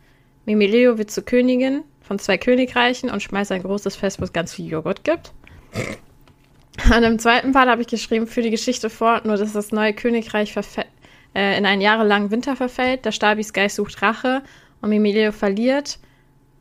[0.45, 4.55] Mimileo wird zur Königin von zwei Königreichen und schmeißt ein großes Fest, wo es ganz
[4.55, 5.33] viel Joghurt gibt.
[6.91, 9.95] An dem zweiten Part habe ich geschrieben, für die Geschichte vor, nur dass das neue
[9.95, 10.55] Königreich
[11.35, 13.05] äh, in einen jahrelangen Winter verfällt.
[13.07, 14.43] Der Stabis Geist sucht Rache
[14.83, 15.99] und Mimileo verliert.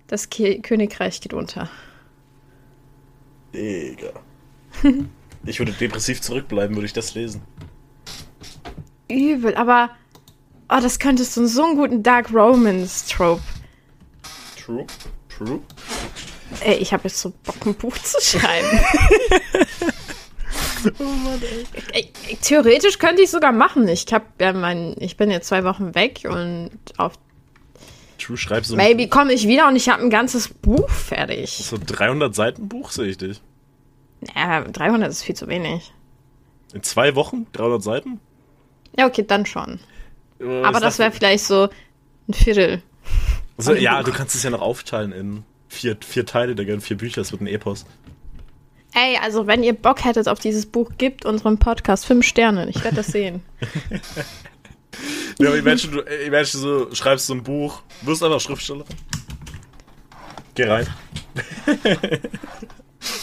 [0.07, 1.69] Das Ke Königreich geht unter.
[3.53, 4.13] Digga.
[5.45, 7.41] Ich würde depressiv zurückbleiben, würde ich das lesen.
[9.09, 9.89] Übel, aber
[10.69, 13.41] oh, das könnte so, so einen guten Dark Romance Trope.
[14.63, 14.85] True.
[15.29, 15.61] True.
[16.61, 18.79] Ey, ich habe jetzt so Bock, ein Buch zu schreiben.
[21.93, 23.87] ey, ey, theoretisch könnte ich sogar machen.
[23.87, 27.13] Ich hab ja mein, ich bin jetzt zwei Wochen weg und auf
[28.19, 31.49] True, schreib so ein Maybe komme ich wieder und ich habe ein ganzes Buch fertig.
[31.57, 33.41] so 300 Seiten Buch, sehe ich dich.
[34.35, 35.93] Ja, 300 ist viel zu wenig.
[36.73, 37.47] In zwei Wochen?
[37.53, 38.19] 300 Seiten?
[38.97, 39.79] Ja, okay, dann schon.
[40.63, 41.69] Aber das wäre vielleicht so
[42.27, 42.81] ein Viertel.
[43.57, 44.05] so, ein Ja, Buch.
[44.05, 47.31] du kannst es ja noch aufteilen in vier, vier Teile, Digga, in vier Bücher, es
[47.31, 47.85] wird ein Epos.
[48.95, 52.69] Ey, also wenn ihr Bock hättet auf dieses Buch, gebt unserem Podcast fünf Sterne.
[52.69, 53.41] Ich werde das sehen.
[55.39, 58.85] Ja, aber imagine, du, äh, imagine so, schreibst so ein Buch, wirst einfach Schriftsteller.
[60.53, 60.87] Geh rein.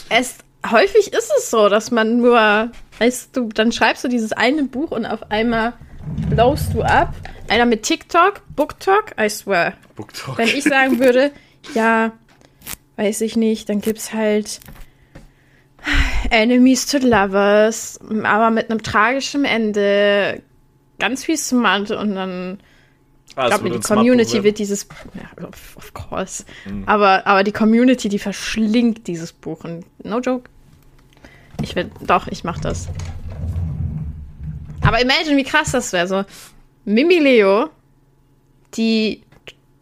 [0.09, 0.39] Es,
[0.69, 4.91] häufig ist es so, dass man nur, weißt du, dann schreibst du dieses eine Buch
[4.91, 5.75] und auf einmal
[6.29, 7.15] blowst du ab.
[7.49, 9.75] Einer mit TikTok, BookTok, I swear.
[9.97, 10.39] Book Talk.
[10.39, 11.33] Wenn ich sagen würde,
[11.75, 12.13] ja,
[12.97, 14.61] weiß ich nicht, dann gibt's halt
[16.31, 20.43] Enemies to Lovers, aber mit einem tragischen Ende,
[20.99, 22.59] ganz viel Smart und dann
[23.37, 26.45] ah, ich glaube, die Community wird dieses, ja, of, course,
[26.87, 30.49] aber, aber die Community, die verschlingt dieses Buch und no joke.
[31.63, 32.89] Ich will, doch, ich mach das.
[34.83, 36.25] Aber imagine, wie krass das wäre, so
[36.85, 37.71] Mimi Leo,
[38.75, 39.23] die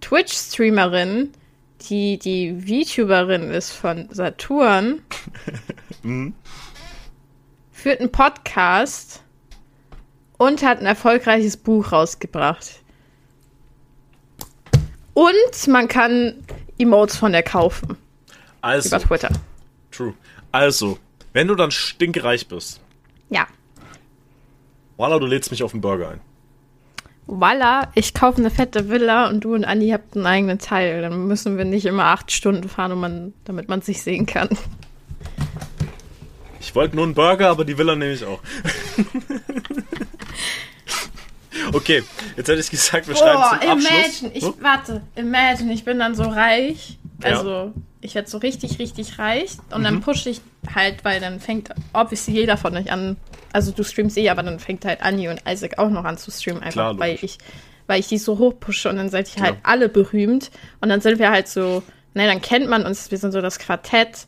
[0.01, 1.33] Twitch-Streamerin,
[1.89, 2.55] die die
[2.85, 5.03] VTuberin ist von Saturn,
[7.73, 9.23] führt einen Podcast
[10.39, 12.81] und hat ein erfolgreiches Buch rausgebracht.
[15.15, 16.45] Und man kann
[16.79, 17.97] Emotes von der kaufen
[18.61, 19.31] Also, über Twitter.
[19.91, 20.15] true.
[20.53, 20.99] Also,
[21.33, 22.81] wenn du dann stinkereich bist,
[23.31, 23.47] Ja.
[24.99, 26.20] Voila, du lädst mich auf einen Burger ein.
[27.27, 31.03] Voila, ich kaufe eine fette Villa und du und Andi habt einen eigenen Teil.
[31.03, 34.49] Dann müssen wir nicht immer acht Stunden fahren, um man, damit man sich sehen kann.
[36.61, 38.41] Ich wollte nur einen Burger, aber die Villa nehme ich auch.
[41.73, 42.03] okay,
[42.37, 43.91] jetzt hätte ich gesagt, wir schreiben Boah, zum Abschluss.
[44.23, 44.55] imagine, ich, Hm?
[44.61, 46.99] warte, imagine, ich bin dann so reich.
[47.23, 47.39] Ja.
[47.39, 49.57] Also, ich werde so richtig, richtig reich.
[49.73, 49.85] Und Mhm.
[49.85, 50.40] dann pushe ich
[50.74, 53.16] halt, weil dann fängt obviously jeder von euch an.
[53.53, 56.31] Also, du streamst eh, aber dann fängt halt Anni und Isaac auch noch an zu
[56.31, 56.62] streamen.
[56.62, 57.39] Einfach, Klar, weil ich,
[57.86, 59.73] weil ich die so hoch pushe und dann seid ihr halt Klar.
[59.74, 60.51] alle berühmt.
[60.81, 61.82] Und dann sind wir halt so,
[62.15, 64.27] ne, dann kennt man uns, wir sind so das Quartett.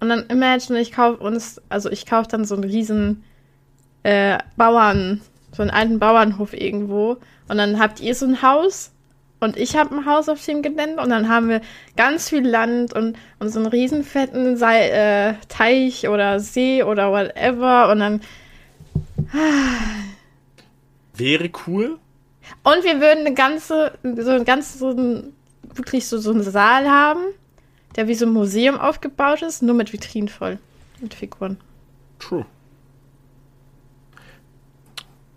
[0.00, 3.24] Und dann imagine, ich kaufe uns, also ich kaufe dann so einen riesen
[4.04, 7.16] äh, Bauern, so einen alten Bauernhof irgendwo.
[7.48, 8.92] Und dann habt ihr so ein Haus
[9.40, 11.60] und ich habe ein Haus auf dem Gelände und dann haben wir
[11.96, 17.12] ganz viel Land und, und so einen riesen fetten Sei äh, Teich oder See oder
[17.12, 17.90] whatever.
[17.90, 18.20] Und dann
[21.14, 21.98] Wäre cool.
[22.64, 25.32] und wir würden eine ganze, so ein ganzes, so ein,
[25.62, 27.20] wirklich so, so einen Saal haben,
[27.96, 30.58] der wie so ein Museum aufgebaut ist, nur mit Vitrinen voll.
[31.00, 31.58] Mit Figuren.
[32.18, 32.44] True.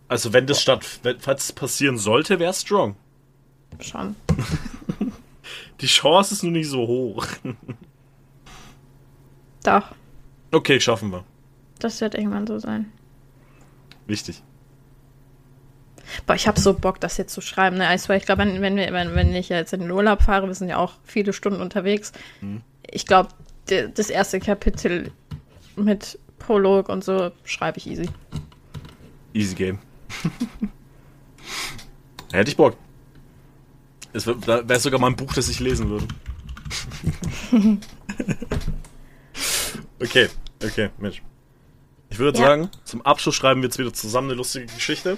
[0.07, 2.95] Also wenn das statt, wenn, falls es passieren sollte, wäre strong.
[3.81, 4.15] Schon.
[5.81, 7.25] Die Chance ist nur nicht so hoch.
[9.63, 9.91] Doch.
[10.51, 11.23] Okay, schaffen wir.
[11.79, 12.91] Das wird irgendwann so sein.
[14.07, 14.41] Wichtig.
[16.25, 17.77] Boah, ich habe so Bock, das jetzt zu schreiben.
[17.77, 17.87] Ne?
[17.87, 20.55] Also, ich glaube, wenn, wenn, wir- wenn, wenn ich jetzt in den Urlaub fahre, wir
[20.55, 22.11] sind ja auch viele Stunden unterwegs.
[22.89, 23.29] Ich glaube,
[23.67, 25.11] das erste Kapitel
[25.75, 28.09] mit Prolog und so schreibe ich easy.
[29.33, 29.79] Easy game.
[32.33, 32.75] Hätte ich Bock.
[34.13, 36.07] Es wär, da wäre sogar mal ein Buch, das ich lesen würde.
[40.01, 40.29] okay,
[40.63, 41.21] okay, Mensch.
[42.09, 42.47] Ich würde Ja.
[42.47, 45.17] sagen, zum Abschluss schreiben wir jetzt wieder zusammen eine lustige Geschichte.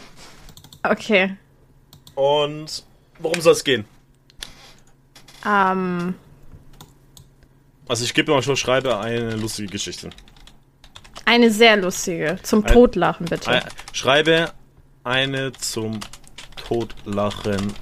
[0.84, 1.36] Okay.
[2.15, 2.84] Und
[3.20, 3.86] worum soll es gehen?
[5.45, 6.14] Ähm,
[7.88, 10.10] Also ich gebe mal schon, schreibe eine lustige Geschichte.
[11.26, 12.38] eine sehr lustige.
[12.44, 13.49] Zum Ein- Totlachen, bitte.
[13.49, 14.52] Ein- Schreibe
[15.03, 15.99] eine zum
[16.68, 17.73] Totlachen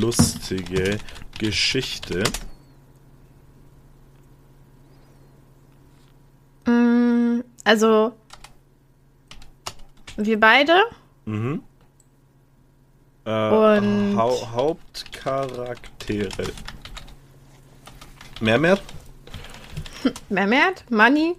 [0.00, 0.98] lustige
[1.38, 2.22] Geschichte.
[6.66, 8.12] Mm, also,
[10.16, 10.72] wir beide
[11.24, 11.62] Mhm.
[13.24, 16.52] Äh, Und- Hau Hauptcharaktere.
[18.40, 18.78] Mehr, mehr?
[20.28, 21.34] Mehmet, Manni,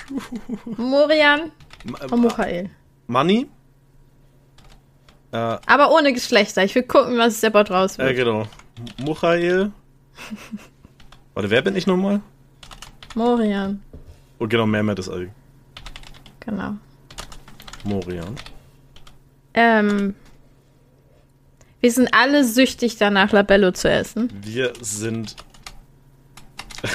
[0.76, 1.52] Morian
[2.10, 2.70] und Michael.
[3.06, 3.46] Money?
[5.34, 6.62] Äh, Aber ohne Geschlechter.
[6.62, 8.16] Ich will gucken, was der Bot raus äh, wird.
[8.16, 8.46] genau.
[9.04, 9.72] Michael.
[11.34, 12.20] Warte, wer bin ich nochmal?
[13.16, 13.82] Morian.
[14.38, 15.30] Oh, genau, Mehmet ist Ali.
[16.38, 16.74] Genau.
[17.82, 18.36] Morian.
[19.54, 20.14] Ähm,
[21.80, 24.30] wir sind alle süchtig danach, Labello zu essen.
[24.40, 25.34] Wir sind.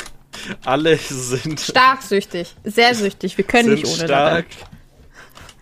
[0.66, 1.60] Alle sind.
[1.60, 2.56] Stark süchtig.
[2.64, 3.38] Sehr süchtig.
[3.38, 4.46] Wir können nicht ohne stark.
[4.50, 4.79] Labello.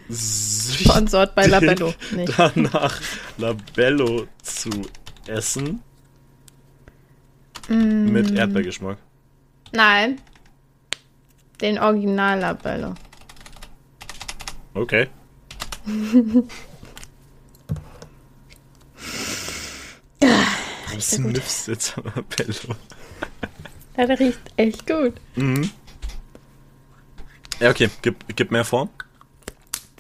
[0.10, 1.94] Sponsort bei Labello.
[2.12, 2.34] Nicht.
[2.38, 3.00] danach
[3.38, 4.70] Labello zu
[5.28, 5.82] essen.
[7.68, 8.12] Mm.
[8.12, 8.98] Mit Erdbeergeschmack.
[9.74, 10.22] Nein.
[11.60, 12.94] Den Original Labello.
[14.74, 15.08] Okay.
[20.94, 22.76] Du sniffst jetzt an Labello.
[23.98, 25.16] Ja, der riecht echt gut.
[25.36, 25.70] Mhm.
[27.60, 27.90] Ja, okay.
[28.02, 28.90] Gib, gib mehr vor.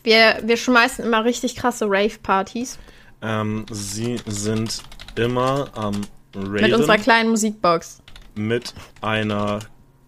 [0.08, 2.80] Wir, wir schmeißen immer richtig krasse Rave-Partys
[3.22, 4.82] Ähm, sie sind
[5.18, 6.00] immer am
[6.34, 8.02] mit unserer Raven kleinen Musikbox.
[8.36, 9.60] mit einer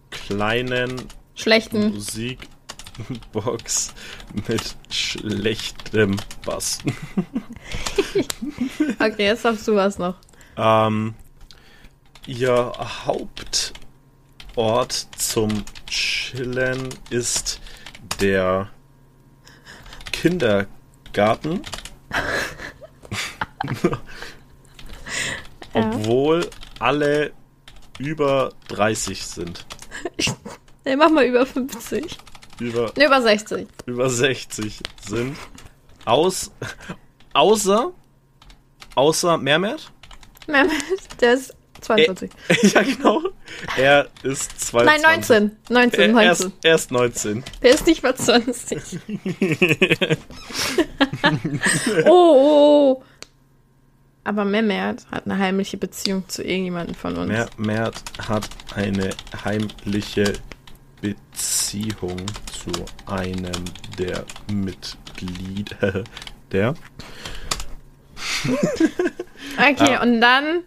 [0.10, 1.02] kleinen
[1.36, 1.96] Schlechten.
[1.96, 3.94] Musikbox
[4.48, 6.16] mit schlechtem
[6.46, 6.80] Bass.
[9.02, 10.16] Okay, jetzt hast du was noch.
[10.56, 11.14] Ähm,
[12.26, 12.72] ihr
[13.06, 13.74] Hauptort
[15.18, 15.50] zum
[15.88, 17.60] Chillen ist
[18.22, 18.70] der
[20.20, 21.62] Kindergarten.
[25.74, 27.32] Obwohl alle
[28.00, 29.66] über 30 sind.
[30.86, 32.18] Nee, mach mal über 50.
[32.60, 33.68] Über, über 60.
[33.86, 35.38] über 60 sind.
[36.06, 36.52] Aus,
[37.34, 37.92] außer,
[38.96, 39.92] außer Mehmet.
[40.48, 40.72] Mehmet,
[41.22, 42.30] der ist 42.
[42.74, 43.22] ja, genau.
[43.78, 45.04] Er ist 22.
[45.04, 45.52] Nein, 19.
[45.70, 46.54] 19, Er, er, ist, 19.
[46.64, 47.44] er ist 19.
[47.64, 49.00] Der ist nicht mal 20.
[52.06, 53.04] oh, oh.
[54.24, 57.30] Aber Mehmet hat eine heimliche Beziehung zu irgendjemandem von uns.
[57.30, 59.10] Mer Mert hat eine
[59.44, 60.34] heimliche
[61.02, 62.18] Beziehung
[62.52, 62.72] zu
[63.08, 63.64] einem
[63.98, 66.04] der Mitglieder
[66.52, 66.74] der.
[69.58, 70.04] Okay, Ah.
[70.04, 70.64] und dann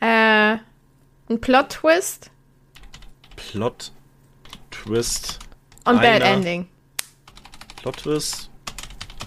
[0.00, 0.56] äh,
[1.30, 2.30] ein Plot-Twist
[3.36, 3.92] Plot
[4.70, 5.38] Twist.
[5.84, 6.66] und Bad Ending.
[7.76, 8.50] Plot Twist.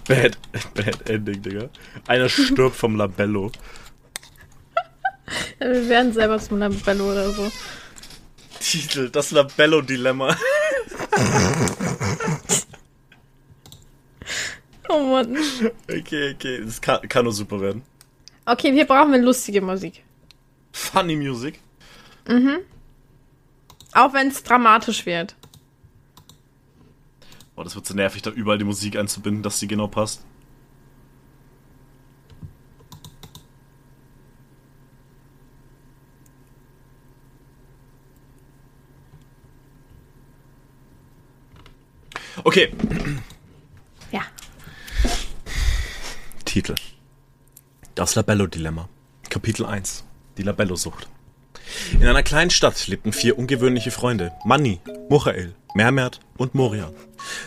[0.06, 0.36] Bad,
[0.74, 1.68] bad Ending, Digga.
[2.06, 3.50] Einer stirbt vom Labello.
[5.58, 7.50] Wir werden selber zum Labello oder so.
[8.60, 10.36] Titel: Das Labello-Dilemma.
[14.88, 15.36] Oh Mann.
[15.84, 16.60] Okay, okay.
[16.64, 17.82] Das kann, kann nur super werden.
[18.44, 20.02] Okay, wir brauchen eine lustige Musik.
[20.72, 21.60] Funny Music.
[23.94, 25.36] Auch wenn es dramatisch wird.
[27.56, 30.24] Oh, das wird so nervig, da überall die Musik einzubinden, dass sie genau passt.
[42.44, 42.72] Okay,
[44.10, 44.22] Ja.
[46.44, 46.74] Titel.
[47.94, 48.88] Das Labello-Dilemma.
[49.28, 50.04] Kapitel 1.
[50.38, 51.08] Die Labello-Sucht.
[51.92, 54.32] In einer kleinen Stadt lebten vier ungewöhnliche Freunde.
[54.44, 56.92] Manni, Michael, Mermert und Morian.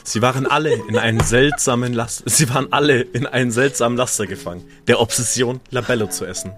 [0.03, 4.63] Sie waren alle in einen seltsamen Last Sie waren alle in einen seltsamen Laster gefangen,
[4.87, 6.53] der Obsession, Labello zu essen.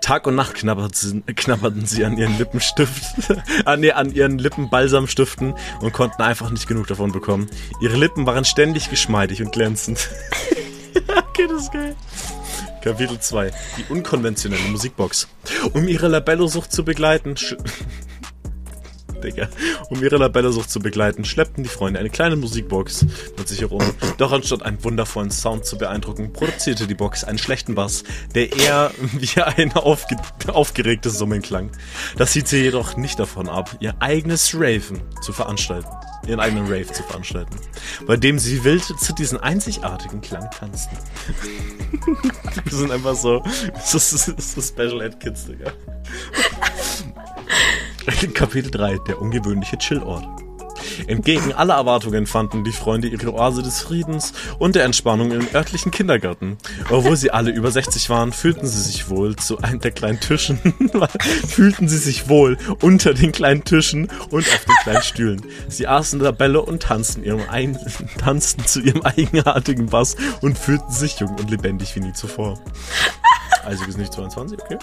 [0.00, 3.32] Tag und Nacht knabberten, sie an ihren Lippenstift,
[3.64, 7.48] an, an ihren Lippenbalsamstiften und konnten einfach nicht genug davon bekommen.
[7.80, 10.10] Ihre Lippen waren ständig geschmeidig und glänzend.
[11.30, 11.96] okay, das ist geil.
[12.84, 13.50] Kapitel 2.
[13.78, 15.26] Die unkonventionelle Musikbox.
[15.72, 17.34] Um ihre Labello-Sucht zu begleiten.
[19.88, 23.06] Um ihre Labellesucht zu begleiten, schleppten die Freunde eine kleine Musikbox
[23.38, 23.82] mit sich herum.
[24.18, 28.04] Doch anstatt einen wundervollen Sound zu beeindrucken, produzierte die Box einen schlechten Bass,
[28.34, 31.70] der eher wie ein aufge aufgeregtes Summen klang.
[32.18, 35.88] Das hielt sie jedoch nicht davon ab, ihr eigenes Raven zu veranstalten.
[36.26, 37.56] Ihren eigenen Rave zu veranstalten.
[38.06, 40.96] Bei dem sie wild zu diesem einzigartigen Klang tanzten.
[42.64, 43.42] Wir sind einfach so,
[43.84, 45.72] so, so, so Special Ed Kids, Digga.
[48.34, 50.43] Kapitel 3, der ungewöhnliche Chillort.
[51.06, 55.90] Entgegen aller Erwartungen fanden die Freunde ihre Oase des Friedens und der Entspannung im örtlichen
[55.90, 56.58] Kindergarten.
[56.90, 60.58] Obwohl sie alle über 60 waren, fühlten sie sich wohl zu einem der kleinen Tischen,
[61.48, 65.42] fühlten sie sich wohl unter den kleinen Tischen und auf den kleinen Stühlen.
[65.68, 67.78] Sie aßen Tabelle und tanzten, ihrem ein
[68.18, 72.58] tanzten zu ihrem eigenartigen Bass und fühlten sich jung und lebendig wie nie zuvor.
[73.64, 74.78] Also bis nicht 22, okay.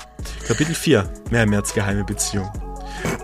[0.48, 1.08] Kapitel 4.
[1.30, 2.50] Mehrmärz geheime Beziehung.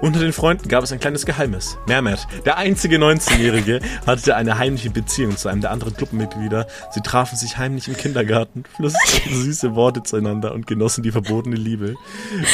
[0.02, 1.78] Unter den Freunden gab es ein kleines Geheimnis.
[1.88, 6.68] Mehmet, der einzige 19-Jährige, hatte eine heimliche Beziehung zu einem der anderen Gruppenmitglieder.
[6.92, 11.96] Sie trafen sich heimlich im Kindergarten, flüsterten süße Worte zueinander und genossen die verbotene Liebe.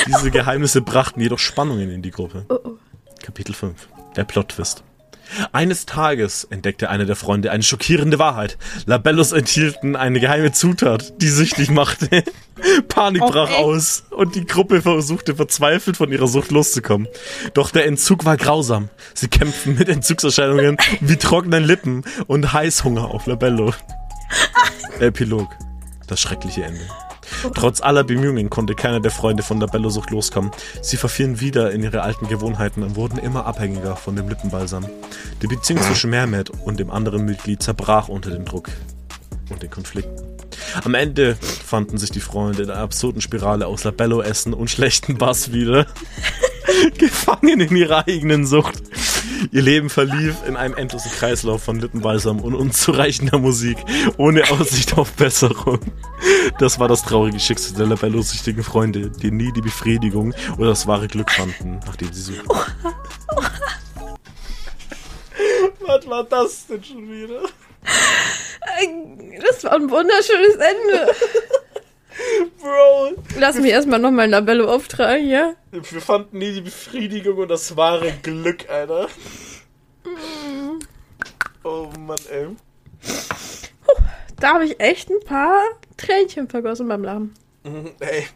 [0.08, 2.45] Diese Geheimnisse brachten jedoch Spannungen in die Gruppe.
[3.22, 3.88] Kapitel 5.
[4.16, 4.84] Der Plot-Twist.
[5.52, 8.58] Eines Tages entdeckte einer der Freunde eine schockierende Wahrheit.
[8.86, 12.24] Labellos enthielten eine geheime Zutat, die süchtig machte.
[12.88, 13.64] Panik brach Okay.
[13.64, 17.08] aus und die Gruppe versuchte verzweifelt von ihrer Sucht loszukommen.
[17.54, 18.90] Doch der Entzug war grausam.
[19.14, 23.74] Sie kämpften mit Entzugserscheinungen wie trockenen Lippen und Heißhunger auf Labello.
[25.00, 25.50] Epilog.
[26.08, 26.82] Das schreckliche Ende.
[27.53, 30.52] Trotz aller Bemühungen konnte keiner der Freunde von Labello-Sucht loskommen.
[30.82, 34.86] Sie verfielen wieder in ihre alten Gewohnheiten und wurden immer abhängiger von dem Lippenbalsam.
[35.41, 38.70] Die Beziehung zwischen Mehmet und dem anderen Mitglied zerbrach unter dem Druck
[39.49, 40.24] und den Konflikten.
[40.84, 45.52] Am Ende fanden sich die Freunde in einer absurden Spirale aus Labello-Essen und schlechten Bass
[45.52, 45.86] wieder.
[46.98, 48.82] Gefangen in ihrer eigenen Sucht.
[49.52, 53.78] Ihr Leben verlief in einem endlosen Kreislauf von Lippenbalsam und unzureichender Musik,
[54.18, 55.80] ohne Aussicht auf Besserung.
[56.60, 61.07] Das war das traurige Schicksal der labellosüchtigen Freunde, die nie die Befriedigung oder das wahre
[61.07, 62.48] Glück fanden, nachdem sie suchten.
[65.86, 67.41] Was war das denn schon wieder?
[69.45, 71.15] Das war ein wunderschönes Ende.
[72.60, 75.54] Bro, Lass mich erstmal noch mal ein Labello auftragen, ja?
[75.72, 79.08] wir fanden nie die Befriedigung und das wahre Glück, Alter.
[81.64, 82.48] Oh Mann, ey.
[84.40, 85.62] Da habe ich echt ein paar
[85.98, 87.34] Tränchen vergossen beim Lachen.
[87.64, 88.28] Mhm, Ey.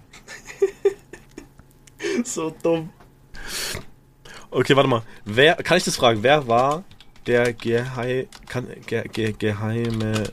[2.23, 2.89] so dumm.
[4.49, 5.01] Okay, warte mal.
[5.25, 6.23] Wer, kann ich das fragen?
[6.23, 6.83] Wer war
[7.25, 10.31] der Gehei, kann, ge, ge, geheime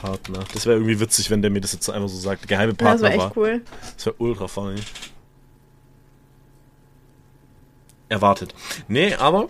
[0.00, 0.44] Partner?
[0.54, 2.48] Das wäre irgendwie witzig, wenn der mir das jetzt einfach so sagt.
[2.48, 3.36] Geheime Das Partner war echt war.
[3.36, 3.62] cool.
[3.96, 4.80] Das wäre ultra funny.
[8.08, 8.54] Erwartet.
[8.88, 9.48] Nee, aber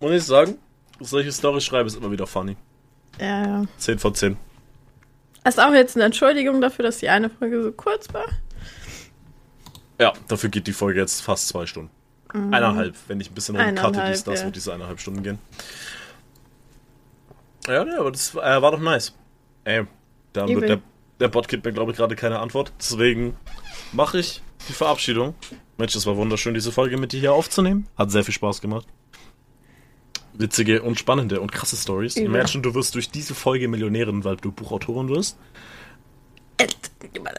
[0.00, 0.58] muss ich sagen,
[1.00, 2.56] solche Story schreibe ist immer wieder funny.
[3.18, 3.64] Ja, ja.
[3.78, 4.36] 10 von 10.
[5.42, 8.26] Das ist auch jetzt eine Entschuldigung dafür, dass die eine Folge so kurz war.
[9.98, 11.90] Ja, dafür geht die Folge jetzt fast zwei Stunden.
[12.32, 14.44] Eineinhalb, wenn ich ein bisschen Eineinhalb, dies, das ja.
[14.44, 15.38] wird diese eineinhalb Stunden gehen.
[17.66, 19.14] Ja, nee, aber das äh, war doch nice.
[19.68, 19.84] Ey,
[20.32, 20.80] da wird der,
[21.20, 22.72] der Bot gibt mir, glaube ich, gerade keine Antwort.
[22.78, 23.36] Deswegen
[23.92, 25.34] mache ich die Verabschiedung.
[25.76, 27.86] Mensch, das war wunderschön, diese Folge mit dir hier aufzunehmen.
[27.98, 28.86] Hat sehr viel Spaß gemacht.
[30.32, 32.16] Witzige und spannende und krasse Stories.
[32.16, 32.34] Übel.
[32.34, 35.36] Imagine, du wirst durch diese Folge Millionärin, weil du Buchautorin wirst.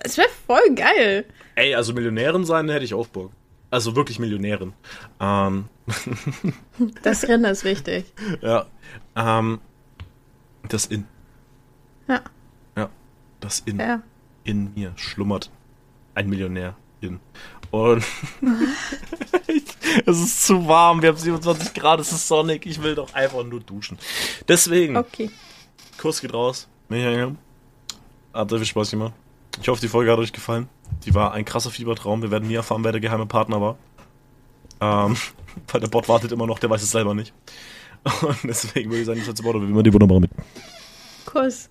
[0.03, 1.25] Das wäre voll geil.
[1.55, 3.31] Ey, also Millionärin sein hätte ich auch Bock.
[3.71, 4.73] Also wirklich Millionärin.
[5.19, 5.65] Ähm,
[7.01, 8.05] Das Rennen ist wichtig.
[8.41, 8.67] ja.
[9.15, 9.59] Ähm,
[10.67, 11.07] das in,
[12.09, 12.21] Ja.
[12.75, 12.89] ja,
[13.39, 14.01] das in, Ja.
[14.43, 15.49] in mir schlummert
[16.15, 17.19] ein Millionär in.
[17.71, 18.03] Und
[20.05, 23.43] es ist zu warm, wir haben 27 Grad, es ist sonnig, ich will doch einfach
[23.43, 23.97] nur duschen.
[24.47, 25.29] Deswegen, Okay.
[25.97, 26.67] Kuss geht raus.
[26.87, 27.35] Michael,
[28.33, 29.13] hat sehr viel Spaß gemacht.
[29.61, 30.69] Ich hoffe, die Folge hat euch gefallen.
[31.05, 32.21] Die war ein krasser Fiebertraum.
[32.21, 33.77] Wir werden nie erfahren, wer der geheime Partner war.
[34.81, 35.15] Ähm,
[35.71, 37.33] weil der Bot wartet immer noch, der weiß es selber nicht.
[38.21, 40.31] Und deswegen würde ich sagen, das letzte Wort, wie immer die wunderbare mit.
[41.25, 41.69] Kuss.